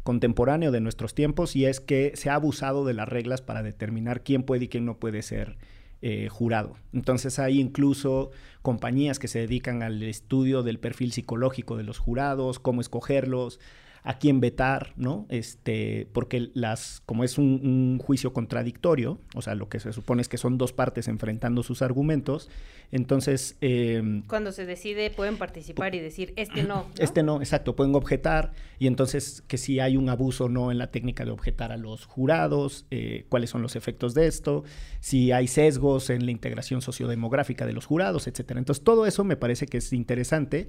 contemporánea 0.02 0.70
de 0.70 0.80
nuestros 0.80 1.14
tiempos 1.14 1.56
y 1.56 1.66
es 1.66 1.80
que 1.80 2.12
se 2.14 2.30
ha 2.30 2.34
abusado 2.34 2.84
de 2.84 2.94
las 2.94 3.08
reglas 3.08 3.42
para 3.42 3.62
determinar 3.62 4.22
quién 4.22 4.42
puede 4.42 4.64
y 4.64 4.68
quién 4.68 4.84
no 4.84 4.98
puede 4.98 5.22
ser 5.22 5.58
eh, 6.02 6.28
jurado. 6.30 6.76
Entonces 6.94 7.38
hay 7.38 7.60
incluso 7.60 8.30
compañías 8.62 9.18
que 9.18 9.28
se 9.28 9.40
dedican 9.40 9.82
al 9.82 10.02
estudio 10.02 10.62
del 10.62 10.78
perfil 10.78 11.12
psicológico 11.12 11.76
de 11.76 11.84
los 11.84 11.98
jurados, 11.98 12.58
cómo 12.58 12.80
escogerlos. 12.80 13.60
A 14.02 14.18
quién 14.18 14.40
vetar, 14.40 14.92
¿no? 14.96 15.26
Este, 15.28 16.08
porque 16.12 16.50
las, 16.54 17.02
como 17.06 17.24
es 17.24 17.38
un, 17.38 17.60
un, 17.62 17.98
juicio 17.98 18.32
contradictorio, 18.32 19.20
o 19.34 19.42
sea, 19.42 19.54
lo 19.54 19.68
que 19.68 19.78
se 19.80 19.92
supone 19.92 20.22
es 20.22 20.28
que 20.28 20.38
son 20.38 20.56
dos 20.56 20.72
partes 20.72 21.08
enfrentando 21.08 21.62
sus 21.62 21.82
argumentos, 21.82 22.48
entonces... 22.92 23.56
Eh, 23.60 24.22
Cuando 24.26 24.52
se 24.52 24.66
decide 24.66 25.10
pueden 25.10 25.36
participar 25.36 25.94
y 25.94 26.00
decir, 26.00 26.32
este 26.36 26.62
no, 26.62 26.68
no, 26.68 26.86
Este 26.98 27.22
no, 27.22 27.40
exacto, 27.40 27.76
pueden 27.76 27.94
objetar, 27.94 28.52
y 28.78 28.86
entonces 28.86 29.42
que 29.46 29.58
si 29.58 29.80
hay 29.80 29.96
un 29.96 30.08
abuso 30.08 30.46
o 30.46 30.48
no 30.48 30.70
en 30.70 30.78
la 30.78 30.90
técnica 30.90 31.24
de 31.24 31.30
objetar 31.30 31.70
a 31.72 31.76
los 31.76 32.06
jurados, 32.06 32.86
eh, 32.90 33.26
cuáles 33.28 33.50
son 33.50 33.62
los 33.62 33.76
efectos 33.76 34.14
de 34.14 34.26
esto, 34.26 34.64
si 35.00 35.32
hay 35.32 35.46
sesgos 35.46 36.10
en 36.10 36.24
la 36.24 36.30
integración 36.30 36.80
sociodemográfica 36.80 37.66
de 37.66 37.72
los 37.72 37.86
jurados, 37.86 38.26
etcétera. 38.26 38.58
Entonces, 38.58 38.82
todo 38.82 39.06
eso 39.06 39.24
me 39.24 39.36
parece 39.36 39.66
que 39.66 39.78
es 39.78 39.92
interesante. 39.92 40.68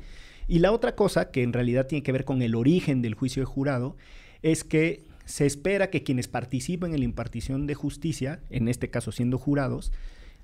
Y 0.51 0.59
la 0.59 0.73
otra 0.73 0.95
cosa, 0.95 1.31
que 1.31 1.43
en 1.43 1.53
realidad 1.53 1.87
tiene 1.87 2.03
que 2.03 2.11
ver 2.11 2.25
con 2.25 2.41
el 2.41 2.55
origen 2.55 3.01
del 3.01 3.13
juicio 3.13 3.41
de 3.41 3.45
jurado, 3.45 3.95
es 4.41 4.65
que 4.65 5.01
se 5.23 5.45
espera 5.45 5.89
que 5.89 6.03
quienes 6.03 6.27
participen 6.27 6.91
en 6.91 6.99
la 6.99 7.05
impartición 7.05 7.67
de 7.67 7.73
justicia, 7.73 8.41
en 8.49 8.67
este 8.67 8.89
caso 8.89 9.13
siendo 9.13 9.37
jurados, 9.37 9.93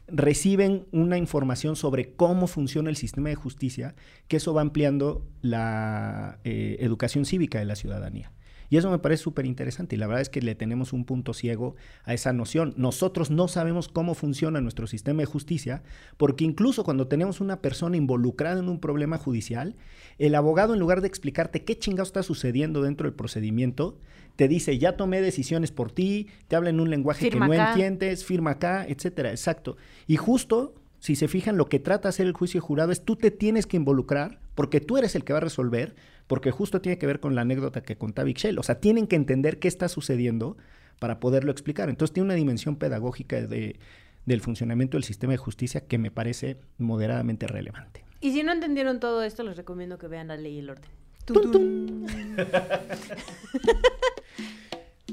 reciben 0.07 0.85
una 0.93 1.17
información 1.17 1.75
sobre 1.75 2.13
cómo 2.13 2.47
funciona 2.47 2.89
el 2.89 2.95
sistema 2.95 3.27
de 3.27 3.35
justicia, 3.35 3.95
que 4.29 4.37
eso 4.37 4.53
va 4.53 4.61
ampliando 4.61 5.27
la 5.41 6.39
eh, 6.45 6.77
educación 6.79 7.25
cívica 7.25 7.59
de 7.59 7.65
la 7.65 7.75
ciudadanía. 7.75 8.31
Y 8.69 8.77
eso 8.77 8.91
me 8.91 8.99
parece 8.99 9.23
súper 9.23 9.45
interesante 9.45 9.95
y 9.95 9.99
la 9.99 10.07
verdad 10.07 10.21
es 10.21 10.29
que 10.29 10.41
le 10.41 10.55
tenemos 10.55 10.93
un 10.93 11.05
punto 11.05 11.33
ciego 11.33 11.75
a 12.03 12.13
esa 12.13 12.33
noción. 12.33 12.73
Nosotros 12.77 13.31
no 13.31 13.47
sabemos 13.47 13.87
cómo 13.87 14.13
funciona 14.13 14.61
nuestro 14.61 14.87
sistema 14.87 15.21
de 15.21 15.25
justicia 15.25 15.83
porque 16.17 16.43
incluso 16.43 16.83
cuando 16.83 17.07
tenemos 17.07 17.39
una 17.39 17.61
persona 17.61 17.97
involucrada 17.97 18.59
en 18.59 18.69
un 18.69 18.79
problema 18.79 19.17
judicial, 19.17 19.75
el 20.17 20.35
abogado 20.35 20.73
en 20.73 20.79
lugar 20.79 21.01
de 21.01 21.07
explicarte 21.07 21.63
qué 21.63 21.77
chingado 21.77 22.03
está 22.03 22.23
sucediendo 22.23 22.81
dentro 22.81 23.07
del 23.07 23.15
procedimiento, 23.15 23.97
te 24.35 24.47
dice, 24.47 24.77
ya 24.77 24.97
tomé 24.97 25.21
decisiones 25.21 25.71
por 25.71 25.91
ti, 25.91 26.27
te 26.47 26.55
habla 26.55 26.69
en 26.69 26.79
un 26.79 26.89
lenguaje 26.89 27.29
que 27.29 27.39
no 27.39 27.51
entiendes, 27.51 28.23
firma 28.23 28.51
acá, 28.51 28.85
etcétera, 28.87 29.31
exacto. 29.31 29.77
Y 30.05 30.17
justo 30.17 30.75
si 30.99 31.15
se 31.15 31.27
fijan, 31.27 31.57
lo 31.57 31.67
que 31.67 31.79
trata 31.79 32.03
de 32.03 32.09
hacer 32.09 32.27
el 32.27 32.33
juicio 32.33 32.61
jurado 32.61 32.91
es 32.91 33.03
tú 33.03 33.15
te 33.15 33.31
tienes 33.31 33.67
que 33.67 33.77
involucrar 33.77 34.39
porque 34.55 34.81
tú 34.81 34.97
eres 34.97 35.15
el 35.15 35.23
que 35.23 35.33
va 35.33 35.37
a 35.37 35.41
resolver, 35.41 35.95
porque 36.27 36.51
justo 36.51 36.81
tiene 36.81 36.97
que 36.97 37.07
ver 37.07 37.19
con 37.19 37.35
la 37.35 37.41
anécdota 37.41 37.81
que 37.81 37.97
contaba 37.97 38.29
Ixchel. 38.29 38.59
O 38.59 38.63
sea, 38.63 38.79
tienen 38.79 39.07
que 39.07 39.15
entender 39.15 39.59
qué 39.59 39.67
está 39.67 39.87
sucediendo 39.87 40.57
para 40.99 41.19
poderlo 41.19 41.51
explicar. 41.51 41.89
Entonces 41.89 42.13
tiene 42.13 42.25
una 42.25 42.35
dimensión 42.35 42.75
pedagógica 42.75 43.41
de, 43.41 43.79
del 44.25 44.41
funcionamiento 44.41 44.97
del 44.97 45.03
sistema 45.03 45.31
de 45.31 45.37
justicia 45.37 45.81
que 45.87 45.97
me 45.97 46.11
parece 46.11 46.57
moderadamente 46.77 47.47
relevante. 47.47 48.03
Y 48.19 48.31
si 48.31 48.43
no 48.43 48.51
entendieron 48.51 48.99
todo 48.99 49.23
esto, 49.23 49.43
les 49.43 49.57
recomiendo 49.57 49.97
que 49.97 50.07
vean 50.07 50.27
la 50.27 50.37
ley 50.37 50.55
y 50.55 50.59
el 50.59 50.69
orden. 50.69 50.89
¡Tum, 51.25 52.05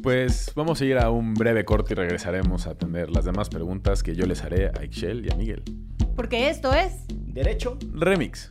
Pues 0.03 0.53
vamos 0.55 0.81
a 0.81 0.85
ir 0.85 0.99
a 0.99 1.11
un 1.11 1.33
breve 1.35 1.65
corte 1.65 1.95
y 1.95 1.97
regresaremos 1.97 2.67
a 2.67 2.71
atender 2.73 3.11
las 3.11 3.25
demás 3.25 3.49
preguntas 3.49 4.03
que 4.03 4.15
yo 4.15 4.27
les 4.27 4.43
haré 4.43 4.67
a 4.69 4.85
Ixchel 4.85 5.25
y 5.25 5.33
a 5.33 5.37
Miguel. 5.37 5.63
Porque 6.15 6.51
esto 6.51 6.75
es 6.75 7.07
Derecho 7.09 7.79
Remix. 7.93 8.51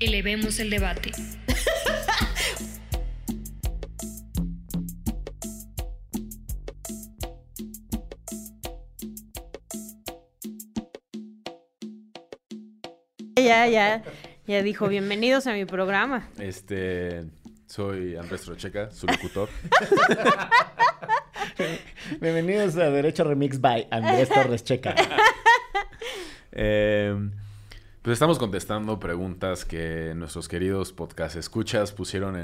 Elevemos 0.00 0.58
el 0.58 0.70
debate. 0.70 1.12
Ya, 13.36 13.66
ya, 13.66 14.02
ya 14.46 14.62
dijo, 14.62 14.88
bienvenidos 14.88 15.46
a 15.46 15.52
mi 15.52 15.66
programa. 15.66 16.30
Este, 16.38 17.24
soy 17.66 18.16
Andrés 18.16 18.40
Trocheca, 18.40 18.90
su 18.90 19.06
locutor. 19.06 19.50
bienvenidos 22.20 22.74
a 22.76 22.88
Derecho 22.88 23.24
Remix 23.24 23.60
by 23.60 23.86
Andrés 23.90 24.30
Torres 24.30 24.64
Checa. 24.64 24.94
eh, 26.52 27.14
pues 28.04 28.16
estamos 28.16 28.38
contestando 28.38 29.00
preguntas 29.00 29.64
que 29.64 30.12
nuestros 30.14 30.46
queridos 30.46 30.92
podcast 30.92 31.36
escuchas 31.36 31.92
pusieron 31.92 32.36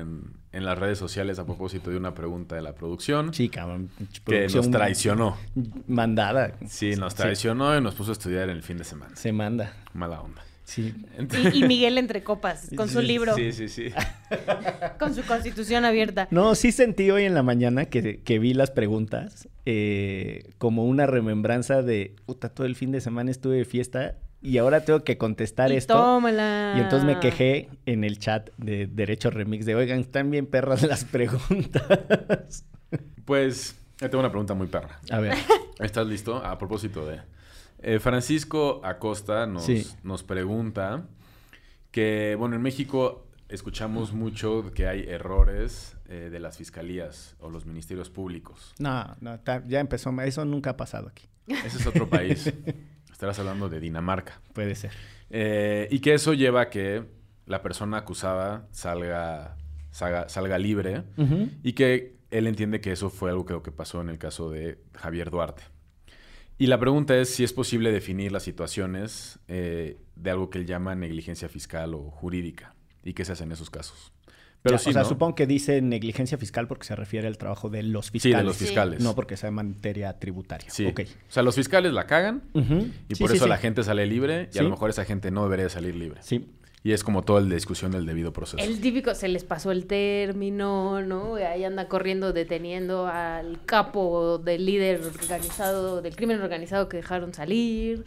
en, 0.53 0.65
las 0.65 0.79
redes 0.79 0.97
sociales 0.97 1.39
a 1.39 1.45
propósito 1.45 1.91
de 1.91 1.99
una 1.99 2.15
pregunta 2.15 2.55
de 2.55 2.63
la 2.63 2.75
producción. 2.75 3.35
Sí, 3.35 3.51
cabrón. 3.51 3.91
Que 4.25 4.49
nos 4.49 4.71
traicionó. 4.71 5.37
Mandada. 5.87 6.55
Sí, 6.67 6.97
nos 6.97 7.15
traicionó 7.15 7.77
y 7.77 7.83
nos 7.83 7.95
puso 7.95 8.13
a 8.13 8.15
estudiar 8.15 8.49
en 8.49 8.57
el 8.57 8.63
fin 8.63 8.79
de 8.79 8.85
semana. 8.85 9.15
Se 9.17 9.33
manda. 9.33 9.75
Mala 9.93 10.23
onda. 10.23 10.43
Sí. 10.65 10.95
Y, 11.53 11.65
Miguel 11.65 11.99
entre 11.99 12.25
copas, 12.25 12.71
con 12.75 12.89
su 12.89 13.03
libro. 13.03 13.35
Sí, 13.35 13.53
sí, 13.53 13.69
sí. 13.69 13.93
con 14.99 15.15
su 15.15 15.25
constitución 15.25 15.85
abierta. 15.85 16.27
No, 16.31 16.55
sí 16.55 16.73
sentí 16.73 17.11
hoy 17.11 17.25
en 17.25 17.35
la 17.35 17.43
mañana 17.43 17.85
que, 17.85 18.23
que 18.23 18.39
vi 18.39 18.55
las 18.55 18.71
preguntas 18.71 19.47
eh, 19.67 20.55
como 20.57 20.87
una 20.87 21.05
remembranza 21.05 21.83
de, 21.83 22.17
puta, 22.25 22.49
todo 22.49 22.67
el 22.67 22.77
fin 22.77 22.93
de 22.93 23.03
semana 23.03 23.31
estuve 23.31 23.59
de 23.59 23.67
fiesta 23.67 24.17
y 24.43 24.59
ahora 24.59 24.85
tengo 24.85 25.05
que 25.05 25.19
contestar 25.19 25.71
esto. 25.73 25.95
Tómala. 25.95 26.75
Y 26.77 26.81
entonces 26.81 27.07
me 27.07 27.21
quejé 27.21 27.69
en 27.87 28.05
el 28.05 28.19
chat 28.19 28.51
de 28.57 28.87
Derecho 28.87 29.31
Remix 29.31 29.67
de, 29.67 29.75
oigan, 29.75 30.01
están 30.01 30.31
bien 30.31 30.47
perras 30.47 30.83
las 30.83 31.05
preguntas. 31.05 32.65
Pues, 33.25 33.77
tengo 33.99 34.19
una 34.19 34.31
pregunta 34.31 34.55
muy 34.55 34.67
perra. 34.67 34.99
A 35.11 35.21
ver. 35.21 35.35
¿Estás 35.79 36.07
listo? 36.07 36.37
A 36.45 36.59
propósito 36.59 37.07
de... 37.07 37.21
Eh, 37.83 37.99
Francisco 37.99 38.83
Acosta 38.85 39.47
nos, 39.47 39.67
nos 40.03 40.23
pregunta 40.23 41.07
que, 41.91 42.37
bueno, 42.39 42.57
en 42.57 42.63
México 42.63 43.27
escuchamos 43.49 44.13
mucho 44.13 44.71
que 44.75 44.87
hay 44.87 45.05
errores 45.09 45.97
eh, 46.09 46.29
de 46.31 46.41
las 46.41 46.59
fiscalías 46.59 47.37
o 47.41 47.51
los 47.51 47.67
ministerios 47.67 48.11
públicos. 48.11 48.75
No, 48.79 49.17
no, 49.21 49.39
ya 49.67 49.81
empezó, 49.81 50.19
eso 50.21 50.45
nunca 50.45 50.71
ha 50.71 50.77
pasado 50.77 51.09
aquí. 51.09 51.29
Ese 51.47 51.79
es 51.79 51.87
otro 51.87 52.09
país. 52.09 52.53
Estarás 53.21 53.39
hablando 53.39 53.69
de 53.69 53.81
Dinamarca. 53.81 54.41
Puede 54.55 54.75
ser. 54.75 54.93
Eh, 55.29 55.89
y 55.91 55.99
que 55.99 56.15
eso 56.15 56.33
lleva 56.33 56.63
a 56.63 56.71
que 56.71 57.05
la 57.45 57.61
persona 57.61 57.99
acusada 57.99 58.67
salga, 58.71 59.59
salga, 59.91 60.57
libre 60.59 61.05
y 61.63 61.75
que 61.75 62.17
él 62.31 62.47
entiende 62.47 62.81
que 62.81 62.93
eso 62.93 63.11
fue 63.11 63.29
algo 63.29 63.45
que, 63.45 63.61
que 63.61 63.73
pasó 63.73 64.01
en 64.01 64.09
el 64.09 64.17
caso 64.17 64.51
de 64.51 64.79
Javier 64.95 65.29
Duarte. 65.29 65.65
Y 66.57 66.69
la 66.69 66.81
pregunta 66.81 67.15
es 67.15 67.29
si 67.29 67.45
es 67.45 67.53
posible 67.53 67.93
definir 67.93 68.33
las 68.33 68.43
situaciones 68.43 69.39
eh, 69.49 69.99
de 70.17 70.31
algo 70.31 70.49
que 70.49 70.57
él 70.57 70.65
llama 70.65 70.95
negligencia 70.95 71.51
fiscal 71.51 71.93
o 71.93 72.11
jurídica 72.11 72.75
y 73.05 73.13
qué 73.13 73.27
se 73.27 73.33
hace 73.33 73.45
en 73.45 73.53
esos 73.53 73.69
casos. 73.69 74.15
Pero 74.63 74.79
sí, 74.79 74.91
o 74.91 74.93
sea, 74.93 75.05
supongo 75.05 75.35
que 75.35 75.47
dice 75.47 75.81
negligencia 75.81 76.37
fiscal 76.37 76.69
porque 76.69 76.85
se 76.85 76.95
refiere 76.95 77.27
al 77.27 77.39
trabajo 77.39 77.71
de 77.71 77.83
los 77.83 78.11
fiscales. 78.11 78.35
Sí, 78.35 78.39
de 78.39 78.45
los 78.45 78.57
fiscales. 78.57 79.01
No 79.01 79.15
porque 79.15 79.37
sea 79.37 79.49
en 79.49 79.55
materia 79.55 80.19
tributaria. 80.19 80.71
Sí. 80.71 80.87
O 80.87 81.33
sea, 81.33 81.43
los 81.43 81.55
fiscales 81.55 81.93
la 81.93 82.07
cagan 82.07 82.43
y 83.09 83.15
por 83.15 83.33
eso 83.33 83.47
la 83.47 83.57
gente 83.57 83.83
sale 83.83 84.07
libre 84.07 84.51
y 84.53 84.59
a 84.59 84.63
lo 84.63 84.71
mejor 84.71 84.91
esa 84.91 85.05
gente 85.05 85.31
no 85.31 85.45
debería 85.45 85.69
salir 85.69 85.97
libre. 85.97 86.21
Sí. 86.23 86.47
Y 86.83 86.93
es 86.93 87.05
como 87.05 87.23
toda 87.23 87.43
la 87.43 87.55
discusión 87.55 87.93
del 87.93 88.07
debido 88.07 88.33
proceso. 88.33 88.63
El 88.63 88.81
típico, 88.81 89.15
se 89.15 89.29
les 89.29 89.45
pasó 89.45 89.71
el 89.71 89.85
término, 89.87 91.03
¿no? 91.03 91.35
Ahí 91.35 91.63
anda 91.65 91.89
corriendo, 91.89 92.33
deteniendo 92.33 93.07
al 93.07 93.63
capo 93.67 94.39
del 94.39 94.65
líder 94.65 95.03
organizado, 95.03 96.01
del 96.01 96.17
crimen 96.17 96.41
organizado 96.41 96.89
que 96.89 96.97
dejaron 96.97 97.35
salir. 97.35 98.07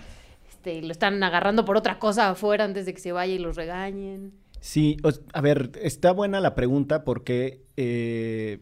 Este, 0.50 0.82
lo 0.82 0.92
están 0.92 1.22
agarrando 1.22 1.66
por 1.66 1.78
otra 1.78 2.00
cosa 2.00 2.30
afuera 2.30 2.64
antes 2.64 2.88
de 2.88 2.96
que 2.96 3.00
se 3.00 3.12
vaya 3.12 3.34
y 3.34 3.38
los 3.38 3.56
regañen. 3.56 4.34
Sí, 4.64 4.96
a 5.34 5.42
ver, 5.42 5.72
está 5.82 6.14
buena 6.14 6.40
la 6.40 6.56
pregunta 6.56 7.04
porque 7.04 7.66
eh, 7.76 8.60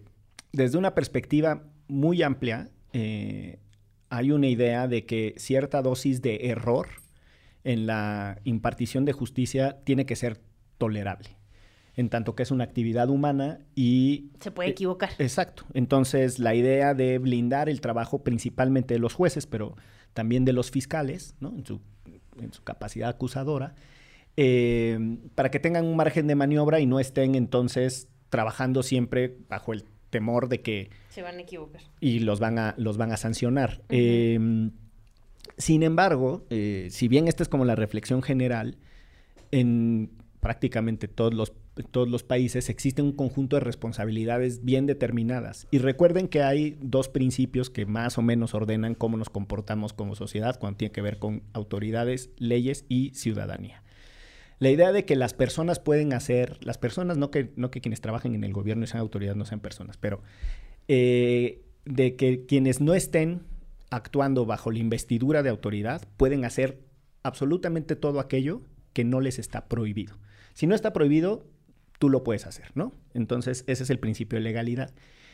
desde 0.51 0.79
una 0.79 0.95
perspectiva 0.95 1.61
muy 1.87 2.23
amplia 2.23 2.71
eh, 2.91 3.59
hay 4.09 4.31
una 4.31 4.47
idea 4.47 4.87
de 4.87 5.05
que 5.05 5.35
cierta 5.37 5.83
dosis 5.83 6.23
de 6.23 6.49
error 6.49 6.87
en 7.63 7.85
la 7.85 8.39
impartición 8.45 9.05
de 9.05 9.13
justicia 9.13 9.77
tiene 9.83 10.07
que 10.07 10.15
ser 10.15 10.41
tolerable, 10.79 11.37
en 11.93 12.09
tanto 12.09 12.35
que 12.35 12.41
es 12.41 12.49
una 12.49 12.63
actividad 12.63 13.11
humana 13.11 13.59
y... 13.75 14.31
Se 14.39 14.49
puede 14.49 14.69
equivocar. 14.69 15.11
exacto. 15.19 15.65
Entonces, 15.75 16.39
la 16.39 16.55
idea 16.55 16.95
de 16.95 17.19
blindar 17.19 17.69
el 17.69 17.79
trabajo 17.79 18.23
principalmente 18.23 18.95
de 18.95 18.99
los 18.99 19.13
jueces, 19.13 19.45
pero 19.45 19.75
también 20.15 20.45
de 20.45 20.53
los 20.53 20.71
fiscales, 20.71 21.35
¿no? 21.39 21.49
en, 21.55 21.63
su, 21.63 21.79
en 22.41 22.51
su 22.53 22.63
capacidad 22.63 23.09
acusadora, 23.09 23.75
eh, 24.38 25.17
para 25.36 25.51
que 25.51 25.59
tengan 25.59 25.86
un 25.86 25.95
margen 25.95 26.27
de 26.27 26.36
maniobra 26.36 26.79
y 26.79 26.86
no 26.86 26.99
estén 26.99 27.36
entonces 27.36 28.07
trabajando 28.29 28.84
siempre 28.84 29.38
bajo 29.49 29.73
el 29.73 29.86
temor 30.09 30.47
de 30.47 30.61
que... 30.61 30.89
Se 31.09 31.21
van 31.21 31.38
a 31.38 31.41
equivocar. 31.41 31.82
Y 31.99 32.19
los 32.19 32.39
van 32.39 32.59
a, 32.59 32.75
los 32.77 32.97
van 32.97 33.11
a 33.11 33.17
sancionar. 33.17 33.82
Em, 33.89 34.71
sin 35.57 35.84
embargo, 35.84 36.45
eh, 36.49 36.88
si 36.91 37.07
bien 37.07 37.27
esta 37.27 37.43
es 37.43 37.49
como 37.49 37.65
la 37.65 37.75
reflexión 37.75 38.21
general, 38.21 38.77
en 39.51 40.11
prácticamente 40.39 41.07
todos 41.07 41.34
los, 41.34 41.53
todos 41.91 42.09
los 42.09 42.23
países 42.23 42.69
existe 42.69 43.01
un 43.01 43.11
conjunto 43.13 43.55
de 43.55 43.61
responsabilidades 43.61 44.63
bien 44.63 44.86
determinadas. 44.86 45.67
Y 45.71 45.79
recuerden 45.79 46.27
que 46.27 46.41
hay 46.43 46.77
dos 46.82 47.09
principios 47.09 47.69
que 47.69 47.86
más 47.86 48.17
o 48.17 48.21
menos 48.21 48.53
ordenan 48.53 48.95
cómo 48.95 49.17
nos 49.17 49.29
comportamos 49.29 49.93
como 49.93 50.15
sociedad 50.15 50.59
cuando 50.59 50.77
tiene 50.77 50.91
que 50.91 51.01
ver 51.01 51.19
con 51.19 51.43
autoridades, 51.53 52.29
leyes 52.38 52.86
y 52.89 53.11
ciudadanía. 53.13 53.84
La 54.62 54.70
idea 54.70 54.91
de 54.91 55.05
que 55.05 55.16
las 55.16 55.34
personas 55.34 55.80
pueden 55.80 56.14
hacer, 56.14 56.64
las 56.64 56.78
personas, 56.78 57.18
no 57.18 57.32
que, 57.32 57.51
no 57.55 57.72
que 57.72 57.82
quienes 57.82 57.99
trabajen 57.99 58.36
en 58.36 58.43
el 58.43 58.53
gobierno 58.53 58.84
y 58.84 58.88
sean 58.88 59.01
autoridades 59.01 59.36
no 59.36 59.43
sean 59.43 59.59
personas, 59.59 59.97
pero 59.97 60.22
eh, 60.88 61.64
de 61.86 62.16
que 62.16 62.45
quienes 62.45 62.80
no 62.80 62.93
estén 62.93 63.41
actuando 63.89 64.45
bajo 64.45 64.70
la 64.70 64.78
investidura 64.78 65.41
de 65.41 65.49
autoridad 65.49 66.07
pueden 66.16 66.45
hacer 66.45 66.80
absolutamente 67.24 67.95
todo 67.95 68.20
aquello 68.20 68.62
que 68.93 69.03
no 69.03 69.20
les 69.20 69.39
está 69.39 69.66
prohibido. 69.68 70.20
Si 70.53 70.68
no 70.68 70.76
está 70.76 70.93
prohibido, 70.93 71.43
tú 71.97 72.12
lo 72.12 72.24
puedes 72.24 72.45
hacer, 72.45 72.68
¿no? 72.76 72.93
Entonces, 73.16 73.64
ese 73.66 73.82
es 73.82 73.89
el 73.89 73.97
principio 73.97 74.38
de 74.38 74.43
legalidad. 74.43 74.93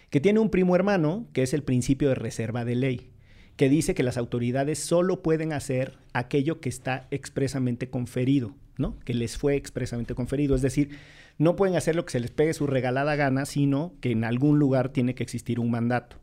Que 0.09 0.21
tiene 0.21 0.39
un 0.39 0.49
primo 0.49 0.73
hermano, 0.73 1.27
que 1.33 1.43
es 1.43 1.53
el 1.53 1.63
principio 1.63 2.07
de 2.07 2.15
reserva 2.15 2.63
de 2.63 2.75
ley 2.75 3.11
que 3.57 3.69
dice 3.69 3.95
que 3.95 4.03
las 4.03 4.17
autoridades 4.17 4.77
solo 4.79 5.23
pueden 5.23 5.51
hacer 5.51 5.97
aquello 6.13 6.61
que 6.61 6.69
está 6.69 7.07
expresamente 7.09 7.89
conferido, 7.89 8.55
¿no? 8.77 8.97
Que 9.05 9.13
les 9.13 9.37
fue 9.37 9.55
expresamente 9.55 10.15
conferido. 10.15 10.55
Es 10.55 10.61
decir, 10.61 10.97
no 11.37 11.55
pueden 11.55 11.75
hacer 11.75 11.95
lo 11.95 12.05
que 12.05 12.11
se 12.11 12.19
les 12.19 12.31
pegue 12.31 12.53
su 12.53 12.67
regalada 12.67 13.15
gana, 13.15 13.45
sino 13.45 13.93
que 14.01 14.11
en 14.11 14.23
algún 14.23 14.59
lugar 14.59 14.89
tiene 14.89 15.15
que 15.15 15.23
existir 15.23 15.59
un 15.59 15.71
mandato. 15.71 16.17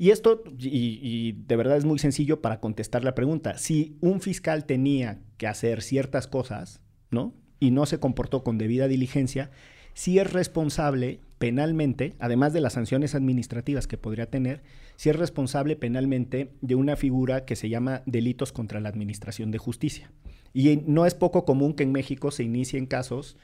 Y 0.00 0.12
esto, 0.12 0.42
y, 0.58 1.32
de 1.32 1.56
verdad 1.56 1.76
es 1.76 1.84
muy 1.84 1.98
sencillo 1.98 2.40
para 2.40 2.58
contestar 2.58 3.04
la 3.04 3.14
pregunta. 3.14 3.58
Si 3.58 3.98
un 4.00 4.22
fiscal 4.22 4.64
tenía 4.64 5.20
que 5.36 5.46
hacer 5.46 5.82
ciertas 5.82 6.26
cosas, 6.26 6.80
¿no? 7.10 7.34
Y 7.58 7.70
no 7.70 7.84
se 7.84 8.00
comportó 8.00 8.42
con 8.42 8.56
debida 8.56 8.88
diligencia, 8.88 9.50
sí 9.92 10.18
es 10.18 10.32
responsable 10.32 11.20
penalmente, 11.38 12.14
además 12.18 12.54
de 12.54 12.62
las 12.62 12.72
sanciones 12.72 13.14
administrativas 13.14 13.86
que 13.86 13.98
podría 13.98 14.30
tener, 14.30 14.62
si 14.96 15.10
es 15.10 15.16
responsable 15.16 15.76
penalmente 15.76 16.54
de 16.62 16.76
una 16.76 16.96
figura 16.96 17.44
que 17.44 17.56
se 17.56 17.68
llama 17.68 18.02
delitos 18.06 18.52
contra 18.52 18.80
la 18.80 18.88
administración 18.88 19.50
de 19.50 19.58
justicia. 19.58 20.10
Y 20.52 20.82
no 20.86 21.06
es 21.06 21.14
poco 21.14 21.44
común 21.44 21.74
que 21.74 21.84
en 21.84 21.92
México 21.92 22.30
se 22.30 22.44
inicien 22.44 22.86
casos 22.86 23.36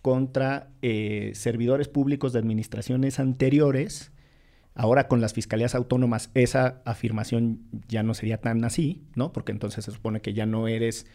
contra 0.00 0.68
eh, 0.82 1.32
servidores 1.34 1.88
públicos 1.88 2.32
de 2.32 2.40
administraciones 2.40 3.20
anteriores. 3.20 4.12
Ahora 4.74 5.06
con 5.06 5.20
las 5.20 5.32
fiscalías 5.32 5.74
autónomas 5.74 6.30
esa 6.34 6.82
afirmación 6.84 7.60
ya 7.88 8.02
no 8.02 8.14
sería 8.14 8.38
tan 8.38 8.64
así, 8.64 9.02
¿no? 9.14 9.32
Porque 9.32 9.52
entonces 9.52 9.84
se 9.84 9.90
supone 9.92 10.20
que 10.20 10.32
ya 10.32 10.46
no 10.46 10.66
eres 10.66 11.06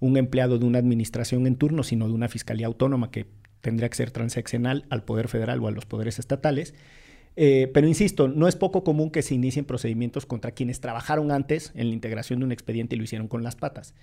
un 0.00 0.16
empleado 0.16 0.58
de 0.58 0.66
una 0.66 0.78
administración 0.78 1.46
en 1.46 1.56
turno, 1.56 1.82
sino 1.82 2.08
de 2.08 2.14
una 2.14 2.28
fiscalía 2.28 2.66
autónoma 2.66 3.10
que 3.10 3.26
tendría 3.60 3.88
que 3.88 3.96
ser 3.96 4.10
transaccional 4.10 4.84
al 4.90 5.04
Poder 5.04 5.28
Federal 5.28 5.60
o 5.62 5.68
a 5.68 5.70
los 5.70 5.86
poderes 5.86 6.18
estatales. 6.18 6.74
Eh, 7.36 7.70
pero 7.72 7.88
insisto, 7.88 8.28
no 8.28 8.46
es 8.46 8.56
poco 8.56 8.84
común 8.84 9.10
que 9.10 9.22
se 9.22 9.34
inicien 9.34 9.64
procedimientos 9.64 10.26
contra 10.26 10.52
quienes 10.52 10.80
trabajaron 10.80 11.32
antes 11.32 11.72
en 11.74 11.88
la 11.88 11.94
integración 11.94 12.40
de 12.40 12.44
un 12.44 12.52
expediente 12.52 12.94
y 12.94 12.98
lo 12.98 13.04
hicieron 13.04 13.28
con 13.28 13.42
las 13.42 13.56
patas. 13.56 13.94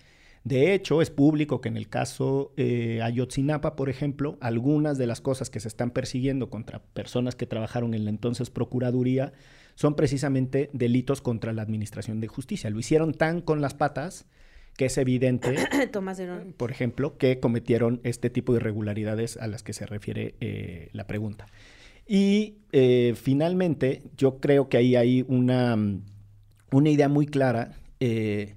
De 0.43 0.73
hecho, 0.73 1.01
es 1.01 1.11
público 1.11 1.61
que 1.61 1.69
en 1.69 1.77
el 1.77 1.87
caso 1.87 2.51
eh, 2.57 3.01
Ayotzinapa, 3.03 3.75
por 3.75 3.89
ejemplo, 3.89 4.37
algunas 4.41 4.97
de 4.97 5.05
las 5.05 5.21
cosas 5.21 5.49
que 5.49 5.59
se 5.59 5.67
están 5.67 5.91
persiguiendo 5.91 6.49
contra 6.49 6.81
personas 6.81 7.35
que 7.35 7.45
trabajaron 7.45 7.93
en 7.93 8.05
la 8.05 8.09
entonces 8.09 8.49
Procuraduría 8.49 9.33
son 9.75 9.95
precisamente 9.95 10.69
delitos 10.73 11.21
contra 11.21 11.53
la 11.53 11.61
Administración 11.61 12.19
de 12.21 12.27
Justicia. 12.27 12.69
Lo 12.69 12.79
hicieron 12.79 13.13
tan 13.13 13.41
con 13.41 13.61
las 13.61 13.75
patas 13.75 14.25
que 14.77 14.85
es 14.85 14.97
evidente, 14.97 15.55
por 16.57 16.71
ejemplo, 16.71 17.17
que 17.17 17.39
cometieron 17.39 17.99
este 18.03 18.29
tipo 18.29 18.53
de 18.53 18.57
irregularidades 18.57 19.37
a 19.37 19.47
las 19.47 19.63
que 19.63 19.73
se 19.73 19.85
refiere 19.85 20.35
eh, 20.39 20.89
la 20.93 21.07
pregunta. 21.07 21.45
Y 22.07 22.55
eh, 22.71 23.13
finalmente, 23.15 24.01
yo 24.17 24.39
creo 24.39 24.69
que 24.69 24.77
ahí 24.77 24.95
hay 24.95 25.23
una, 25.27 25.77
una 26.71 26.89
idea 26.89 27.09
muy 27.09 27.25
clara. 27.25 27.73
Eh, 27.99 28.55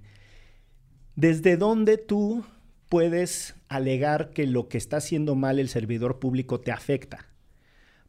¿Desde 1.17 1.57
dónde 1.57 1.97
tú 1.99 2.45
puedes 2.89 3.55
alegar 3.69 4.31
que 4.31 4.47
lo 4.47 4.69
que 4.69 4.79
está 4.79 4.99
haciendo 4.99 5.35
mal 5.35 5.59
el 5.59 5.69
servidor 5.69 6.19
público 6.19 6.61
te 6.61 6.73
afecta? 6.73 7.27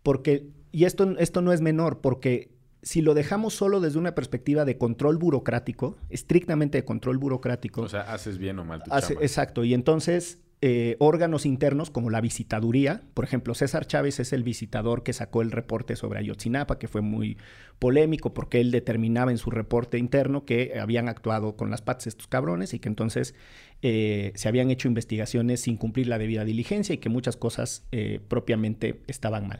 Porque, 0.04 0.50
y 0.72 0.86
esto, 0.86 1.18
esto 1.18 1.42
no 1.42 1.54
es 1.54 1.62
menor, 1.62 2.02
porque 2.02 2.56
si 2.86 3.02
lo 3.02 3.16
dejamos 3.16 3.56
solo 3.56 3.80
desde 3.80 3.98
una 3.98 4.14
perspectiva 4.14 4.64
de 4.64 4.78
control 4.78 5.18
burocrático, 5.18 5.98
estrictamente 6.10 6.78
de 6.78 6.86
control 6.86 7.18
burocrático. 7.18 7.82
O 7.82 7.90
sea, 7.90 8.02
haces 8.14 8.38
bien 8.38 8.60
o 8.60 8.66
mal 8.66 8.84
tu 8.84 8.92
Exacto. 8.94 9.64
Y 9.64 9.74
entonces 9.74 10.40
eh, 10.62 10.96
órganos 11.00 11.46
internos 11.46 11.90
como 11.90 12.10
la 12.10 12.22
visitaduría. 12.22 13.04
Por 13.14 13.26
ejemplo, 13.26 13.54
César 13.54 13.86
Chávez 13.86 14.20
es 14.20 14.34
el 14.34 14.44
visitador 14.44 15.04
que 15.04 15.14
sacó 15.14 15.42
el 15.42 15.52
reporte 15.52 15.96
sobre 15.96 16.20
Ayotzinapa, 16.20 16.80
que 16.80 16.88
fue 16.88 17.02
muy 17.02 17.38
polémico 17.78 18.34
porque 18.34 18.62
él 18.62 18.72
determinaba 18.72 19.32
en 19.32 19.38
su 19.38 19.52
reporte 19.52 19.98
interno 19.98 20.46
que 20.46 20.80
habían 20.80 21.10
actuado 21.10 21.56
con 21.58 21.70
las 21.70 21.82
patas 21.82 22.08
estos 22.08 22.28
cabrones 22.28 22.74
y 22.74 22.80
que 22.80 22.88
entonces 22.90 23.36
eh, 23.82 24.32
se 24.36 24.48
habían 24.48 24.72
hecho 24.72 24.88
investigaciones 24.88 25.62
sin 25.62 25.78
cumplir 25.78 26.08
la 26.08 26.18
debida 26.18 26.46
diligencia 26.46 26.96
y 26.96 27.00
que 27.00 27.10
muchas 27.10 27.36
cosas 27.36 27.86
eh, 27.92 28.22
propiamente 28.28 29.02
estaban 29.08 29.48
mal. 29.48 29.60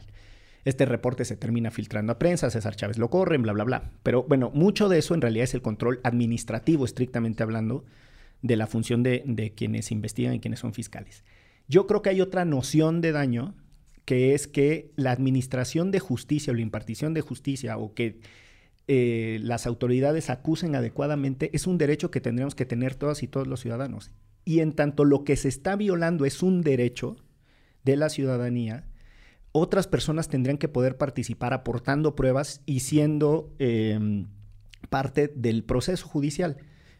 Este 0.64 0.84
reporte 0.84 1.24
se 1.24 1.36
termina 1.36 1.70
filtrando 1.70 2.12
a 2.12 2.18
prensa, 2.18 2.50
César 2.50 2.74
Chávez 2.74 2.98
lo 2.98 3.10
corre, 3.10 3.38
bla, 3.38 3.52
bla, 3.52 3.62
bla. 3.62 3.90
Pero 4.02 4.24
bueno, 4.24 4.50
mucho 4.52 4.88
de 4.88 4.98
eso 4.98 5.14
en 5.14 5.20
realidad 5.20 5.44
es 5.44 5.54
el 5.54 5.62
control 5.62 6.00
administrativo, 6.02 6.84
estrictamente 6.84 7.44
hablando, 7.44 7.84
de 8.42 8.56
la 8.56 8.66
función 8.66 9.02
de, 9.02 9.52
quienes 9.56 9.90
investigan 9.90 10.34
y 10.34 10.40
quienes 10.40 10.60
son 10.60 10.72
fiscales. 10.72 11.24
Yo 11.68 11.86
creo 11.86 12.02
que 12.02 12.10
hay 12.10 12.20
otra 12.20 12.44
noción 12.44 13.00
de 13.00 13.12
daño 13.12 13.54
que 14.04 14.34
es 14.34 14.46
que 14.46 14.92
la 14.94 15.10
administración 15.10 15.90
de 15.90 15.98
justicia 15.98 16.52
o 16.52 16.54
la 16.54 16.62
impartición 16.62 17.12
de 17.12 17.22
justicia 17.22 17.76
o 17.76 17.92
que 17.92 18.20
eh, 18.86 19.38
las 19.42 19.66
autoridades 19.66 20.30
acusen 20.30 20.76
adecuadamente 20.76 21.50
es 21.52 21.66
un 21.66 21.76
derecho 21.76 22.12
que 22.12 22.20
tendríamos 22.20 22.54
que 22.54 22.66
tener 22.66 22.94
todas 22.94 23.24
y 23.24 23.28
todos 23.28 23.48
los 23.48 23.60
ciudadanos. 23.60 24.12
Y 24.44 24.60
en 24.60 24.72
tanto 24.74 25.04
lo 25.04 25.24
que 25.24 25.34
se 25.34 25.48
está 25.48 25.74
violando 25.74 26.24
es 26.24 26.42
un 26.44 26.60
derecho 26.60 27.16
de 27.82 27.96
la 27.96 28.08
ciudadanía, 28.08 28.84
otras 29.58 29.86
personas 29.86 30.28
tendrían 30.28 30.58
que 30.58 30.68
poder 30.68 30.98
participar 30.98 31.54
aportando 31.54 32.14
pruebas 32.14 32.60
y 32.66 32.80
siendo 32.80 33.54
em, 33.58 34.26
parte 34.90 35.32
del 35.34 35.64
proceso 35.64 36.06
judicial. 36.06 36.58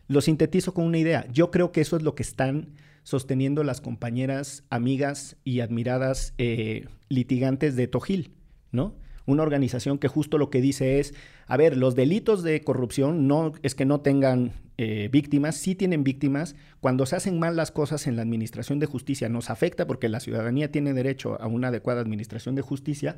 Lo 0.08 0.20
sintetizo 0.20 0.74
con 0.74 0.84
una 0.84 0.98
idea. 0.98 1.26
Yo 1.32 1.50
creo 1.50 1.72
que 1.72 1.80
eso 1.80 1.96
es 1.96 2.02
lo 2.02 2.14
que 2.14 2.22
están 2.22 2.74
sosteniendo 3.02 3.62
las 3.64 3.80
compañeras, 3.80 4.64
amigas 4.70 5.36
y 5.44 5.60
admiradas 5.60 6.34
eh, 6.38 6.86
litigantes 7.08 7.76
de 7.76 7.86
Tojil, 7.86 8.32
¿no? 8.72 8.94
Una 9.26 9.42
organización 9.42 9.98
que 9.98 10.08
justo 10.08 10.38
lo 10.38 10.50
que 10.50 10.60
dice 10.60 11.00
es, 11.00 11.14
a 11.46 11.56
ver, 11.56 11.76
los 11.76 11.96
delitos 11.96 12.42
de 12.42 12.60
corrupción 12.62 13.26
no 13.26 13.52
es 13.62 13.74
que 13.74 13.84
no 13.84 14.00
tengan 14.00 14.52
eh, 14.78 15.08
víctimas, 15.10 15.56
sí 15.56 15.74
tienen 15.74 16.04
víctimas. 16.04 16.54
Cuando 16.80 17.06
se 17.06 17.16
hacen 17.16 17.38
mal 17.38 17.56
las 17.56 17.72
cosas 17.72 18.06
en 18.06 18.16
la 18.16 18.22
administración 18.22 18.78
de 18.78 18.86
justicia 18.86 19.28
nos 19.28 19.50
afecta 19.50 19.86
porque 19.86 20.08
la 20.08 20.20
ciudadanía 20.20 20.70
tiene 20.70 20.92
derecho 20.92 21.40
a 21.40 21.46
una 21.46 21.68
adecuada 21.68 22.00
administración 22.00 22.54
de 22.54 22.62
justicia. 22.62 23.16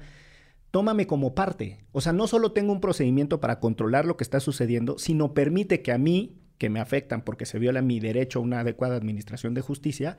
Tómame 0.70 1.06
como 1.06 1.34
parte. 1.34 1.78
O 1.92 2.00
sea, 2.00 2.12
no 2.12 2.26
solo 2.26 2.52
tengo 2.52 2.72
un 2.72 2.80
procedimiento 2.80 3.40
para 3.40 3.58
controlar 3.58 4.06
lo 4.06 4.16
que 4.16 4.24
está 4.24 4.40
sucediendo, 4.40 4.98
sino 4.98 5.34
permite 5.34 5.82
que 5.82 5.92
a 5.92 5.98
mí, 5.98 6.36
que 6.58 6.68
me 6.68 6.80
afectan 6.80 7.22
porque 7.22 7.46
se 7.46 7.58
viola 7.58 7.82
mi 7.82 8.00
derecho 8.00 8.40
a 8.40 8.42
una 8.42 8.60
adecuada 8.60 8.96
administración 8.96 9.54
de 9.54 9.60
justicia, 9.60 10.16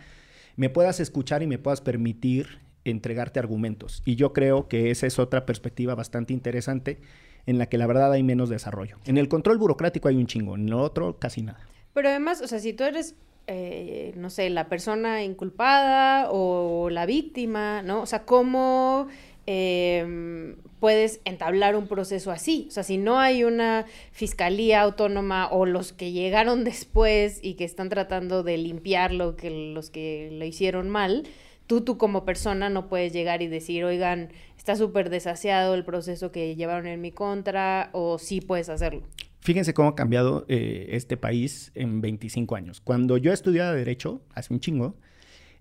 me 0.56 0.70
puedas 0.70 1.00
escuchar 1.00 1.44
y 1.44 1.48
me 1.48 1.60
puedas 1.60 1.82
permitir 1.82 2.60
entregarte 2.86 3.40
argumentos. 3.40 4.02
Y 4.06 4.16
yo 4.16 4.34
creo 4.34 4.68
que 4.68 4.92
esa 4.92 5.08
es 5.08 5.20
otra 5.20 5.46
perspectiva 5.46 5.96
bastante 5.96 6.34
interesante 6.34 7.00
en 7.46 7.58
la 7.58 7.68
que 7.68 7.78
la 7.78 7.88
verdad 7.88 8.12
hay 8.12 8.24
menos 8.24 8.50
desarrollo. 8.50 8.98
En 9.06 9.18
el 9.18 9.28
control 9.28 9.58
burocrático 9.58 10.08
hay 10.08 10.18
un 10.18 10.28
chingo, 10.28 10.56
en 10.56 10.70
lo 10.70 10.82
otro 10.82 11.18
casi 11.20 11.42
nada. 11.42 11.60
Pero 11.94 12.10
además, 12.10 12.42
o 12.42 12.48
sea, 12.48 12.60
si 12.60 12.74
tú 12.74 12.84
eres, 12.84 13.16
eh, 13.48 14.14
no 14.16 14.30
sé, 14.30 14.50
la 14.50 14.70
persona 14.70 15.24
inculpada 15.24 16.30
o 16.30 16.90
la 16.90 17.06
víctima, 17.06 17.82
¿no? 17.82 18.02
O 18.02 18.06
sea, 18.06 18.26
¿cómo 18.26 19.08
Em, 19.52 20.58
puedes 20.80 21.22
entablar 21.26 21.76
un 21.76 21.88
proceso 21.88 22.30
así. 22.30 22.68
O 22.68 22.72
sea, 22.72 22.84
si 22.84 23.00
no 23.00 23.18
hay 23.18 23.44
una 23.44 23.88
fiscalía 24.12 24.82
autónoma 24.82 25.50
o 25.50 25.66
los 25.66 25.92
que 25.92 26.12
llegaron 26.12 26.64
después 26.64 27.40
y 27.42 27.56
que 27.56 27.64
están 27.64 27.90
tratando 27.90 28.44
de 28.44 28.60
limpiar 28.60 29.12
lo 29.12 29.36
que 29.36 29.50
los 29.50 29.90
que 29.90 30.30
lo 30.32 30.46
hicieron 30.46 30.92
mal, 30.92 31.24
tú, 31.66 31.82
tú 31.82 31.98
como 31.98 32.26
persona 32.26 32.70
no 32.70 32.90
puedes 32.90 33.12
llegar 33.12 33.42
y 33.42 33.48
decir, 33.48 33.84
oigan, 33.86 34.30
está 34.56 34.76
súper 34.76 35.10
desasiado 35.10 35.74
el 35.74 35.84
proceso 35.84 36.32
que 36.32 36.56
llevaron 36.56 36.86
en 36.86 37.02
mi 37.02 37.12
contra, 37.12 37.90
o 37.92 38.20
sí 38.20 38.42
puedes 38.42 38.70
hacerlo. 38.70 39.02
Fíjense 39.40 39.74
cómo 39.74 39.90
ha 39.90 39.96
cambiado 39.96 40.46
eh, 40.48 40.90
este 40.92 41.18
país 41.18 41.72
en 41.74 42.02
25 42.02 42.56
años. 42.56 42.82
Cuando 42.82 43.18
yo 43.18 43.34
estudiaba 43.34 43.74
Derecho, 43.74 44.22
hace 44.36 44.54
un 44.54 44.60
chingo, 44.60 44.96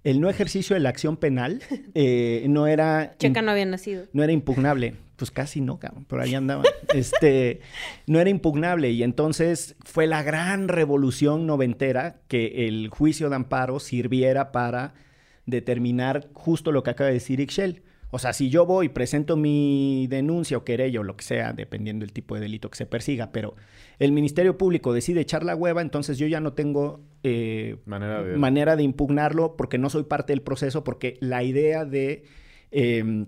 el 0.08 0.22
no 0.22 0.30
ejercicio 0.30 0.72
de 0.72 0.80
la 0.80 0.88
acción 0.88 1.18
penal 1.18 1.60
eh, 1.94 2.46
no 2.48 2.66
era... 2.66 3.14
Checa 3.18 3.42
no 3.42 3.50
había 3.50 3.66
nacido. 3.66 4.06
No 4.14 4.22
era 4.22 4.32
impugnable. 4.32 4.94
Pues 5.16 5.30
casi 5.30 5.60
no, 5.60 5.78
cabrón, 5.78 6.06
pero 6.08 6.22
ahí 6.22 6.34
andaba. 6.34 6.62
este, 6.94 7.60
no 8.06 8.18
era 8.18 8.30
impugnable 8.30 8.90
y 8.90 9.02
entonces 9.02 9.76
fue 9.84 10.06
la 10.06 10.22
gran 10.22 10.68
revolución 10.68 11.46
noventera 11.46 12.20
que 12.28 12.68
el 12.68 12.88
juicio 12.88 13.28
de 13.28 13.36
amparo 13.36 13.80
sirviera 13.80 14.50
para 14.50 14.94
determinar 15.44 16.28
justo 16.32 16.72
lo 16.72 16.82
que 16.82 16.90
acaba 16.90 17.08
de 17.08 17.14
decir 17.14 17.40
Ixchel. 17.40 17.82
O 18.10 18.18
sea, 18.18 18.32
si 18.32 18.48
yo 18.48 18.64
voy 18.64 18.86
y 18.86 18.88
presento 18.88 19.36
mi 19.36 20.06
denuncia 20.08 20.56
o 20.56 20.64
querella 20.64 21.00
o 21.00 21.02
lo 21.02 21.16
que 21.16 21.24
sea, 21.24 21.52
dependiendo 21.52 22.06
del 22.06 22.14
tipo 22.14 22.34
de 22.34 22.40
delito 22.40 22.70
que 22.70 22.78
se 22.78 22.86
persiga, 22.86 23.30
pero 23.32 23.56
el 23.98 24.12
Ministerio 24.12 24.56
Público 24.58 24.92
decide 24.92 25.20
echar 25.20 25.44
la 25.44 25.56
hueva, 25.56 25.82
entonces 25.82 26.18
yo 26.18 26.26
ya 26.26 26.40
no 26.40 26.52
tengo 26.52 27.00
eh, 27.24 27.76
Manera 27.84 28.22
de- 28.22 28.36
manera 28.36 28.76
de 28.76 28.82
impugnarlo 28.84 29.56
porque 29.56 29.76
no 29.78 29.90
soy 29.90 30.04
parte 30.04 30.32
del 30.32 30.42
proceso, 30.42 30.84
porque 30.84 31.16
la 31.20 31.42
idea 31.42 31.84
de 31.84 32.22
eh, 32.70 33.26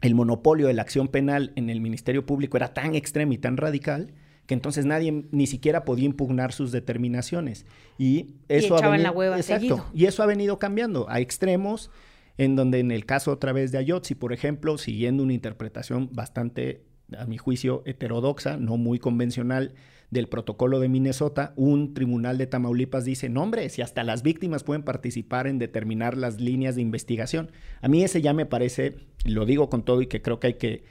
el 0.00 0.14
monopolio 0.14 0.66
de 0.66 0.74
la 0.74 0.82
acción 0.82 1.08
penal 1.08 1.52
en 1.56 1.70
el 1.70 1.80
Ministerio 1.80 2.24
Público 2.26 2.56
era 2.56 2.72
tan 2.74 2.94
extrema 2.94 3.34
y 3.34 3.38
tan 3.38 3.56
radical 3.56 4.12
que 4.46 4.54
entonces 4.54 4.84
nadie 4.84 5.26
ni 5.30 5.46
siquiera 5.46 5.84
podía 5.84 6.06
impugnar 6.06 6.52
sus 6.52 6.72
determinaciones. 6.72 7.66
Y 7.98 8.34
eso 8.48 8.76
ha 8.76 8.80
venido- 8.88 9.04
la 9.04 9.12
hueva 9.12 9.36
Exacto. 9.36 9.60
seguido. 9.60 9.86
Y 9.94 10.06
eso 10.06 10.22
ha 10.24 10.26
venido 10.26 10.58
cambiando 10.58 11.08
a 11.08 11.20
extremos 11.20 11.90
en 12.36 12.56
donde 12.56 12.80
en 12.80 12.90
el 12.90 13.04
caso 13.06 13.30
otra 13.30 13.52
vez 13.52 13.70
de 13.70 13.78
Ayotzi, 13.78 14.14
por 14.16 14.32
ejemplo, 14.32 14.76
siguiendo 14.78 15.22
una 15.22 15.34
interpretación 15.34 16.08
bastante, 16.12 16.82
a 17.18 17.26
mi 17.26 17.38
juicio, 17.38 17.82
heterodoxa, 17.86 18.56
no 18.56 18.76
muy 18.76 18.98
convencional 18.98 19.74
del 20.10 20.26
protocolo 20.26 20.80
de 20.80 20.88
Minnesota, 20.88 21.52
un 21.56 21.94
tribunal 21.94 22.36
de 22.36 22.46
Tamaulipas 22.46 23.04
dice, 23.04 23.28
no 23.28 23.42
hombre, 23.42 23.68
si 23.68 23.80
hasta 23.80 24.02
las 24.02 24.22
víctimas 24.22 24.64
pueden 24.64 24.82
participar 24.82 25.46
en 25.46 25.58
determinar 25.58 26.16
las 26.16 26.40
líneas 26.40 26.74
de 26.74 26.82
investigación. 26.82 27.52
A 27.80 27.88
mí 27.88 28.02
ese 28.02 28.20
ya 28.20 28.32
me 28.32 28.44
parece, 28.44 28.96
lo 29.24 29.46
digo 29.46 29.70
con 29.70 29.84
todo 29.84 30.02
y 30.02 30.08
que 30.08 30.20
creo 30.20 30.40
que 30.40 30.48
hay 30.48 30.54
que 30.54 30.82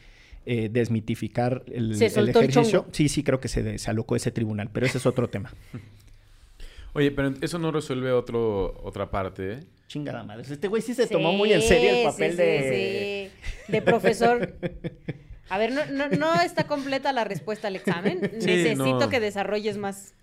eh, 0.45 0.70
desmitificar 0.72 1.63
el, 1.67 1.95
Se 1.95 2.05
el 2.05 2.11
soltó 2.11 2.39
el 2.39 2.49
ejercicio. 2.49 2.86
sí, 2.91 3.09
sí, 3.09 3.24
creo 3.24 3.41
que 3.41 3.49
se, 3.49 3.78
se 3.78 3.91
alocó 3.91 4.15
ese 4.15 4.32
tribunal, 4.32 4.70
pero 4.72 4.86
ese 4.86 4.99
es 4.99 5.05
otro 5.05 5.30
tema. 5.30 5.53
Oye, 6.93 7.11
pero 7.11 7.34
eso 7.41 7.59
no 7.59 7.72
resuelve 7.72 8.11
otro, 8.11 8.80
otra 8.84 9.11
parte. 9.11 9.53
¿eh? 9.53 9.59
Chingada 9.88 10.24
madre. 10.24 10.43
Este 10.49 10.67
güey 10.67 10.82
sí 10.82 10.93
se 10.93 11.07
tomó 11.07 11.34
muy 11.34 11.53
en 11.53 11.61
serio 11.61 11.89
el 11.91 12.03
papel 12.03 12.32
sí, 12.32 12.38
de... 12.38 13.32
sí. 13.67 13.72
De 13.72 13.82
profesor. 13.82 14.55
A 15.50 15.58
ver, 15.58 15.72
no, 15.72 15.86
no, 15.88 16.08
no 16.10 16.41
está 16.41 16.66
completa 16.66 17.12
la 17.14 17.24
respuesta 17.24 17.68
al 17.68 17.76
examen. 17.76 18.20
Sí, 18.39 18.45
Necesito 18.45 19.00
no. 19.00 19.10
que 19.10 19.20
desarrolles 19.20 19.78
más. 19.78 20.14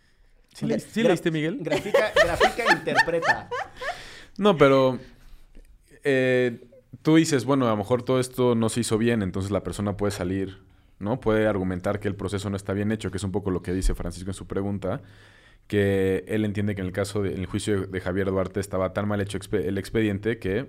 ¿Sí, 0.55 0.67
le- 0.67 0.81
sí 0.81 1.03
leíste, 1.03 1.31
Miguel? 1.31 1.59
Grafica, 1.61 2.13
grafica 2.15 2.63
e 2.65 2.73
interpreta. 2.73 3.49
No, 4.39 4.57
pero 4.57 4.99
eh, 6.05 6.61
tú 7.03 7.17
dices, 7.17 7.45
bueno, 7.45 7.67
a 7.67 7.71
lo 7.71 7.77
mejor 7.77 8.03
todo 8.03 8.21
esto 8.21 8.55
no 8.55 8.69
se 8.69 8.81
hizo 8.81 8.99
bien, 8.99 9.23
entonces 9.23 9.51
la 9.51 9.63
persona 9.63 9.97
puede 9.97 10.13
salir, 10.13 10.59
¿no? 10.99 11.21
Puede 11.21 11.47
argumentar 11.47 12.01
que 12.01 12.09
el 12.09 12.15
proceso 12.15 12.49
no 12.51 12.57
está 12.57 12.73
bien 12.73 12.93
hecho, 12.93 13.11
que 13.11 13.17
es 13.19 13.25
un 13.25 13.33
poco 13.33 13.51
lo 13.51 13.63
que 13.63 13.73
dice 13.73 13.95
Francisco 13.95 14.31
en 14.31 14.35
su 14.35 14.47
pregunta, 14.47 15.03
que 15.67 16.25
él 16.29 16.45
entiende 16.45 16.75
que 16.75 16.81
en 16.81 16.87
el 16.87 16.93
caso 16.93 17.23
del 17.23 17.45
juicio 17.47 17.81
de, 17.83 17.87
de 17.89 18.01
Javier 18.01 18.27
Duarte 18.31 18.61
estaba 18.61 18.93
tan 18.93 19.09
mal 19.09 19.21
hecho 19.21 19.39
expe- 19.39 19.65
el 19.67 19.79
expediente 19.79 20.39
que 20.39 20.67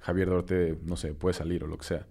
Javier 0.00 0.28
Duarte, 0.30 0.78
no 0.84 0.96
sé, 0.96 1.12
puede 1.14 1.34
salir 1.34 1.64
o 1.64 1.66
lo 1.66 1.76
que 1.78 1.84
sea. 1.84 2.06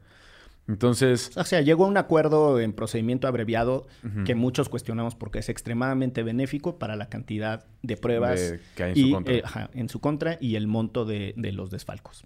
Entonces, 0.68 1.32
O 1.38 1.44
sea, 1.46 1.62
llegó 1.62 1.86
a 1.86 1.88
un 1.88 1.98
acuerdo 1.98 2.60
en 2.60 2.74
procedimiento 2.74 3.28
abreviado 3.28 3.88
que 4.26 4.36
muchos 4.36 4.68
cuestionamos 4.70 5.16
porque 5.16 5.40
es 5.40 5.48
extremadamente 5.50 6.24
benéfico 6.24 6.78
para 6.78 6.96
la 6.96 7.08
cantidad 7.10 7.66
de 7.84 7.96
pruebas 7.98 8.52
De- 8.52 8.60
que 8.76 8.84
hay 8.84 8.92
en 8.92 8.98
y, 8.98 9.02
su 9.04 9.12
contra. 9.14 9.34
eh, 9.34 9.42
ajá, 9.46 9.70
en 9.74 9.90
su 9.90 10.00
contra 10.02 10.38
y 10.42 10.56
el 10.56 10.68
monto 10.68 11.06
de, 11.06 11.34
de 11.38 11.52
los 11.54 11.70
desfalcos. 11.72 12.26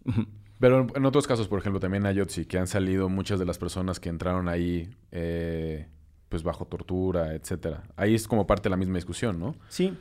Pero 0.59 0.87
en 0.95 1.05
otros 1.05 1.27
casos, 1.27 1.47
por 1.47 1.59
ejemplo, 1.59 1.79
también 1.79 2.05
hay 2.05 2.15
Yotzi, 2.15 2.45
que 2.45 2.57
han 2.57 2.67
salido 2.67 3.09
muchas 3.09 3.37
de 3.39 3.45
las 3.45 3.57
personas 3.59 3.99
que 3.99 4.09
entraron 4.09 4.47
ahí, 4.47 4.89
eh, 5.11 5.87
pues 6.29 6.43
bajo 6.43 6.65
tortura, 6.65 7.33
etcétera. 7.35 7.83
Ahí 7.95 8.15
es 8.15 8.27
como 8.27 8.47
parte 8.47 8.63
de 8.63 8.69
la 8.71 8.77
misma 8.77 8.95
discusión, 8.95 9.39
¿no? 9.39 9.55
Sí, 9.69 9.93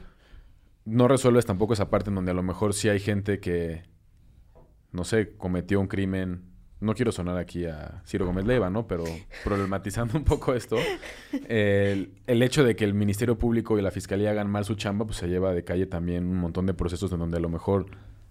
No 0.86 1.08
resuelves 1.08 1.44
tampoco 1.44 1.72
esa 1.74 1.90
parte 1.90 2.08
en 2.10 2.14
donde 2.16 2.30
a 2.30 2.34
lo 2.34 2.42
mejor 2.42 2.72
sí 2.72 2.88
hay 2.88 3.00
gente 3.00 3.38
que, 3.40 3.82
no 4.92 5.04
sé, 5.04 5.36
cometió 5.36 5.78
un 5.80 5.86
crimen. 5.88 6.42
No 6.80 6.94
quiero 6.94 7.12
sonar 7.12 7.36
aquí 7.36 7.66
a 7.66 8.02
Ciro 8.06 8.24
Gómez 8.26 8.46
Leiva, 8.46 8.70
¿no? 8.70 8.86
Pero 8.86 9.04
problematizando 9.44 10.16
un 10.16 10.24
poco 10.24 10.54
esto, 10.54 10.76
el, 11.48 12.10
el 12.26 12.42
hecho 12.42 12.64
de 12.64 12.76
que 12.76 12.84
el 12.84 12.94
Ministerio 12.94 13.36
Público 13.38 13.78
y 13.78 13.82
la 13.82 13.90
Fiscalía 13.90 14.30
hagan 14.30 14.50
mal 14.50 14.64
su 14.64 14.74
chamba, 14.74 15.04
pues 15.04 15.18
se 15.18 15.28
lleva 15.28 15.52
de 15.52 15.64
calle 15.64 15.86
también 15.86 16.26
un 16.26 16.36
montón 16.36 16.66
de 16.66 16.74
procesos 16.74 17.12
en 17.12 17.18
donde 17.18 17.36
a 17.36 17.40
lo 17.40 17.48
mejor 17.48 17.86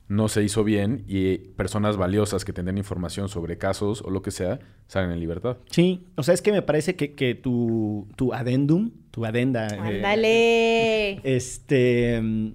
no 0.08 0.28
se 0.28 0.41
hizo 0.41 0.64
bien 0.64 1.04
y 1.08 1.38
personas 1.38 1.95
valiosas 1.95 2.43
que 2.43 2.52
tendrían 2.52 2.80
información 2.80 3.30
sobre 3.30 3.60
casos 3.60 4.02
o 4.02 4.10
lo 4.10 4.24
que 4.24 4.32
sea, 4.32 4.60
salen 4.88 5.12
en 5.12 5.20
libertad. 5.20 5.58
sí. 5.70 6.06
O 6.16 6.24
sea, 6.24 6.34
es 6.34 6.41
que 6.41 6.52
me 6.52 6.64
parece 6.64 6.95
que, 6.95 7.14
que 7.14 7.36
tu, 7.36 8.08
tu 8.16 8.34
adendum, 8.34 8.89
tu 9.12 9.26
adenda... 9.26 9.68
eh, 9.68 9.80
Ándale. 9.80 11.36
este 11.36 12.20
mm, 12.20 12.54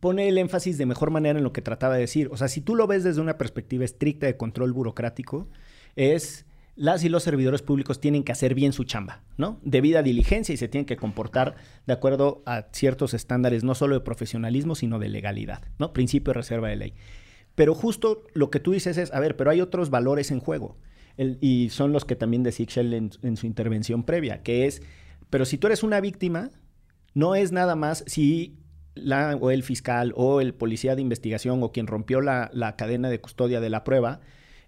pone 0.00 0.28
el 0.28 0.38
énfasis 0.38 0.78
de 0.78 0.86
mejor 0.86 1.10
manera 1.10 1.38
en 1.38 1.44
lo 1.44 1.52
que 1.52 1.62
trataba 1.62 1.94
de 1.94 2.00
decir. 2.00 2.28
O 2.30 2.36
sea, 2.36 2.48
si 2.48 2.60
tú 2.60 2.74
lo 2.74 2.86
ves 2.86 3.04
desde 3.04 3.20
una 3.20 3.38
perspectiva 3.38 3.84
estricta 3.84 4.26
de 4.26 4.36
control 4.36 4.72
burocrático, 4.72 5.48
es 5.96 6.46
las 6.76 7.02
y 7.04 7.08
los 7.08 7.22
servidores 7.22 7.62
públicos 7.62 8.00
tienen 8.00 8.22
que 8.22 8.32
hacer 8.32 8.54
bien 8.54 8.74
su 8.74 8.84
chamba, 8.84 9.22
¿no? 9.38 9.58
Debida 9.62 10.02
diligencia 10.02 10.52
y 10.52 10.58
se 10.58 10.68
tienen 10.68 10.84
que 10.84 10.96
comportar 10.96 11.56
de 11.86 11.94
acuerdo 11.94 12.42
a 12.44 12.66
ciertos 12.72 13.14
estándares, 13.14 13.64
no 13.64 13.74
solo 13.74 13.94
de 13.94 14.02
profesionalismo, 14.02 14.74
sino 14.74 14.98
de 14.98 15.08
legalidad, 15.08 15.62
¿no? 15.78 15.94
Principio 15.94 16.32
de 16.32 16.38
reserva 16.38 16.68
de 16.68 16.76
ley. 16.76 16.94
Pero 17.54 17.74
justo 17.74 18.24
lo 18.34 18.50
que 18.50 18.60
tú 18.60 18.72
dices 18.72 18.98
es, 18.98 19.12
a 19.14 19.20
ver, 19.20 19.36
pero 19.36 19.50
hay 19.50 19.62
otros 19.62 19.88
valores 19.88 20.30
en 20.30 20.40
juego. 20.40 20.76
Y 21.40 21.70
son 21.70 21.92
los 21.92 22.04
que 22.04 22.14
también 22.14 22.42
decía 22.42 22.64
Ixchel 22.64 22.92
en, 22.92 23.10
en 23.22 23.38
su 23.38 23.46
intervención 23.46 24.04
previa, 24.04 24.42
que 24.42 24.66
es, 24.66 24.82
pero 25.30 25.46
si 25.46 25.56
tú 25.56 25.68
eres 25.68 25.82
una 25.82 26.02
víctima, 26.02 26.50
no 27.14 27.34
es 27.34 27.52
nada 27.52 27.74
más 27.74 28.04
si 28.06 28.58
la 28.96 29.36
o 29.36 29.50
el 29.50 29.62
fiscal 29.62 30.12
o 30.16 30.40
el 30.40 30.54
policía 30.54 30.96
de 30.96 31.02
investigación 31.02 31.62
o 31.62 31.72
quien 31.72 31.86
rompió 31.86 32.20
la, 32.20 32.50
la 32.52 32.76
cadena 32.76 33.08
de 33.08 33.20
custodia 33.20 33.60
de 33.60 33.70
la 33.70 33.84
prueba 33.84 34.20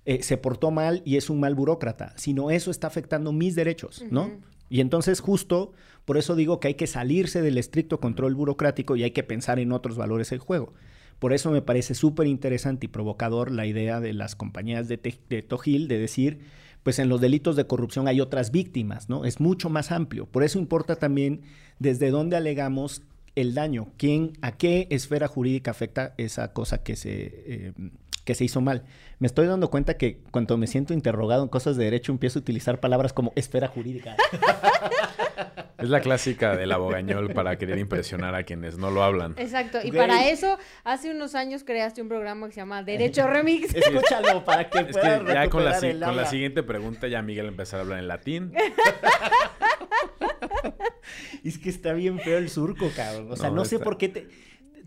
eh, 0.04 0.22
se 0.22 0.38
portó 0.38 0.70
mal 0.70 1.02
y 1.04 1.16
es 1.16 1.28
un 1.28 1.40
mal 1.40 1.54
burócrata, 1.54 2.14
sino 2.16 2.50
eso 2.50 2.70
está 2.70 2.86
afectando 2.86 3.32
mis 3.32 3.54
derechos, 3.54 4.04
¿no? 4.10 4.30
Y 4.70 4.80
entonces 4.80 5.20
justo 5.20 5.72
por 6.04 6.16
eso 6.16 6.34
digo 6.34 6.60
que 6.60 6.68
hay 6.68 6.74
que 6.74 6.86
salirse 6.86 7.42
del 7.42 7.58
estricto 7.58 8.00
control 8.00 8.34
burocrático 8.34 8.96
y 8.96 9.02
hay 9.02 9.10
que 9.10 9.22
pensar 9.22 9.58
en 9.58 9.72
otros 9.72 9.98
valores 9.98 10.30
del 10.30 10.38
juego. 10.38 10.72
Por 11.18 11.34
eso 11.34 11.50
me 11.50 11.60
parece 11.60 11.94
súper 11.94 12.26
interesante 12.26 12.86
y 12.86 12.88
provocador 12.88 13.50
la 13.50 13.66
idea 13.66 14.00
de 14.00 14.14
las 14.14 14.34
compañías 14.34 14.88
de, 14.88 14.96
de 15.28 15.42
Tojil 15.42 15.88
de 15.88 15.98
decir, 15.98 16.40
pues 16.82 16.98
en 16.98 17.10
los 17.10 17.20
delitos 17.20 17.56
de 17.56 17.66
corrupción 17.66 18.08
hay 18.08 18.22
otras 18.22 18.50
víctimas, 18.50 19.10
¿no? 19.10 19.26
Es 19.26 19.40
mucho 19.40 19.68
más 19.68 19.92
amplio. 19.92 20.24
Por 20.24 20.44
eso 20.44 20.58
importa 20.58 20.96
también 20.96 21.42
desde 21.78 22.10
dónde 22.10 22.36
alegamos 22.36 23.02
el 23.40 23.54
daño, 23.54 23.88
quién, 23.96 24.32
a 24.42 24.52
qué 24.52 24.86
esfera 24.90 25.28
jurídica 25.28 25.70
afecta 25.70 26.14
esa 26.18 26.52
cosa 26.52 26.82
que 26.82 26.96
se, 26.96 27.10
eh, 27.46 27.72
que 28.24 28.34
se 28.34 28.44
hizo 28.44 28.60
mal. 28.60 28.84
Me 29.18 29.26
estoy 29.26 29.46
dando 29.46 29.70
cuenta 29.70 29.96
que 29.96 30.20
cuando 30.30 30.56
me 30.56 30.66
siento 30.66 30.92
interrogado 30.94 31.42
en 31.42 31.48
cosas 31.48 31.76
de 31.76 31.84
derecho 31.84 32.12
empiezo 32.12 32.38
a 32.38 32.42
utilizar 32.42 32.80
palabras 32.80 33.12
como 33.12 33.32
esfera 33.36 33.68
jurídica. 33.68 34.16
Es 35.78 35.88
la 35.88 36.00
clásica 36.00 36.56
del 36.56 36.72
abogañol 36.72 37.32
para 37.32 37.56
querer 37.56 37.78
impresionar 37.78 38.34
a 38.34 38.42
quienes 38.42 38.78
no 38.78 38.90
lo 38.90 39.04
hablan. 39.04 39.36
Exacto. 39.38 39.78
Y 39.78 39.90
Güey. 39.90 40.00
para 40.00 40.28
eso, 40.28 40.58
hace 40.82 41.12
unos 41.12 41.36
años 41.36 41.62
creaste 41.62 42.02
un 42.02 42.08
programa 42.08 42.48
que 42.48 42.54
se 42.54 42.60
llama 42.60 42.82
Derecho 42.82 43.24
Remix. 43.28 43.72
Escúchalo 43.72 44.44
para 44.44 44.68
que 44.68 44.80
Es 44.80 44.86
que 44.86 44.92
puedas 44.94 45.32
ya 45.32 45.48
con 45.48 45.64
la, 45.64 45.74
si- 45.78 45.92
con 46.00 46.26
siguiente 46.26 46.64
pregunta 46.64 47.06
ya 47.06 47.22
Miguel 47.22 47.46
empezará 47.46 47.82
a 47.82 47.84
hablar 47.84 48.00
en 48.00 48.08
latín. 48.08 48.52
Es 51.44 51.58
que 51.58 51.68
está 51.70 51.92
bien 51.92 52.18
feo 52.20 52.38
el 52.38 52.48
surco, 52.48 52.90
cabrón. 52.94 53.30
O 53.32 53.36
sea, 53.36 53.50
No, 53.50 53.56
no, 53.56 53.64
sé 53.64 53.76
está- 53.76 53.84
por 53.84 53.98
qué 53.98 54.08
te... 54.08 54.28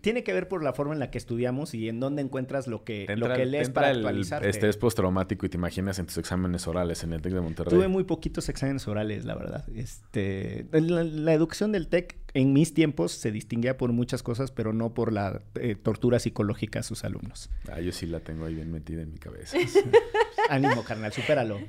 Tiene 0.00 0.24
que 0.24 0.32
ver 0.32 0.48
por 0.48 0.64
la 0.64 0.72
forma 0.72 0.94
en 0.94 0.98
la 0.98 1.12
que 1.12 1.18
estudiamos 1.18 1.74
y 1.74 1.88
en 1.88 2.00
dónde 2.00 2.22
encuentras 2.22 2.66
lo 2.66 2.82
que, 2.82 3.06
lo 3.16 3.32
que 3.34 3.46
lees 3.46 3.70
para 3.70 3.90
actualizarte. 3.90 4.48
estrés 4.48 4.76
postraumático 4.76 5.46
y 5.46 5.48
te 5.48 5.56
imaginas 5.56 6.00
en 6.00 6.06
tus 6.06 6.18
exámenes 6.18 6.66
orales 6.66 7.04
en 7.04 7.12
el 7.12 7.22
TEC 7.22 7.34
de 7.34 7.40
Monterrey. 7.40 7.72
Tuve 7.72 7.86
muy 7.86 8.02
poquitos 8.02 8.48
exámenes 8.48 8.88
orales, 8.88 9.24
la 9.24 9.36
verdad. 9.36 9.64
Este, 9.76 10.66
la, 10.72 11.04
la 11.04 11.32
educación 11.34 11.70
del 11.70 11.86
TEC 11.86 12.16
en 12.34 12.52
mis 12.52 12.74
tiempos 12.74 13.12
se 13.12 13.30
distinguía 13.30 13.76
por 13.76 13.92
muchas 13.92 14.24
cosas, 14.24 14.50
pero 14.50 14.72
no 14.72 14.92
por 14.92 15.12
la 15.12 15.40
eh, 15.54 15.76
tortura 15.76 16.18
psicológica 16.18 16.80
a 16.80 16.82
sus 16.82 17.04
alumnos. 17.04 17.48
Ah, 17.70 17.78
yo 17.80 17.92
sí 17.92 18.06
la 18.06 18.18
tengo 18.18 18.46
ahí 18.46 18.56
bien 18.56 18.72
metida 18.72 19.02
en 19.02 19.12
mi 19.12 19.18
cabeza. 19.18 19.56
Ánimo, 20.48 20.82
carnal, 20.82 21.12
supéralo. 21.12 21.60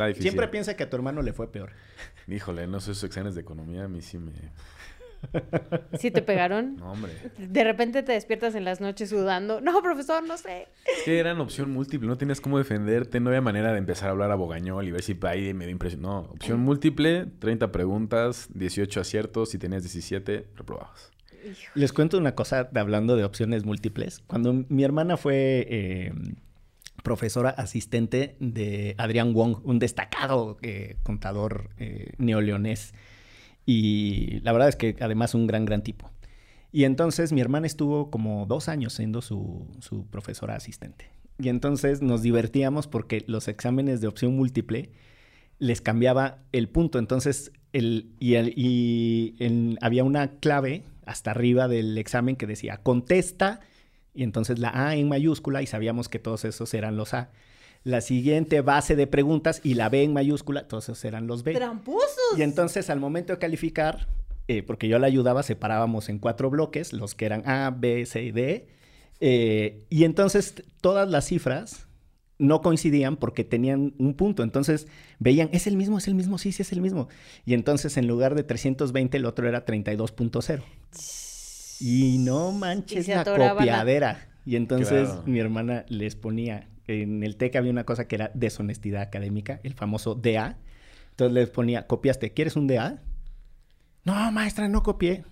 Está 0.00 0.06
difícil. 0.08 0.30
Siempre 0.30 0.48
piensa 0.48 0.74
que 0.76 0.82
a 0.84 0.90
tu 0.90 0.96
hermano 0.96 1.22
le 1.22 1.32
fue 1.32 1.50
peor. 1.52 1.70
Híjole, 2.28 2.66
no 2.66 2.80
sé, 2.80 2.92
esos 2.92 3.04
exámenes 3.04 3.34
de 3.34 3.40
economía 3.42 3.84
a 3.84 3.88
mí 3.88 4.00
sí 4.02 4.18
me... 4.18 4.32
¿Sí 5.98 6.10
te 6.10 6.22
pegaron? 6.22 6.76
No, 6.76 6.92
hombre. 6.92 7.12
De 7.36 7.62
repente 7.64 8.02
te 8.02 8.12
despiertas 8.12 8.54
en 8.54 8.64
las 8.64 8.80
noches 8.80 9.10
sudando. 9.10 9.60
No, 9.60 9.82
profesor, 9.82 10.22
no 10.26 10.38
sé. 10.38 10.68
Es 10.86 11.02
que 11.04 11.18
eran 11.18 11.38
opción 11.40 11.70
múltiple, 11.70 12.08
no 12.08 12.16
tenías 12.16 12.40
cómo 12.40 12.56
defenderte, 12.56 13.20
no 13.20 13.28
había 13.28 13.42
manera 13.42 13.72
de 13.72 13.78
empezar 13.78 14.08
a 14.08 14.12
hablar 14.12 14.30
a 14.30 14.34
bogañol 14.34 14.86
y 14.88 14.92
ver 14.92 15.02
si 15.02 15.18
ahí 15.22 15.52
me 15.52 15.66
dio 15.66 15.72
impresión. 15.72 16.00
No, 16.02 16.20
opción 16.20 16.60
múltiple, 16.60 17.26
30 17.38 17.70
preguntas, 17.70 18.48
18 18.54 19.00
aciertos, 19.00 19.50
si 19.50 19.58
tenías 19.58 19.82
17, 19.82 20.46
reprobabas. 20.56 21.10
Les 21.74 21.92
cuento 21.92 22.16
una 22.16 22.34
cosa 22.34 22.64
de- 22.64 22.80
hablando 22.80 23.16
de 23.16 23.24
opciones 23.24 23.64
múltiples. 23.64 24.20
Cuando 24.26 24.52
mi 24.68 24.84
hermana 24.84 25.16
fue, 25.18 25.66
eh, 25.68 26.12
profesora 27.02 27.50
asistente 27.50 28.36
de 28.40 28.94
Adrián 28.98 29.32
Wong, 29.34 29.58
un 29.64 29.78
destacado 29.78 30.58
eh, 30.62 30.96
contador 31.02 31.70
eh, 31.78 32.12
neoleonés. 32.18 32.94
Y 33.66 34.40
la 34.40 34.52
verdad 34.52 34.68
es 34.68 34.76
que 34.76 34.96
además 35.00 35.34
un 35.34 35.46
gran, 35.46 35.64
gran 35.64 35.82
tipo. 35.82 36.10
Y 36.72 36.84
entonces 36.84 37.32
mi 37.32 37.40
hermana 37.40 37.66
estuvo 37.66 38.10
como 38.10 38.46
dos 38.46 38.68
años 38.68 38.94
siendo 38.94 39.22
su, 39.22 39.66
su 39.80 40.06
profesora 40.06 40.54
asistente. 40.56 41.10
Y 41.38 41.48
entonces 41.48 42.02
nos 42.02 42.22
divertíamos 42.22 42.86
porque 42.86 43.24
los 43.26 43.48
exámenes 43.48 44.00
de 44.00 44.06
opción 44.08 44.36
múltiple 44.36 44.90
les 45.58 45.80
cambiaba 45.80 46.38
el 46.52 46.68
punto. 46.68 46.98
Entonces, 46.98 47.52
y, 47.72 48.34
el, 48.34 48.52
y 48.56 49.34
el- 49.38 49.78
había 49.80 50.04
una 50.04 50.32
clave 50.38 50.84
hasta 51.06 51.32
arriba 51.32 51.66
del 51.68 51.98
examen 51.98 52.36
que 52.36 52.46
decía 52.46 52.78
contesta, 52.78 53.60
y 54.14 54.22
entonces 54.22 54.58
la 54.58 54.70
A 54.88 54.96
en 54.96 55.08
mayúscula, 55.08 55.62
y 55.62 55.66
sabíamos 55.66 56.08
que 56.08 56.18
todos 56.18 56.44
esos 56.44 56.72
eran 56.74 56.96
los 56.96 57.14
A. 57.14 57.30
La 57.82 58.00
siguiente 58.02 58.60
base 58.60 58.94
de 58.94 59.06
preguntas 59.06 59.60
y 59.64 59.74
la 59.74 59.88
B 59.88 60.02
en 60.02 60.12
mayúscula, 60.12 60.68
todos 60.68 60.84
esos 60.84 61.04
eran 61.04 61.26
los 61.26 61.42
B. 61.44 61.54
¡Tramposos! 61.54 62.36
Y 62.36 62.42
entonces 62.42 62.90
al 62.90 63.00
momento 63.00 63.32
de 63.32 63.38
calificar, 63.38 64.08
eh, 64.48 64.62
porque 64.62 64.88
yo 64.88 64.98
la 64.98 65.06
ayudaba, 65.06 65.42
separábamos 65.42 66.08
en 66.08 66.18
cuatro 66.18 66.50
bloques, 66.50 66.92
los 66.92 67.14
que 67.14 67.24
eran 67.24 67.48
A, 67.48 67.70
B, 67.70 68.04
C 68.04 68.22
y 68.22 68.32
D. 68.32 68.68
eh, 69.20 69.86
y 69.88 70.04
entonces 70.04 70.54
todas 70.80 71.08
las 71.08 71.26
cifras 71.26 71.86
no 72.40 72.62
coincidían 72.62 73.16
porque 73.16 73.44
tenían 73.44 73.94
un 73.98 74.14
punto. 74.14 74.42
Entonces 74.42 74.86
veían, 75.18 75.50
es 75.52 75.66
el 75.66 75.76
mismo, 75.76 75.98
es 75.98 76.08
el 76.08 76.14
mismo, 76.14 76.38
sí, 76.38 76.52
sí 76.52 76.62
es 76.62 76.72
el 76.72 76.80
mismo. 76.80 77.08
Y 77.44 77.54
entonces 77.54 77.96
en 77.96 78.06
lugar 78.06 78.34
de 78.34 78.42
320, 78.42 79.18
el 79.18 79.26
otro 79.26 79.46
era 79.46 79.64
32.0. 79.64 80.62
Y 81.80 82.18
no 82.18 82.52
manches 82.52 83.06
se 83.06 83.14
la 83.14 83.22
a- 83.22 83.24
copiadera. 83.24 84.28
Y 84.46 84.56
entonces 84.56 85.08
Claro. 85.08 85.22
mi 85.26 85.38
hermana 85.38 85.84
les 85.88 86.16
ponía, 86.16 86.68
en 86.86 87.22
el 87.22 87.36
TEC 87.36 87.56
había 87.56 87.70
una 87.70 87.84
cosa 87.84 88.06
que 88.08 88.16
era 88.16 88.30
deshonestidad 88.34 89.02
académica, 89.02 89.60
el 89.62 89.74
famoso 89.74 90.14
DA. 90.14 90.58
Entonces 91.10 91.34
les 91.34 91.50
ponía, 91.50 91.86
copiaste, 91.86 92.32
¿quieres 92.32 92.56
un 92.56 92.66
DA? 92.66 93.00
No, 94.04 94.32
maestra, 94.32 94.68
no 94.68 94.82
copié. 94.82 95.24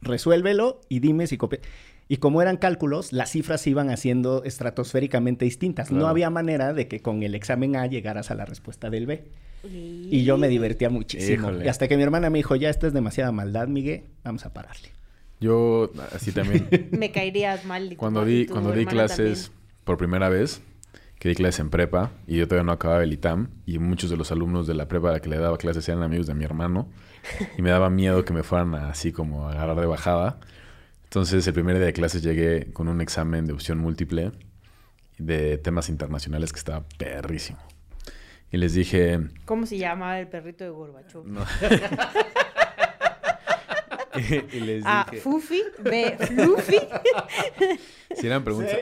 Resuélvelo 0.00 0.80
y 0.88 1.00
dime 1.00 1.26
si 1.26 1.36
copié. 1.36 1.60
Y 2.08 2.18
como 2.18 2.40
eran 2.40 2.56
cálculos, 2.56 3.12
las 3.12 3.30
cifras 3.32 3.60
se 3.62 3.70
iban 3.70 3.90
haciendo 3.90 4.44
estratosféricamente 4.44 5.44
distintas. 5.44 5.90
No 5.90 6.06
había 6.06 6.30
manera 6.30 6.72
de 6.72 6.86
que 6.86 7.00
con 7.00 7.22
el 7.24 7.34
examen 7.34 7.74
A 7.76 7.86
llegaras 7.86 8.30
a 8.30 8.34
la 8.36 8.44
respuesta 8.44 8.90
del 8.90 9.06
B. 9.06 9.24
Y 9.64 10.22
yo 10.22 10.38
me 10.38 10.46
divertía 10.48 10.88
muchísimo. 10.90 11.48
Híjole. 11.48 11.64
Y 11.64 11.68
hasta 11.68 11.88
que 11.88 11.96
mi 11.96 12.04
hermana 12.04 12.30
me 12.30 12.38
dijo, 12.38 12.54
ya 12.54 12.70
esto 12.70 12.86
es 12.86 12.92
demasiada 12.92 13.32
maldad, 13.32 13.66
Miguel, 13.66 14.04
vamos 14.22 14.46
a 14.46 14.52
pararle. 14.52 14.90
Yo 15.40 15.90
así 16.14 16.32
también, 16.32 16.68
Me 16.92 17.12
caerías 17.12 17.64
mal. 17.64 17.94
cuando 17.96 18.24
di, 18.24 18.46
cuando 18.46 18.72
di 18.72 18.86
clases 18.86 19.52
por 19.84 19.98
primera 19.98 20.28
vez, 20.28 20.62
que 21.18 21.28
di 21.28 21.34
clases 21.34 21.60
en 21.60 21.70
prepa, 21.70 22.10
y 22.26 22.36
yo 22.38 22.46
todavía 22.48 22.64
no 22.64 22.72
acababa 22.72 23.02
el 23.02 23.12
ITAM, 23.12 23.48
y 23.66 23.78
muchos 23.78 24.10
de 24.10 24.16
los 24.16 24.32
alumnos 24.32 24.66
de 24.66 24.74
la 24.74 24.88
prepa 24.88 25.10
a 25.10 25.12
la 25.12 25.20
que 25.20 25.28
le 25.28 25.38
daba 25.38 25.58
clases 25.58 25.88
eran 25.88 26.02
amigos 26.02 26.26
de 26.26 26.34
mi 26.34 26.44
hermano, 26.44 26.88
y 27.58 27.62
me 27.62 27.70
daba 27.70 27.90
miedo 27.90 28.24
que 28.24 28.32
me 28.32 28.42
fueran 28.42 28.74
a- 28.74 28.88
así 28.90 29.12
como 29.12 29.48
a 29.48 29.52
agarrar 29.52 29.78
de 29.80 29.86
bajada. 29.86 30.40
Entonces, 31.04 31.46
el 31.46 31.54
primer 31.54 31.76
día 31.76 31.86
de 31.86 31.92
clases 31.92 32.22
llegué 32.22 32.72
con 32.72 32.88
un 32.88 33.00
examen 33.00 33.46
de 33.46 33.52
opción 33.52 33.78
múltiple 33.78 34.32
de 35.18 35.56
temas 35.58 35.88
internacionales 35.88 36.52
que 36.52 36.58
estaba 36.58 36.84
perrísimo. 36.98 37.58
Y 38.50 38.58
les 38.58 38.74
dije. 38.74 39.20
¿Cómo 39.44 39.66
se 39.66 39.78
llamaba 39.78 40.18
el 40.20 40.28
perrito 40.28 40.64
de 40.64 40.70
Gorbachev? 40.70 41.24
no. 41.26 41.40
y 44.52 44.60
les 44.60 44.84
A. 44.86 45.06
Fufi. 45.22 45.62
B. 45.82 46.16
Fluffy. 46.18 46.78
si 48.14 48.26
eran 48.26 48.44
preguntas. 48.44 48.76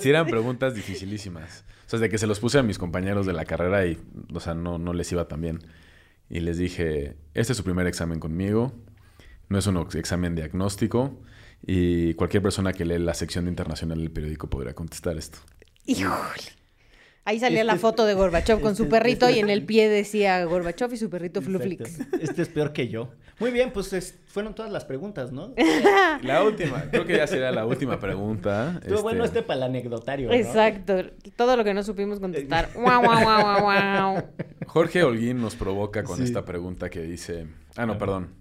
Sí 0.00 0.10
eran 0.10 0.26
preguntas 0.26 0.74
dificilísimas. 0.74 1.64
O 1.86 1.90
sea, 1.90 1.98
de 1.98 2.08
que 2.08 2.18
se 2.18 2.26
los 2.26 2.38
puse 2.40 2.58
a 2.58 2.62
mis 2.62 2.78
compañeros 2.78 3.24
de 3.26 3.32
la 3.32 3.44
carrera 3.44 3.86
y, 3.86 3.98
o 4.34 4.40
sea, 4.40 4.54
no, 4.54 4.78
no 4.78 4.92
les 4.92 5.10
iba 5.12 5.26
tan 5.26 5.40
bien. 5.40 5.60
Y 6.28 6.40
les 6.40 6.58
dije, 6.58 7.16
este 7.34 7.52
es 7.52 7.56
su 7.56 7.64
primer 7.64 7.86
examen 7.86 8.20
conmigo, 8.20 8.74
no 9.48 9.58
es 9.58 9.66
un 9.66 9.78
ex- 9.78 9.94
examen 9.94 10.34
diagnóstico 10.34 11.18
y 11.66 12.12
cualquier 12.14 12.42
persona 12.42 12.74
que 12.74 12.84
lee 12.84 12.98
la 12.98 13.14
sección 13.14 13.46
de 13.46 13.50
internacional 13.50 13.98
del 13.98 14.10
periódico 14.10 14.50
podría 14.50 14.74
contestar 14.74 15.16
esto. 15.16 15.38
Híjole. 15.86 16.18
Ahí 17.24 17.40
salía 17.40 17.60
Este 17.60 17.64
la 17.72 17.76
foto 17.76 18.04
de 18.06 18.12
Gorbachev 18.14 18.60
con 18.60 18.72
este 18.72 18.84
su 18.84 18.88
perrito 18.90 19.26
este 19.26 19.38
y 19.38 19.40
en 19.40 19.48
el 19.50 19.64
pie 19.64 19.88
decía 19.88 20.44
Gorbachev 20.44 20.92
y 20.92 20.96
su 20.98 21.08
perrito 21.08 21.40
Fluflix. 21.42 21.98
Este 22.20 22.42
es 22.42 22.48
peor 22.48 22.72
que 22.74 22.88
yo. 22.88 23.10
Muy 23.40 23.50
bien, 23.52 23.70
pues 23.72 23.92
es- 23.92 24.18
fueron 24.26 24.54
todas 24.54 24.70
las 24.72 24.84
preguntas, 24.84 25.30
¿no? 25.32 25.54
La 26.22 26.42
última, 26.42 26.82
creo 26.90 27.04
que 27.06 27.16
ya 27.16 27.26
sería 27.26 27.50
la 27.52 27.64
última 27.66 27.98
pregunta. 28.00 28.78
Estuvo 28.82 29.02
bueno 29.02 29.24
este 29.24 29.42
para 29.42 29.58
el 29.58 29.62
anecdotario, 29.64 30.28
¿no? 30.28 30.34
Exacto. 30.34 30.94
Todo 31.36 31.56
lo 31.56 31.62
que 31.64 31.72
no 31.74 31.82
supimos 31.82 32.18
contestar. 32.20 32.70
Guau, 32.74 33.02
guau, 33.02 33.22
guau, 33.22 33.60
guau. 33.62 34.22
Jorge 34.66 35.02
Holguín 35.04 35.40
nos 35.40 35.54
provoca 35.56 36.02
con 36.04 36.16
Sí. 36.18 36.24
esta 36.24 36.44
pregunta 36.44 36.90
que 36.90 37.00
dice... 37.02 37.46
Ah, 37.76 37.86
no, 37.86 37.96
perdón. 37.98 38.34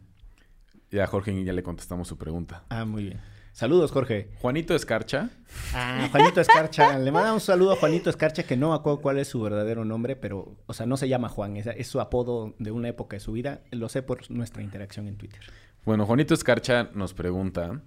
Ya 0.91 1.03
a 1.03 1.07
Jorge 1.07 1.43
ya 1.43 1.53
le 1.53 1.63
contestamos 1.63 2.07
su 2.07 2.17
pregunta. 2.17 2.63
Ah, 2.69 2.85
muy 2.85 3.03
bien. 3.03 3.21
Saludos, 3.57 3.91
Jorge. 3.91 4.29
Juanito 4.39 4.75
Escarcha 4.75 5.31
Ah, 5.73 6.07
Juanito 6.11 6.41
Escarcha. 6.41 6.99
Le 6.99 7.11
manda 7.11 7.33
un 7.33 7.39
saludo 7.39 7.71
a 7.71 7.75
Juanito 7.75 8.07
Escarcha, 8.11 8.43
que 8.43 8.55
no 8.55 8.69
me 8.69 8.75
acuerdo 8.75 9.01
cuál 9.01 9.17
es 9.17 9.29
su 9.29 9.41
verdadero 9.41 9.83
nombre, 9.83 10.15
pero, 10.15 10.55
o 10.67 10.73
sea, 10.75 10.85
no 10.85 10.95
se 10.95 11.09
llama 11.09 11.27
Juan, 11.27 11.57
es, 11.57 11.65
es 11.65 11.87
su 11.87 11.99
apodo 11.99 12.53
de 12.59 12.69
una 12.69 12.89
época 12.89 13.15
de 13.15 13.19
su 13.19 13.31
vida. 13.31 13.61
Lo 13.71 13.89
sé 13.89 14.03
por 14.03 14.29
nuestra 14.29 14.61
interacción 14.61 15.07
en 15.07 15.17
Twitter. 15.17 15.41
Bueno, 15.85 16.05
Juanito 16.05 16.35
Escarcha 16.35 16.91
nos 16.93 17.15
pregunta, 17.15 17.81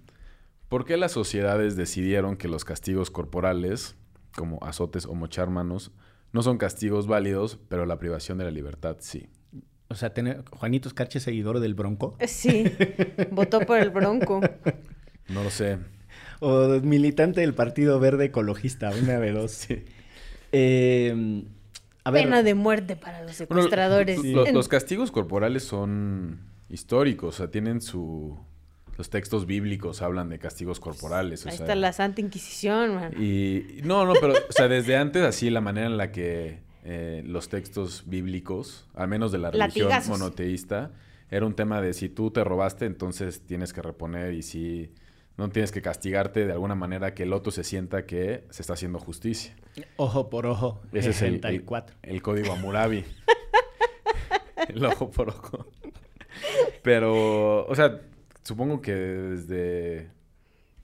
¿por 0.67 0.83
qué 0.83 0.97
las 0.97 1.13
sociedades 1.13 1.77
decidieron 1.77 2.35
que 2.35 2.49
los 2.49 2.65
castigos 2.65 3.09
corporales, 3.09 3.95
como 4.35 4.59
azotes 4.63 5.05
o 5.05 5.15
mochar 5.15 5.51
manos, 5.51 5.93
no 6.33 6.43
son 6.43 6.57
castigos 6.57 7.07
válidos, 7.07 7.59
pero 7.69 7.85
la 7.85 7.97
privación 7.97 8.37
de 8.39 8.43
la 8.43 8.51
libertad 8.51 8.97
sí? 8.99 9.29
O 9.87 9.95
sea, 9.95 10.13
tener, 10.13 10.43
Juanito 10.51 10.89
Escarcha 10.89 11.19
es 11.19 11.23
seguidor 11.23 11.61
del 11.61 11.75
Bronco. 11.75 12.17
Sí. 12.27 12.65
Votó 13.31 13.61
por 13.61 13.79
el 13.79 13.89
Bronco. 13.89 14.41
No 15.33 15.43
lo 15.43 15.49
sé. 15.49 15.77
O 16.39 16.67
militante 16.81 17.41
del 17.41 17.53
Partido 17.53 17.99
Verde 17.99 18.25
Ecologista, 18.25 18.89
una 18.91 19.19
de 19.19 19.31
dos. 19.31 19.67
Eh, 20.51 21.43
a 22.03 22.11
ver, 22.11 22.23
Pena 22.23 22.43
de 22.43 22.55
muerte 22.55 22.95
para 22.95 23.19
los 23.21 23.37
Bueno, 23.37 23.61
secuestradores. 23.61 24.23
lo- 24.23 24.45
los 24.51 24.67
castigos 24.67 25.11
corporales 25.11 25.63
son 25.63 26.39
históricos, 26.69 27.35
o 27.35 27.37
sea, 27.37 27.51
tienen 27.51 27.81
su... 27.81 28.37
Los 28.97 29.09
textos 29.09 29.45
bíblicos 29.45 30.01
hablan 30.01 30.29
de 30.29 30.37
castigos 30.37 30.79
corporales. 30.79 31.45
o 31.45 31.49
Ahí 31.49 31.57
sea, 31.57 31.65
está 31.65 31.75
la 31.75 31.93
Santa 31.93 32.21
Inquisición, 32.21 32.95
man. 32.95 33.13
Y 33.19 33.79
no, 33.83 34.05
no, 34.05 34.13
pero, 34.19 34.33
o 34.33 34.51
sea, 34.51 34.67
desde 34.67 34.97
antes 34.97 35.23
así 35.23 35.49
la 35.49 35.61
manera 35.61 35.87
en 35.87 35.97
la 35.97 36.11
que 36.11 36.59
eh, 36.83 37.23
los 37.25 37.49
textos 37.49 38.03
bíblicos, 38.05 38.87
al 38.93 39.07
menos 39.07 39.31
de 39.31 39.37
la 39.37 39.49
religión 39.51 39.87
Latigazos. 39.89 40.09
monoteísta, 40.19 40.91
era 41.31 41.45
un 41.45 41.55
tema 41.55 41.81
de 41.81 41.93
si 41.93 42.09
tú 42.09 42.29
te 42.31 42.43
robaste, 42.43 42.85
entonces 42.85 43.41
tienes 43.47 43.73
que 43.73 43.81
reponer 43.81 44.33
y 44.33 44.43
si 44.43 44.91
no 45.37 45.49
tienes 45.49 45.71
que 45.71 45.81
castigarte 45.81 46.45
de 46.45 46.51
alguna 46.51 46.75
manera 46.75 47.13
que 47.13 47.23
el 47.23 47.33
otro 47.33 47.51
se 47.51 47.63
sienta 47.63 48.05
que 48.05 48.43
se 48.49 48.61
está 48.61 48.73
haciendo 48.73 48.99
justicia. 48.99 49.55
ojo 49.97 50.29
por 50.29 50.45
ojo. 50.45 50.81
Ese 50.91 51.11
es 51.11 51.21
el, 51.21 51.35
el, 51.35 51.41
64. 51.41 51.97
el 52.03 52.21
código 52.21 52.53
Hammurabi. 52.53 53.05
el 54.67 54.85
ojo 54.85 55.09
por 55.09 55.29
ojo. 55.29 55.65
Pero, 56.83 57.65
o 57.65 57.75
sea, 57.75 58.01
supongo 58.43 58.81
que 58.81 58.93
desde, 58.93 60.09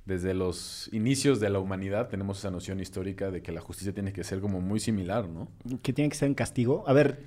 desde 0.05 0.33
los 0.33 0.89
inicios 0.93 1.39
de 1.39 1.49
la 1.49 1.59
humanidad 1.59 2.07
tenemos 2.07 2.39
esa 2.39 2.51
noción 2.51 2.79
histórica 2.79 3.31
de 3.31 3.41
que 3.41 3.51
la 3.51 3.61
justicia 3.61 3.93
tiene 3.93 4.13
que 4.13 4.23
ser 4.23 4.39
como 4.39 4.61
muy 4.61 4.79
similar, 4.79 5.27
¿no? 5.27 5.49
Que 5.81 5.93
tiene 5.93 6.09
que 6.09 6.15
ser 6.15 6.27
en 6.27 6.35
castigo. 6.35 6.83
A 6.87 6.93
ver, 6.93 7.19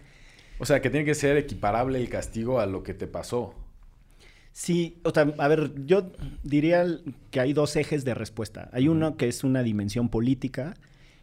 O 0.58 0.66
sea, 0.66 0.80
que 0.80 0.90
tiene 0.90 1.06
que 1.06 1.14
ser 1.14 1.36
equiparable 1.36 1.98
el 1.98 2.08
castigo 2.08 2.60
a 2.60 2.66
lo 2.66 2.82
que 2.82 2.94
te 2.94 3.06
pasó. 3.06 3.54
Sí, 4.53 5.01
o 5.05 5.11
sea, 5.11 5.32
a 5.38 5.48
ver, 5.48 5.72
yo 5.86 6.11
diría 6.42 6.84
que 7.30 7.40
hay 7.40 7.53
dos 7.53 7.76
ejes 7.76 8.05
de 8.05 8.14
respuesta. 8.14 8.68
Hay 8.72 8.88
uno 8.88 9.16
que 9.16 9.28
es 9.28 9.44
una 9.44 9.62
dimensión 9.62 10.09
política 10.09 10.74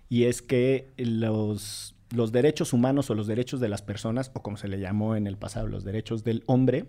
y 0.10 0.24
es 0.24 0.42
que 0.42 0.90
los, 0.98 1.96
los 2.16 2.32
derechos 2.32 2.74
humanos 2.74 3.10
o 3.10 3.16
los 3.16 3.28
derechos 3.28 3.60
de 3.60 3.70
las 3.70 3.82
personas, 3.82 4.32
o 4.34 4.42
como 4.42 4.58
se 4.58 4.68
le 4.68 4.80
llamó 4.80 5.16
en 5.16 5.28
el 5.28 5.38
pasado, 5.38 5.68
los 5.68 5.84
derechos 5.84 6.24
del 6.24 6.44
hombre, 6.46 6.86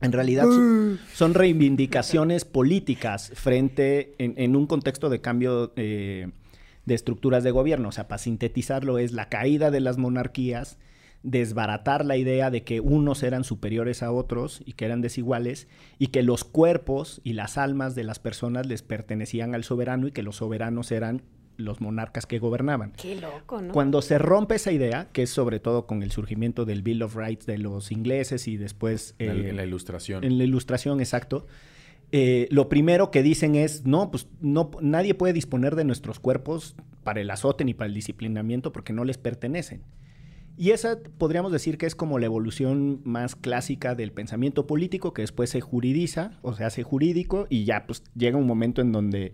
en 0.00 0.12
realidad 0.12 0.44
son, 0.44 0.98
son 1.12 1.34
reivindicaciones 1.34 2.46
políticas 2.46 3.32
frente 3.34 4.14
en, 4.18 4.32
en 4.38 4.56
un 4.56 4.66
contexto 4.66 5.10
de 5.10 5.20
cambio 5.20 5.74
eh, 5.76 6.30
de 6.86 6.94
estructuras 6.94 7.44
de 7.44 7.50
gobierno. 7.50 7.90
O 7.90 7.92
sea, 7.92 8.08
para 8.08 8.18
sintetizarlo 8.18 8.98
es 8.98 9.12
la 9.12 9.28
caída 9.28 9.70
de 9.70 9.80
las 9.80 9.98
monarquías, 9.98 10.78
desbaratar 11.22 12.04
la 12.04 12.16
idea 12.16 12.50
de 12.50 12.62
que 12.62 12.80
unos 12.80 13.22
eran 13.22 13.44
superiores 13.44 14.02
a 14.02 14.10
otros 14.10 14.62
y 14.64 14.72
que 14.72 14.86
eran 14.86 15.02
desiguales 15.02 15.68
y 15.98 16.08
que 16.08 16.22
los 16.22 16.44
cuerpos 16.44 17.20
y 17.24 17.34
las 17.34 17.58
almas 17.58 17.94
de 17.94 18.04
las 18.04 18.18
personas 18.18 18.66
les 18.66 18.82
pertenecían 18.82 19.54
al 19.54 19.64
soberano 19.64 20.08
y 20.08 20.12
que 20.12 20.22
los 20.22 20.36
soberanos 20.36 20.90
eran 20.92 21.22
los 21.56 21.82
monarcas 21.82 22.24
que 22.24 22.38
gobernaban. 22.38 22.92
Qué 22.92 23.16
loco, 23.16 23.60
¿no? 23.60 23.72
Cuando 23.72 24.00
se 24.00 24.18
rompe 24.18 24.54
esa 24.54 24.72
idea, 24.72 25.08
que 25.12 25.24
es 25.24 25.30
sobre 25.30 25.60
todo 25.60 25.86
con 25.86 26.02
el 26.02 26.10
surgimiento 26.10 26.64
del 26.64 26.80
Bill 26.80 27.02
of 27.02 27.14
Rights 27.16 27.44
de 27.44 27.58
los 27.58 27.92
ingleses 27.92 28.48
y 28.48 28.56
después 28.56 29.14
En, 29.18 29.44
eh, 29.44 29.48
en 29.50 29.56
la 29.56 29.64
ilustración. 29.64 30.24
en 30.24 30.38
la 30.38 30.44
ilustración, 30.44 31.00
exacto, 31.00 31.46
eh, 32.12 32.48
lo 32.50 32.68
primero 32.68 33.10
que 33.10 33.22
dicen 33.22 33.54
es, 33.54 33.84
no, 33.84 34.10
pues 34.10 34.26
no, 34.40 34.70
nadie 34.80 35.14
puede 35.14 35.32
disponer 35.32 35.76
de 35.76 35.84
nuestros 35.84 36.18
cuerpos 36.18 36.74
para 37.04 37.20
el 37.20 37.30
azote 37.30 37.64
ni 37.64 37.74
para 37.74 37.86
el 37.86 37.94
disciplinamiento 37.94 38.72
porque 38.72 38.92
no 38.92 39.04
les 39.04 39.18
pertenecen. 39.18 39.82
Y 40.56 40.70
esa 40.72 40.98
podríamos 41.18 41.52
decir 41.52 41.78
que 41.78 41.86
es 41.86 41.94
como 41.94 42.18
la 42.18 42.26
evolución 42.26 43.00
más 43.04 43.34
clásica 43.34 43.94
del 43.94 44.12
pensamiento 44.12 44.66
político 44.66 45.14
que 45.14 45.22
después 45.22 45.50
se 45.50 45.60
juridiza 45.60 46.38
o 46.42 46.54
se 46.54 46.64
hace 46.64 46.82
jurídico 46.82 47.46
y 47.48 47.64
ya 47.64 47.86
pues 47.86 48.02
llega 48.14 48.36
un 48.36 48.46
momento 48.46 48.82
en 48.82 48.92
donde 48.92 49.32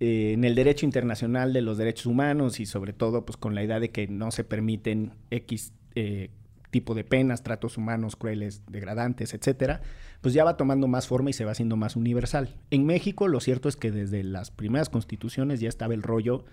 eh, 0.00 0.32
en 0.32 0.44
el 0.44 0.54
derecho 0.54 0.84
internacional 0.84 1.52
de 1.52 1.62
los 1.62 1.78
derechos 1.78 2.06
humanos 2.06 2.60
y 2.60 2.66
sobre 2.66 2.92
todo 2.92 3.24
pues 3.24 3.36
con 3.36 3.54
la 3.54 3.62
idea 3.62 3.80
de 3.80 3.90
que 3.90 4.08
no 4.08 4.30
se 4.30 4.44
permiten 4.44 5.12
X 5.30 5.72
eh, 5.94 6.30
tipo 6.72 6.94
de 6.94 7.04
penas, 7.04 7.44
tratos 7.44 7.78
humanos 7.78 8.16
crueles, 8.16 8.62
degradantes, 8.66 9.34
etcétera, 9.34 9.82
pues 10.22 10.34
ya 10.34 10.42
va 10.42 10.56
tomando 10.56 10.88
más 10.88 11.06
forma 11.06 11.30
y 11.30 11.34
se 11.34 11.44
va 11.44 11.52
haciendo 11.52 11.76
más 11.76 11.94
universal. 11.94 12.56
En 12.70 12.84
México 12.84 13.28
lo 13.28 13.38
cierto 13.38 13.68
es 13.68 13.76
que 13.76 13.92
desde 13.92 14.24
las 14.24 14.50
primeras 14.50 14.88
constituciones 14.88 15.60
ya 15.60 15.68
estaba 15.68 15.94
el 15.94 16.02
rollo 16.02 16.44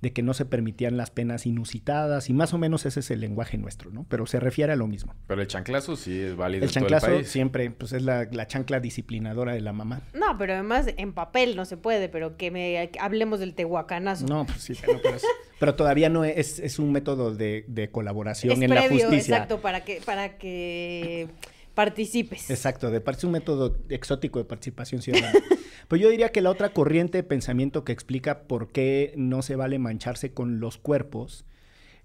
de 0.00 0.12
que 0.12 0.22
no 0.22 0.32
se 0.32 0.46
permitían 0.46 0.96
las 0.96 1.10
penas 1.10 1.46
inusitadas 1.46 2.30
y 2.30 2.32
más 2.32 2.54
o 2.54 2.58
menos 2.58 2.86
ese 2.86 3.00
es 3.00 3.10
el 3.10 3.20
lenguaje 3.20 3.58
nuestro, 3.58 3.90
¿no? 3.90 4.06
Pero 4.08 4.26
se 4.26 4.40
refiere 4.40 4.72
a 4.72 4.76
lo 4.76 4.86
mismo. 4.86 5.14
Pero 5.26 5.42
el 5.42 5.46
chanclazo 5.46 5.96
sí 5.96 6.18
es 6.18 6.36
válido 6.36 6.64
el 6.64 6.70
en 6.70 6.72
todo 6.72 6.80
chanclazo 6.80 7.06
el 7.08 7.14
país. 7.16 7.28
siempre, 7.28 7.70
pues 7.70 7.92
es 7.92 8.02
la, 8.02 8.26
la, 8.30 8.46
chancla 8.46 8.80
disciplinadora 8.80 9.52
de 9.52 9.60
la 9.60 9.72
mamá. 9.72 10.00
No, 10.14 10.38
pero 10.38 10.54
además 10.54 10.86
en 10.96 11.12
papel 11.12 11.54
no 11.54 11.64
se 11.66 11.76
puede, 11.76 12.08
pero 12.08 12.36
que 12.36 12.50
me 12.50 12.90
hablemos 12.98 13.40
del 13.40 13.54
tehuacanazo. 13.54 14.26
No, 14.26 14.46
pues 14.46 14.62
sí, 14.62 14.74
pero, 14.80 15.00
pero, 15.02 15.16
es, 15.16 15.26
pero 15.58 15.74
todavía 15.74 16.08
no 16.08 16.24
es, 16.24 16.58
es 16.58 16.78
un 16.78 16.92
método 16.92 17.34
de, 17.34 17.64
de 17.68 17.90
colaboración 17.90 18.54
es 18.54 18.62
en 18.62 18.70
previo, 18.70 18.98
la 18.98 19.04
justicia. 19.04 19.34
Exacto, 19.34 19.60
para 19.60 19.84
que, 19.84 20.00
para 20.04 20.38
que 20.38 21.28
participes. 21.74 22.50
Exacto, 22.50 22.90
de 22.90 23.02
es 23.04 23.24
un 23.24 23.32
método 23.32 23.76
exótico 23.88 24.38
de 24.38 24.44
participación 24.44 25.02
ciudadana. 25.02 25.32
pues 25.88 26.00
yo 26.00 26.08
diría 26.08 26.30
que 26.30 26.40
la 26.40 26.50
otra 26.50 26.72
corriente 26.72 27.18
de 27.18 27.22
pensamiento 27.22 27.84
que 27.84 27.92
explica 27.92 28.42
por 28.42 28.68
qué 28.72 29.14
no 29.16 29.42
se 29.42 29.56
vale 29.56 29.78
mancharse 29.78 30.32
con 30.32 30.60
los 30.60 30.78
cuerpos, 30.78 31.44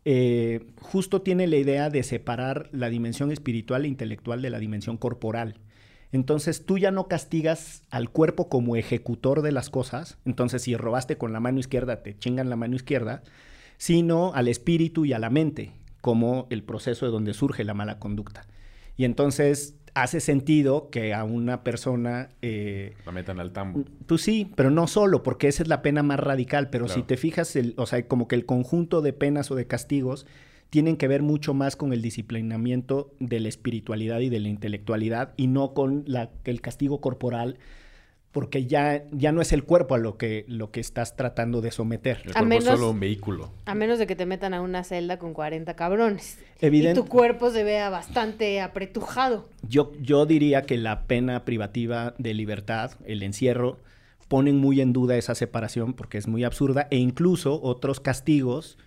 eh, 0.06 0.66
justo 0.80 1.22
tiene 1.22 1.48
la 1.48 1.58
idea 1.58 1.90
de 1.90 2.04
separar 2.04 2.70
la 2.72 2.90
dimensión 2.90 3.32
espiritual 3.32 3.86
e 3.86 3.88
intelectual 3.88 4.42
de 4.42 4.52
la 4.52 4.60
dimensión 4.60 4.98
corporal. 4.98 5.60
Entonces 6.12 6.66
tú 6.66 6.78
ya 6.78 6.92
no 6.92 7.08
castigas 7.08 7.84
al 7.90 8.10
cuerpo 8.10 8.48
como 8.48 8.76
ejecutor 8.76 9.42
de 9.42 9.52
las 9.52 9.70
cosas, 9.70 10.18
entonces 10.24 10.62
si 10.62 10.78
robaste 10.78 11.18
con 11.18 11.34
la 11.34 11.40
mano 11.40 11.60
izquierda, 11.60 12.04
te 12.04 12.18
chingan 12.18 12.50
la 12.50 12.56
mano 12.56 12.76
izquierda, 12.76 13.24
sino 13.78 14.34
al 14.34 14.48
espíritu 14.48 15.06
y 15.06 15.14
a 15.14 15.20
la 15.20 15.30
mente, 15.30 15.74
como 16.02 16.48
el 16.52 16.64
proceso 16.64 17.06
de 17.06 17.12
donde 17.12 17.34
surge 17.34 17.64
la 17.64 17.74
mala 17.74 18.00
conducta. 18.00 18.48
Y 18.98 19.06
entonces 19.06 19.76
hace 19.94 20.20
sentido 20.20 20.90
que 20.90 21.14
a 21.14 21.24
una 21.24 21.64
persona... 21.64 22.30
Eh, 22.42 22.94
la 23.06 23.12
metan 23.12 23.40
al 23.40 23.52
tambo. 23.52 23.84
Pues 24.06 24.22
sí, 24.22 24.52
pero 24.56 24.70
no 24.70 24.88
solo, 24.88 25.24
porque 25.24 25.48
esa 25.48 25.64
es 25.64 25.70
la 25.70 25.82
pena 25.82 26.04
más 26.04 26.20
radical, 26.20 26.70
pero 26.70 26.86
claro. 26.86 27.02
si 27.02 27.08
te 27.08 27.18
fijas, 27.18 27.56
el, 27.56 27.74
o 27.78 27.86
sea, 27.86 28.06
como 28.08 28.28
que 28.28 28.36
el 28.36 28.46
conjunto 28.46 29.02
de 29.02 29.14
penas 29.14 29.52
o 29.52 29.56
de 29.56 29.68
castigos 29.68 30.28
tienen 30.70 30.98
que 30.98 31.08
ver 31.08 31.24
mucho 31.24 31.54
más 31.54 31.78
con 31.78 31.94
el 31.94 32.02
disciplinamiento 32.02 33.14
de 33.20 33.40
la 33.40 33.48
espiritualidad 33.48 34.20
y 34.20 34.30
de 34.30 34.42
la 34.42 34.50
intelectualidad 34.50 35.34
y 35.38 35.48
no 35.48 35.74
con 35.74 36.04
la, 36.06 36.32
el 36.44 36.60
castigo 36.60 37.00
corporal 37.00 37.58
porque 38.36 38.66
ya, 38.66 39.06
ya 39.14 39.32
no 39.32 39.40
es 39.40 39.54
el 39.54 39.64
cuerpo 39.64 39.96
a 39.96 39.98
lo 39.98 40.18
que, 40.18 40.44
lo 40.50 40.70
que 40.70 40.82
estás 40.82 41.16
tratando 41.16 41.62
de 41.62 41.72
someter. 41.72 42.18
El 42.26 42.34
cuerpo 42.34 42.46
menos, 42.46 42.66
es 42.66 42.72
solo 42.72 42.90
un 42.90 43.00
vehículo. 43.00 43.50
A 43.64 43.76
menos 43.76 43.98
de 43.98 44.08
que 44.08 44.18
te 44.18 44.26
metan 44.26 44.54
a 44.54 44.60
una 44.60 44.84
celda 44.84 45.18
con 45.18 45.34
40 45.34 45.74
cabrones. 45.78 46.38
Evidente. 46.60 47.00
Y 47.00 47.04
tu 47.04 47.08
cuerpo 47.08 47.50
se 47.50 47.64
vea 47.64 47.90
bastante 47.90 48.60
apretujado. 48.60 49.48
Yo, 49.66 49.94
yo 50.02 50.26
diría 50.26 50.64
que 50.64 50.76
la 50.76 51.04
pena 51.04 51.46
privativa 51.46 52.14
de 52.18 52.34
libertad, 52.34 52.92
el 53.06 53.24
encierro, 53.24 53.78
ponen 54.28 54.58
muy 54.58 54.82
en 54.82 54.92
duda 54.92 55.16
esa 55.16 55.34
separación 55.34 55.94
porque 55.94 56.18
es 56.18 56.28
muy 56.28 56.44
absurda 56.44 56.90
e 56.92 56.98
incluso 56.98 57.62
otros 57.64 58.02
castigos 58.02 58.78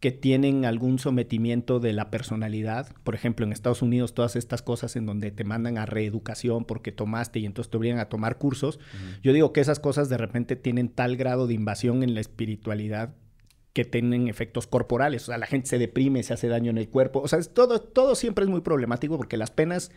que 0.00 0.12
tienen 0.12 0.64
algún 0.64 0.98
sometimiento 0.98 1.80
de 1.80 1.92
la 1.92 2.10
personalidad. 2.10 2.94
Por 3.02 3.14
ejemplo, 3.14 3.46
en 3.46 3.52
Estados 3.52 3.80
Unidos, 3.80 4.14
todas 4.14 4.36
estas 4.36 4.62
cosas 4.62 4.94
en 4.96 5.06
donde 5.06 5.30
te 5.30 5.44
mandan 5.44 5.78
a 5.78 5.86
reeducación 5.86 6.64
porque 6.64 6.92
tomaste 6.92 7.38
y 7.38 7.46
entonces 7.46 7.70
te 7.70 7.76
obligan 7.78 7.98
a 7.98 8.08
tomar 8.08 8.36
cursos. 8.36 8.76
Uh 8.76 8.80
-huh. 8.80 9.20
Yo 9.22 9.32
digo 9.32 9.52
que 9.52 9.60
esas 9.60 9.80
cosas 9.80 10.08
de 10.08 10.18
repente 10.18 10.54
tienen 10.54 10.88
tal 10.90 11.16
grado 11.16 11.46
de 11.46 11.54
invasión 11.54 12.02
en 12.02 12.14
la 12.14 12.20
espiritualidad 12.20 13.14
que 13.72 13.84
tienen 13.84 14.28
efectos 14.28 14.66
corporales. 14.66 15.22
O 15.24 15.26
sea, 15.26 15.38
la 15.38 15.46
gente 15.46 15.68
se 15.68 15.78
deprime, 15.78 16.22
se 16.22 16.34
hace 16.34 16.48
daño 16.48 16.70
en 16.70 16.78
el 16.78 16.88
cuerpo. 16.88 17.20
O 17.20 17.28
sea, 17.28 17.38
es 17.38 17.52
todo, 17.52 17.80
todo 17.80 18.14
siempre 18.14 18.44
es 18.44 18.50
muy 18.50 18.60
problemático 18.60 19.16
porque 19.16 19.36
las 19.36 19.50
penas 19.50 19.90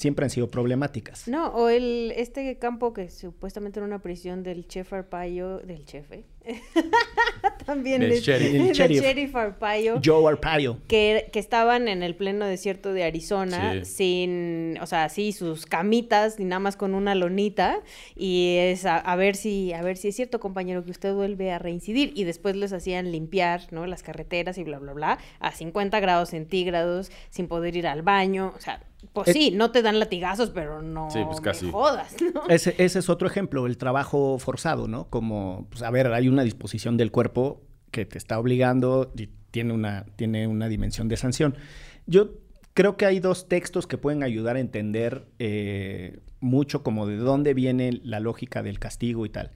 siempre 0.00 0.24
han 0.24 0.30
sido 0.30 0.48
problemáticas. 0.48 1.28
No, 1.28 1.48
o 1.48 1.68
el 1.68 2.12
este 2.16 2.58
campo 2.58 2.92
que 2.92 3.10
supuestamente 3.10 3.78
era 3.78 3.86
una 3.86 4.00
prisión 4.00 4.42
del 4.42 4.66
chef 4.66 4.92
Arpaio, 4.92 5.58
del 5.58 5.84
chef, 5.84 6.10
¿eh? 6.10 6.24
También 7.66 8.02
es, 8.02 8.22
sheriff. 8.22 8.72
sheriff. 8.72 9.02
sheriff 9.02 9.36
Arpaio. 9.36 10.00
Joe 10.04 10.28
Arpaio. 10.28 10.78
Que, 10.88 11.28
que, 11.32 11.38
estaban 11.38 11.88
en 11.88 12.02
el 12.02 12.14
pleno 12.16 12.46
desierto 12.46 12.92
de 12.92 13.04
Arizona 13.04 13.74
Sí. 13.84 13.84
sin, 13.84 14.78
o 14.80 14.86
sea, 14.86 15.08
sí, 15.08 15.32
sus 15.32 15.66
camitas, 15.66 16.38
y 16.38 16.44
nada 16.44 16.60
más 16.60 16.76
con 16.76 16.94
una 16.94 17.14
lonita, 17.14 17.80
y 18.16 18.56
es 18.58 18.86
a, 18.86 18.96
a, 18.96 19.16
ver 19.16 19.36
si, 19.36 19.72
a 19.72 19.82
ver 19.82 19.96
si 19.96 20.08
es 20.08 20.16
cierto, 20.16 20.40
compañero, 20.40 20.84
que 20.84 20.90
usted 20.90 21.12
vuelve 21.12 21.52
a 21.52 21.58
reincidir, 21.58 22.12
y 22.14 22.24
después 22.24 22.56
les 22.56 22.72
hacían 22.72 23.12
limpiar, 23.12 23.62
¿no? 23.70 23.86
Las 23.86 24.02
carreteras 24.02 24.58
y 24.58 24.64
bla, 24.64 24.78
bla, 24.78 24.92
bla, 24.92 25.18
a 25.38 25.52
50 25.52 26.00
grados 26.00 26.30
centígrados, 26.30 27.10
sin 27.30 27.46
poder 27.48 27.76
ir 27.76 27.86
al 27.86 28.02
baño, 28.02 28.52
o 28.56 28.60
sea, 28.60 28.80
pues 29.12 29.28
Es- 29.28 29.34
sí, 29.34 29.50
no 29.50 29.70
te 29.70 29.82
dan 29.82 29.98
latigazos, 29.98 30.50
pero 30.50 30.82
no 30.82 31.10
Sí, 31.10 31.20
pues 31.26 31.40
casi. 31.40 31.66
me 31.66 31.72
jodas, 31.72 32.14
¿no? 32.34 32.42
Ese, 32.48 32.74
ese 32.78 32.98
es 32.98 33.08
otro 33.08 33.26
ejemplo, 33.28 33.66
el 33.66 33.76
trabajo 33.78 34.38
forzado, 34.38 34.88
¿no? 34.88 35.08
Como, 35.08 35.66
pues, 35.70 35.82
a 35.82 35.90
ver, 35.90 36.08
hay 36.12 36.28
una 36.28 36.42
disposición 36.44 36.96
del 36.96 37.10
cuerpo 37.10 37.62
que 37.90 38.04
te 38.06 38.18
está 38.18 38.38
obligando 38.38 39.12
y 39.16 39.28
tiene 39.50 39.72
una, 39.72 40.06
tiene 40.16 40.46
una 40.46 40.68
dimensión 40.68 41.08
de 41.08 41.16
sanción. 41.16 41.56
Yo 42.06 42.34
creo 42.74 42.96
que 42.96 43.06
hay 43.06 43.18
dos 43.20 43.48
textos 43.48 43.86
que 43.86 43.98
pueden 43.98 44.22
ayudar 44.22 44.56
a 44.56 44.60
entender 44.60 45.26
eh, 45.38 46.20
mucho 46.40 46.82
como 46.82 47.06
de 47.06 47.16
dónde 47.16 47.52
viene 47.54 48.00
la 48.04 48.20
lógica 48.20 48.62
del 48.62 48.78
castigo 48.78 49.26
y 49.26 49.30
tal. 49.30 49.50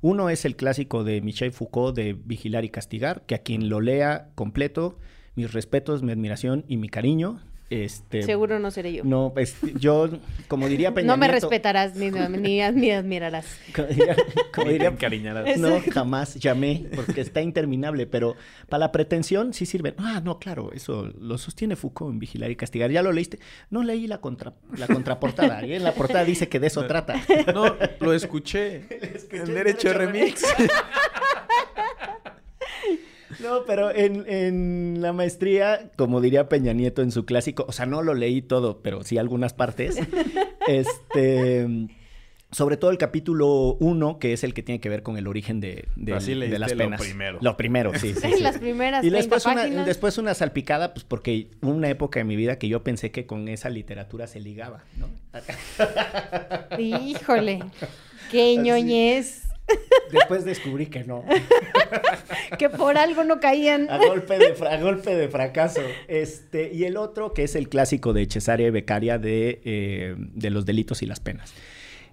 Uno 0.00 0.30
es 0.30 0.44
el 0.44 0.56
clásico 0.56 1.04
de 1.04 1.20
Michel 1.20 1.52
Foucault 1.52 1.94
de 1.96 2.12
Vigilar 2.14 2.64
y 2.64 2.70
Castigar, 2.70 3.22
que 3.26 3.34
a 3.36 3.38
quien 3.38 3.68
lo 3.68 3.80
lea 3.80 4.30
completo, 4.34 4.98
mis 5.34 5.52
respetos, 5.52 6.02
mi 6.02 6.12
admiración 6.12 6.64
y 6.68 6.76
mi 6.76 6.88
cariño. 6.88 7.40
Este, 7.72 8.22
Seguro 8.22 8.58
no 8.58 8.70
seré 8.70 8.92
yo. 8.92 9.02
No, 9.04 9.30
pues 9.32 9.56
yo, 9.80 10.10
como 10.46 10.68
diría 10.68 10.92
Peña 10.92 11.06
No 11.12 11.16
me 11.16 11.26
Nieto- 11.26 11.32
respetarás 11.48 11.96
ni, 11.96 12.10
ni, 12.10 12.60
ni 12.72 12.90
admirarás. 12.90 13.46
como 13.74 13.88
diría, 13.88 14.16
como 14.54 14.70
diría- 14.70 14.88
encariñarás. 14.92 15.56
no, 15.58 15.80
jamás 15.90 16.34
llamé, 16.34 16.86
porque 16.94 17.22
está 17.22 17.40
interminable, 17.40 18.06
pero 18.06 18.36
para 18.68 18.80
la 18.80 18.92
pretensión 18.92 19.54
sí 19.54 19.64
sirve. 19.64 19.94
Ah, 19.96 20.20
no, 20.22 20.38
claro, 20.38 20.70
eso 20.74 21.10
lo 21.18 21.38
sostiene 21.38 21.76
Foucault 21.76 22.12
en 22.12 22.18
Vigilar 22.18 22.50
y 22.50 22.56
Castigar. 22.56 22.90
¿Ya 22.90 23.02
lo 23.02 23.10
leíste? 23.12 23.38
No 23.70 23.82
leí 23.82 24.06
la, 24.06 24.18
contra, 24.18 24.52
la 24.76 24.86
contraportada. 24.86 25.64
y 25.64 25.72
en 25.72 25.84
la 25.84 25.92
portada 25.94 26.24
dice 26.24 26.48
que 26.50 26.60
de 26.60 26.66
eso 26.66 26.86
trata. 26.86 27.14
No, 27.54 27.74
lo 28.00 28.12
escuché. 28.12 28.82
escuché 29.14 29.36
en 29.36 29.48
en 29.48 29.54
Derecho 29.54 29.88
Derecho 29.88 29.92
Remix. 29.94 30.44
No, 33.42 33.64
pero 33.66 33.90
en, 33.94 34.24
en 34.28 34.98
la 35.00 35.12
maestría, 35.12 35.90
como 35.96 36.20
diría 36.20 36.48
Peña 36.48 36.72
Nieto 36.72 37.02
en 37.02 37.10
su 37.12 37.24
clásico, 37.24 37.64
o 37.68 37.72
sea, 37.72 37.86
no 37.86 38.02
lo 38.02 38.14
leí 38.14 38.42
todo, 38.42 38.80
pero 38.82 39.02
sí 39.02 39.18
algunas 39.18 39.52
partes. 39.54 39.96
este. 40.68 41.88
Sobre 42.54 42.76
todo 42.76 42.90
el 42.90 42.98
capítulo 42.98 43.78
1, 43.80 44.18
que 44.18 44.34
es 44.34 44.44
el 44.44 44.52
que 44.52 44.62
tiene 44.62 44.78
que 44.78 44.90
ver 44.90 45.02
con 45.02 45.16
el 45.16 45.26
origen 45.26 45.58
de, 45.58 45.86
de- 45.96 46.12
Así 46.12 46.32
de 46.32 46.36
leíste 46.36 46.58
las 46.58 46.72
lo 46.72 46.76
penas. 46.76 47.00
primero. 47.00 47.38
Lo 47.40 47.56
primero, 47.56 47.92
sí, 47.98 48.12
sí. 48.12 48.28
Las 48.42 48.58
primeras 48.58 49.02
Y 49.02 49.08
30 49.08 49.16
después 49.16 49.46
una, 49.46 49.54
páginas. 49.62 49.86
después 49.86 50.18
una 50.18 50.34
salpicada, 50.34 50.92
pues 50.92 51.04
porque 51.04 51.48
hubo 51.62 51.70
una 51.72 51.88
época 51.88 52.20
de 52.20 52.24
mi 52.24 52.36
vida 52.36 52.58
que 52.58 52.68
yo 52.68 52.82
pensé 52.84 53.10
que 53.10 53.24
con 53.24 53.48
esa 53.48 53.70
literatura 53.70 54.26
se 54.26 54.38
ligaba, 54.40 54.84
¿no? 54.98 55.08
Híjole, 56.78 57.60
qué 58.30 58.56
ñoñez. 58.58 59.41
Después 60.10 60.44
descubrí 60.44 60.86
que 60.86 61.04
no. 61.04 61.24
Que 62.58 62.68
por 62.68 62.98
algo 62.98 63.24
no 63.24 63.40
caían. 63.40 63.88
A 63.90 63.96
golpe 63.98 64.38
de, 64.38 64.54
a 64.68 64.80
golpe 64.80 65.14
de 65.16 65.28
fracaso. 65.28 65.80
Este, 66.08 66.72
y 66.72 66.84
el 66.84 66.96
otro, 66.96 67.32
que 67.32 67.44
es 67.44 67.54
el 67.54 67.68
clásico 67.68 68.12
de 68.12 68.26
Cesare 68.26 68.70
Beccaria 68.70 69.18
de, 69.18 69.60
eh, 69.64 70.14
de 70.18 70.50
los 70.50 70.66
delitos 70.66 71.02
y 71.02 71.06
las 71.06 71.20
penas. 71.20 71.52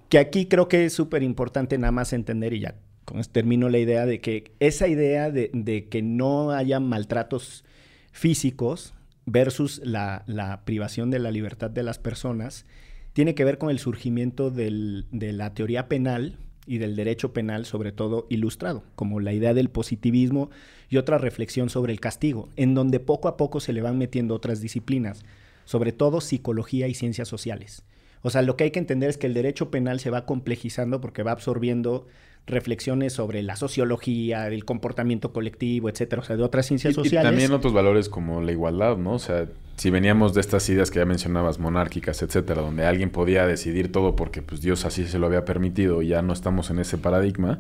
Que 0.08 0.18
aquí 0.18 0.48
creo 0.48 0.68
que 0.70 0.86
es 0.86 0.94
súper 0.94 1.24
importante 1.24 1.78
nada 1.78 1.92
más 1.92 2.14
entender, 2.14 2.54
y 2.54 2.62
ya 2.62 2.76
con 3.06 3.20
esto 3.20 3.34
termino 3.34 3.70
la 3.70 3.80
idea 3.80 4.06
de 4.06 4.22
que 4.22 4.54
esa 4.60 4.88
idea 4.88 5.30
de, 5.30 5.50
de 5.54 5.88
que 5.90 6.02
no 6.02 6.52
haya 6.52 6.80
maltratos 6.80 7.66
físicos 8.12 8.94
versus 9.26 9.82
la, 9.84 10.24
la 10.26 10.64
privación 10.66 11.12
de 11.12 11.20
la 11.20 11.32
libertad 11.32 11.70
de 11.70 11.84
las 11.84 12.00
personas 12.00 12.66
tiene 13.14 13.36
que 13.36 13.46
ver 13.46 13.58
con 13.58 13.70
el 13.70 13.80
surgimiento 13.80 14.52
del- 14.52 15.06
de 15.12 15.34
la 15.34 15.54
teoría 15.54 15.88
penal 15.88 16.38
y 16.70 16.78
del 16.78 16.96
derecho 16.96 17.34
penal, 17.34 17.66
sobre 17.66 17.92
todo 17.92 18.28
ilustrado, 18.30 18.84
como 18.96 19.20
la 19.20 19.34
idea 19.34 19.56
del 19.56 19.70
positivismo 19.70 20.52
y 20.88 20.98
otra 20.98 21.18
reflexión 21.18 21.72
sobre 21.72 21.92
el 21.92 22.00
castigo, 22.00 22.48
en 22.58 22.76
donde 22.76 23.00
poco 23.00 23.28
a 23.28 23.38
poco 23.38 23.60
se 23.60 23.74
le 23.74 23.82
van 23.82 23.98
metiendo 23.98 24.36
otras 24.36 24.62
disciplinas, 24.62 25.26
sobre 25.66 25.92
todo 25.92 26.22
psicología 26.22 26.88
y 26.88 26.94
ciencias 26.94 27.28
sociales. 27.28 27.82
O 28.22 28.30
sea, 28.30 28.44
lo 28.44 28.56
que 28.56 28.66
hay 28.66 28.72
que 28.72 28.80
entender 28.80 29.10
es 29.10 29.18
que 29.18 29.26
el 29.26 29.34
derecho 29.34 29.72
penal 29.72 30.00
se 30.00 30.12
va 30.12 30.28
complejizando 30.28 31.02
porque 31.02 31.24
va 31.24 31.32
absorbiendo 31.32 32.06
reflexiones 32.48 33.14
sobre 33.14 33.44
la 33.44 33.56
sociología, 33.56 34.48
el 34.48 34.66
comportamiento 34.66 35.32
colectivo, 35.32 35.88
etcétera, 35.90 36.22
o 36.22 36.26
sea, 36.26 36.36
de 36.36 36.44
otras 36.44 36.66
ciencias 36.66 36.92
Y- 36.92 36.96
sociales. 36.96 37.26
Y 37.28 37.30
también 37.30 37.52
otros 37.52 37.74
valores 37.74 38.10
como 38.10 38.42
la 38.42 38.52
igualdad, 38.52 38.98
¿no? 38.98 39.14
O 39.14 39.20
sea, 39.20 39.48
si 39.78 39.90
veníamos 39.92 40.34
de 40.34 40.42
estas 40.42 40.68
ideas 40.70 40.90
que 40.92 41.00
ya 41.00 41.06
mencionabas, 41.06 41.60
monárquicas, 41.60 42.22
etcétera, 42.22 42.62
donde 42.62 42.86
alguien 42.86 43.12
podía 43.12 43.46
decidir 43.46 43.92
todo 43.92 44.16
porque 44.16 44.42
pues 44.42 44.62
Dios 44.62 44.84
así 44.86 45.06
se 45.06 45.20
lo 45.20 45.28
había 45.28 45.46
permitido 45.46 46.02
y 46.02 46.08
ya 46.08 46.22
no 46.22 46.34
estamos 46.34 46.70
en 46.72 46.80
ese 46.80 46.98
paradigma, 46.98 47.60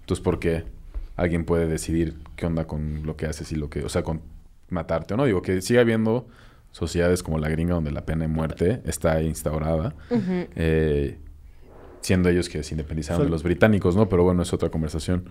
entonces 0.00 0.22
¿por 0.24 0.38
qué 0.38 0.64
alguien 1.16 1.44
puede 1.44 1.66
decidir 1.66 2.14
qué 2.36 2.46
onda 2.46 2.66
con 2.66 3.04
lo 3.04 3.16
que 3.16 3.26
haces 3.26 3.50
y 3.52 3.56
lo 3.56 3.68
que, 3.68 3.84
o 3.84 3.88
sea, 3.88 4.02
con 4.02 4.22
matarte 4.70 5.14
o 5.14 5.16
no? 5.16 5.24
Digo, 5.24 5.42
que 5.42 5.60
sigue 5.60 5.80
habiendo 5.80 6.26
sociedades 6.70 7.22
como 7.24 7.38
la 7.38 7.48
gringa 7.48 7.74
donde 7.74 7.90
la 7.90 8.06
pena 8.06 8.22
de 8.22 8.28
muerte 8.28 8.82
está 8.86 9.20
instaurada, 9.22 9.94
eh, 10.54 11.18
siendo 12.00 12.28
ellos 12.28 12.48
que 12.48 12.62
se 12.62 12.74
independizaron 12.74 13.24
de 13.24 13.30
los 13.30 13.42
británicos, 13.42 13.96
¿no? 13.96 14.08
Pero 14.08 14.24
bueno, 14.24 14.42
es 14.42 14.52
otra 14.52 14.70
conversación. 14.70 15.24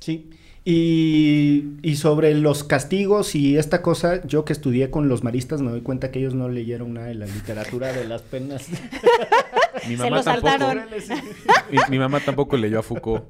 Sí. 0.00 0.30
Y, 0.64 1.76
y 1.82 1.94
sobre 1.94 2.34
los 2.34 2.64
castigos 2.64 3.36
y 3.36 3.56
esta 3.56 3.82
cosa, 3.82 4.26
yo 4.26 4.44
que 4.44 4.52
estudié 4.52 4.90
con 4.90 5.08
los 5.08 5.22
maristas 5.22 5.62
me 5.62 5.70
doy 5.70 5.82
cuenta 5.82 6.10
que 6.10 6.18
ellos 6.18 6.34
no 6.34 6.48
leyeron 6.48 6.94
nada 6.94 7.06
de 7.06 7.14
la 7.14 7.26
literatura 7.26 7.92
de 7.92 8.08
las 8.08 8.22
penas. 8.22 8.66
Mi 9.88 9.96
Se 9.96 10.10
lo 10.10 10.22
saltaron. 10.22 10.80
Mi, 11.70 11.78
mi 11.88 11.98
mamá 11.98 12.18
tampoco 12.20 12.56
leyó 12.56 12.80
a 12.80 12.82
Foucault. 12.82 13.24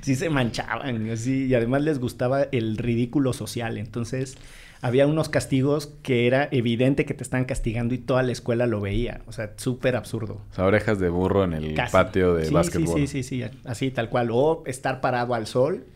sí 0.00 0.16
se 0.16 0.30
manchaban, 0.30 1.10
así, 1.10 1.46
y 1.46 1.54
además 1.54 1.82
les 1.82 1.98
gustaba 1.98 2.44
el 2.52 2.78
ridículo 2.78 3.32
social. 3.32 3.76
Entonces, 3.78 4.36
había 4.82 5.06
unos 5.06 5.28
castigos 5.30 5.86
que 6.02 6.26
era 6.26 6.48
evidente 6.50 7.06
que 7.06 7.14
te 7.14 7.22
estaban 7.22 7.44
castigando 7.46 7.94
y 7.94 7.98
toda 7.98 8.22
la 8.24 8.32
escuela 8.32 8.66
lo 8.66 8.80
veía. 8.80 9.22
O 9.26 9.32
sea, 9.32 9.52
súper 9.56 9.94
absurdo. 9.96 10.42
O 10.50 10.54
sea, 10.54 10.64
orejas 10.66 10.98
de 10.98 11.08
burro 11.08 11.44
en 11.44 11.52
el 11.54 11.74
Casi. 11.74 11.92
patio 11.92 12.34
de 12.34 12.46
sí, 12.46 12.52
básquetbol. 12.52 13.00
Sí, 13.00 13.06
sí, 13.06 13.22
sí, 13.22 13.42
sí, 13.42 13.58
así 13.64 13.90
tal 13.92 14.10
cual. 14.10 14.28
O 14.32 14.64
estar 14.66 15.00
parado 15.00 15.34
al 15.34 15.46
sol, 15.46 15.86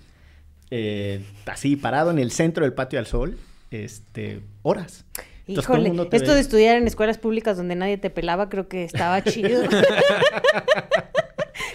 eh, 0.70 1.20
así 1.46 1.76
parado 1.76 2.10
en 2.12 2.18
el 2.20 2.30
centro 2.30 2.64
del 2.64 2.72
patio 2.72 2.98
al 2.98 3.06
sol, 3.06 3.36
este, 3.72 4.40
horas. 4.62 5.04
Entonces, 5.48 5.66
todo 5.66 5.76
el 5.76 5.82
Híjole, 5.82 5.88
mundo 5.88 6.08
te 6.08 6.16
esto 6.16 6.30
ve. 6.30 6.34
de 6.36 6.40
estudiar 6.40 6.76
en 6.76 6.86
escuelas 6.86 7.18
públicas 7.18 7.56
donde 7.56 7.74
nadie 7.76 7.98
te 7.98 8.10
pelaba 8.10 8.48
creo 8.48 8.68
que 8.68 8.84
estaba 8.84 9.22
chido. 9.22 9.62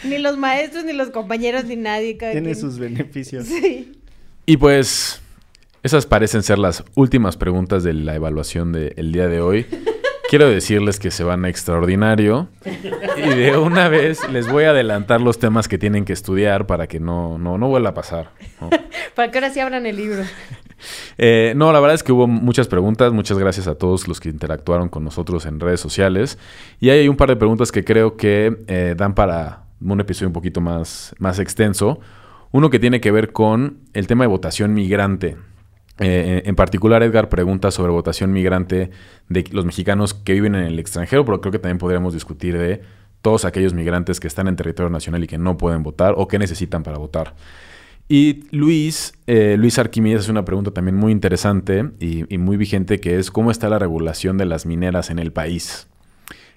ni 0.04 0.18
los 0.18 0.38
maestros, 0.38 0.84
ni 0.86 0.94
los 0.94 1.10
compañeros, 1.10 1.66
ni 1.66 1.76
nadie. 1.76 2.16
Tiene 2.16 2.42
quien- 2.42 2.56
sus 2.56 2.80
beneficios. 2.80 3.46
Sí. 3.48 3.94
Y 4.46 4.58
pues, 4.58 5.21
esas 5.84 6.06
parecen 6.06 6.44
ser 6.44 6.60
las 6.60 6.84
últimas 6.96 7.38
preguntas 7.38 7.84
de 7.84 7.94
la 7.94 8.16
evaluación 8.16 8.72
del 8.72 9.12
día 9.12 9.28
de 9.28 9.42
hoy. 9.42 9.66
Quiero 10.30 10.50
decirles 10.50 10.98
que 10.98 11.12
se 11.12 11.26
van 11.26 11.44
a 11.44 11.50
extraordinario. 11.50 12.48
Y 13.18 13.30
de 13.36 13.58
una 13.58 13.90
vez 13.90 14.30
les 14.30 14.50
voy 14.50 14.64
a 14.64 14.70
adelantar 14.70 15.20
los 15.20 15.40
temas 15.40 15.68
que 15.68 15.78
tienen 15.78 16.06
que 16.06 16.14
estudiar 16.14 16.68
para 16.68 16.88
que 16.88 17.02
no, 17.02 17.38
no, 17.38 17.58
no 17.58 17.68
vuelva 17.68 17.90
a 17.90 17.94
pasar. 17.94 18.32
¿no? 18.62 18.70
Para 19.16 19.30
que 19.30 19.40
ahora 19.40 19.50
sí 19.50 19.60
abran 19.60 19.86
el 19.86 19.98
libro. 19.98 20.24
Eh, 21.20 21.54
no, 21.56 21.72
la 21.72 21.80
verdad 21.80 21.94
es 21.94 22.02
que 22.02 22.12
hubo 22.12 22.26
muchas 22.26 22.68
preguntas. 22.68 23.14
Muchas 23.14 23.38
gracias 23.38 23.68
a 23.68 23.76
todos 23.76 24.08
los 24.08 24.20
que 24.20 24.30
interactuaron 24.30 24.90
con 24.90 25.04
nosotros 25.04 25.46
en 25.46 25.60
redes 25.60 25.80
sociales. 25.80 26.40
Y 26.80 26.90
hay 26.90 27.08
un 27.08 27.18
par 27.18 27.30
de 27.30 27.36
preguntas 27.36 27.72
que 27.72 27.84
creo 27.84 28.18
que 28.18 28.64
eh, 28.66 28.96
dan 28.98 29.14
para 29.14 29.66
un 29.80 30.00
episodio 30.00 30.30
un 30.30 30.34
poquito 30.34 30.60
más, 30.60 31.14
más 31.20 31.38
extenso. 31.38 32.00
Uno 32.52 32.72
que 32.72 32.80
tiene 32.80 33.00
que 33.00 33.12
ver 33.12 33.32
con 33.32 33.78
el 33.94 34.08
tema 34.08 34.24
de 34.24 34.30
votación 34.30 34.74
migrante. 34.74 35.38
Eh, 36.02 36.42
en 36.46 36.56
particular, 36.56 37.04
Edgar 37.04 37.30
pregunta 37.30 37.70
sobre 37.70 37.92
votación 37.92 38.34
migrante 38.34 38.90
de 39.30 39.44
los 39.52 39.66
mexicanos 39.66 40.16
que 40.16 40.34
viven 40.34 40.56
en 40.56 40.64
el 40.64 40.80
extranjero, 40.80 41.24
pero 41.26 41.42
creo 41.42 41.52
que 41.52 41.60
también 41.60 41.78
podríamos 41.78 42.14
discutir 42.14 42.58
de 42.58 42.82
todos 43.22 43.46
aquellos 43.46 43.76
migrantes 43.76 44.20
que 44.20 44.28
están 44.28 44.48
en 44.48 44.56
territorio 44.56 44.90
nacional 44.90 45.24
y 45.24 45.28
que 45.28 45.38
no 45.38 45.58
pueden 45.58 45.84
votar 45.84 46.16
o 46.18 46.28
que 46.28 46.40
necesitan 46.40 46.82
para 46.82 46.98
votar. 46.98 47.36
Y 48.10 48.46
Luis, 48.52 49.14
eh, 49.28 49.56
Luis 49.58 49.78
Arquímedes 49.78 50.22
hace 50.22 50.32
una 50.32 50.44
pregunta 50.44 50.72
también 50.72 50.96
muy 50.96 51.12
interesante 51.12 51.92
y, 52.00 52.34
y 52.34 52.38
muy 52.40 52.58
vigente 52.58 53.00
que 53.00 53.20
es 53.20 53.30
¿cómo 53.30 53.52
está 53.52 53.70
la 53.70 53.78
regulación 53.78 54.38
de 54.38 54.46
las 54.46 54.66
mineras 54.66 55.12
en 55.12 55.20
el 55.20 55.32
país? 55.32 55.88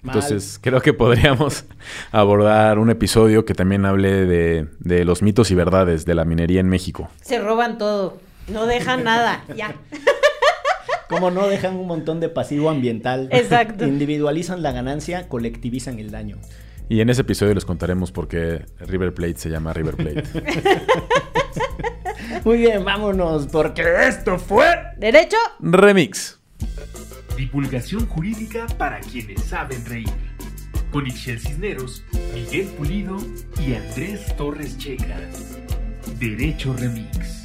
Mal. 0.01 0.15
Entonces, 0.15 0.59
creo 0.61 0.81
que 0.81 0.93
podríamos 0.93 1.65
abordar 2.11 2.79
un 2.79 2.89
episodio 2.89 3.45
que 3.45 3.53
también 3.53 3.85
hable 3.85 4.25
de, 4.25 4.67
de 4.79 5.05
los 5.05 5.21
mitos 5.21 5.51
y 5.51 5.55
verdades 5.55 6.03
de 6.05 6.15
la 6.15 6.25
minería 6.25 6.59
en 6.59 6.67
México. 6.67 7.09
Se 7.21 7.39
roban 7.39 7.77
todo. 7.77 8.24
No 8.47 8.65
dejan 8.65 9.03
nada. 9.03 9.43
Ya. 9.55 9.75
Como 11.09 11.31
no 11.31 11.47
dejan 11.47 11.75
un 11.75 11.87
montón 11.87 12.19
de 12.19 12.29
pasivo 12.29 12.69
ambiental. 12.69 13.29
Exacto. 13.31 13.85
Individualizan 13.85 14.63
la 14.63 14.71
ganancia, 14.71 15.27
colectivizan 15.27 15.99
el 15.99 16.11
daño. 16.11 16.37
Y 16.89 17.01
en 17.01 17.09
ese 17.09 17.21
episodio 17.21 17.53
les 17.53 17.65
contaremos 17.65 18.11
por 18.11 18.27
qué 18.27 18.65
River 18.79 19.13
Plate 19.13 19.37
se 19.37 19.49
llama 19.49 19.73
River 19.73 19.95
Plate. 19.95 20.23
Muy 22.43 22.57
bien, 22.57 22.83
vámonos, 22.83 23.47
porque 23.47 23.83
esto 24.07 24.37
fue. 24.37 24.67
¿Derecho? 24.97 25.37
Remix. 25.59 26.39
Divulgación 27.35 28.07
jurídica 28.07 28.67
para 28.77 28.99
quienes 28.99 29.43
saben 29.43 29.83
reír. 29.85 30.09
Con 30.91 31.07
Ixel 31.07 31.39
Cisneros, 31.39 32.03
Miguel 32.33 32.67
Pulido 32.67 33.17
y 33.59 33.73
Andrés 33.73 34.35
Torres 34.37 34.77
Checa. 34.77 35.17
Derecho 36.19 36.73
Remix. 36.73 37.44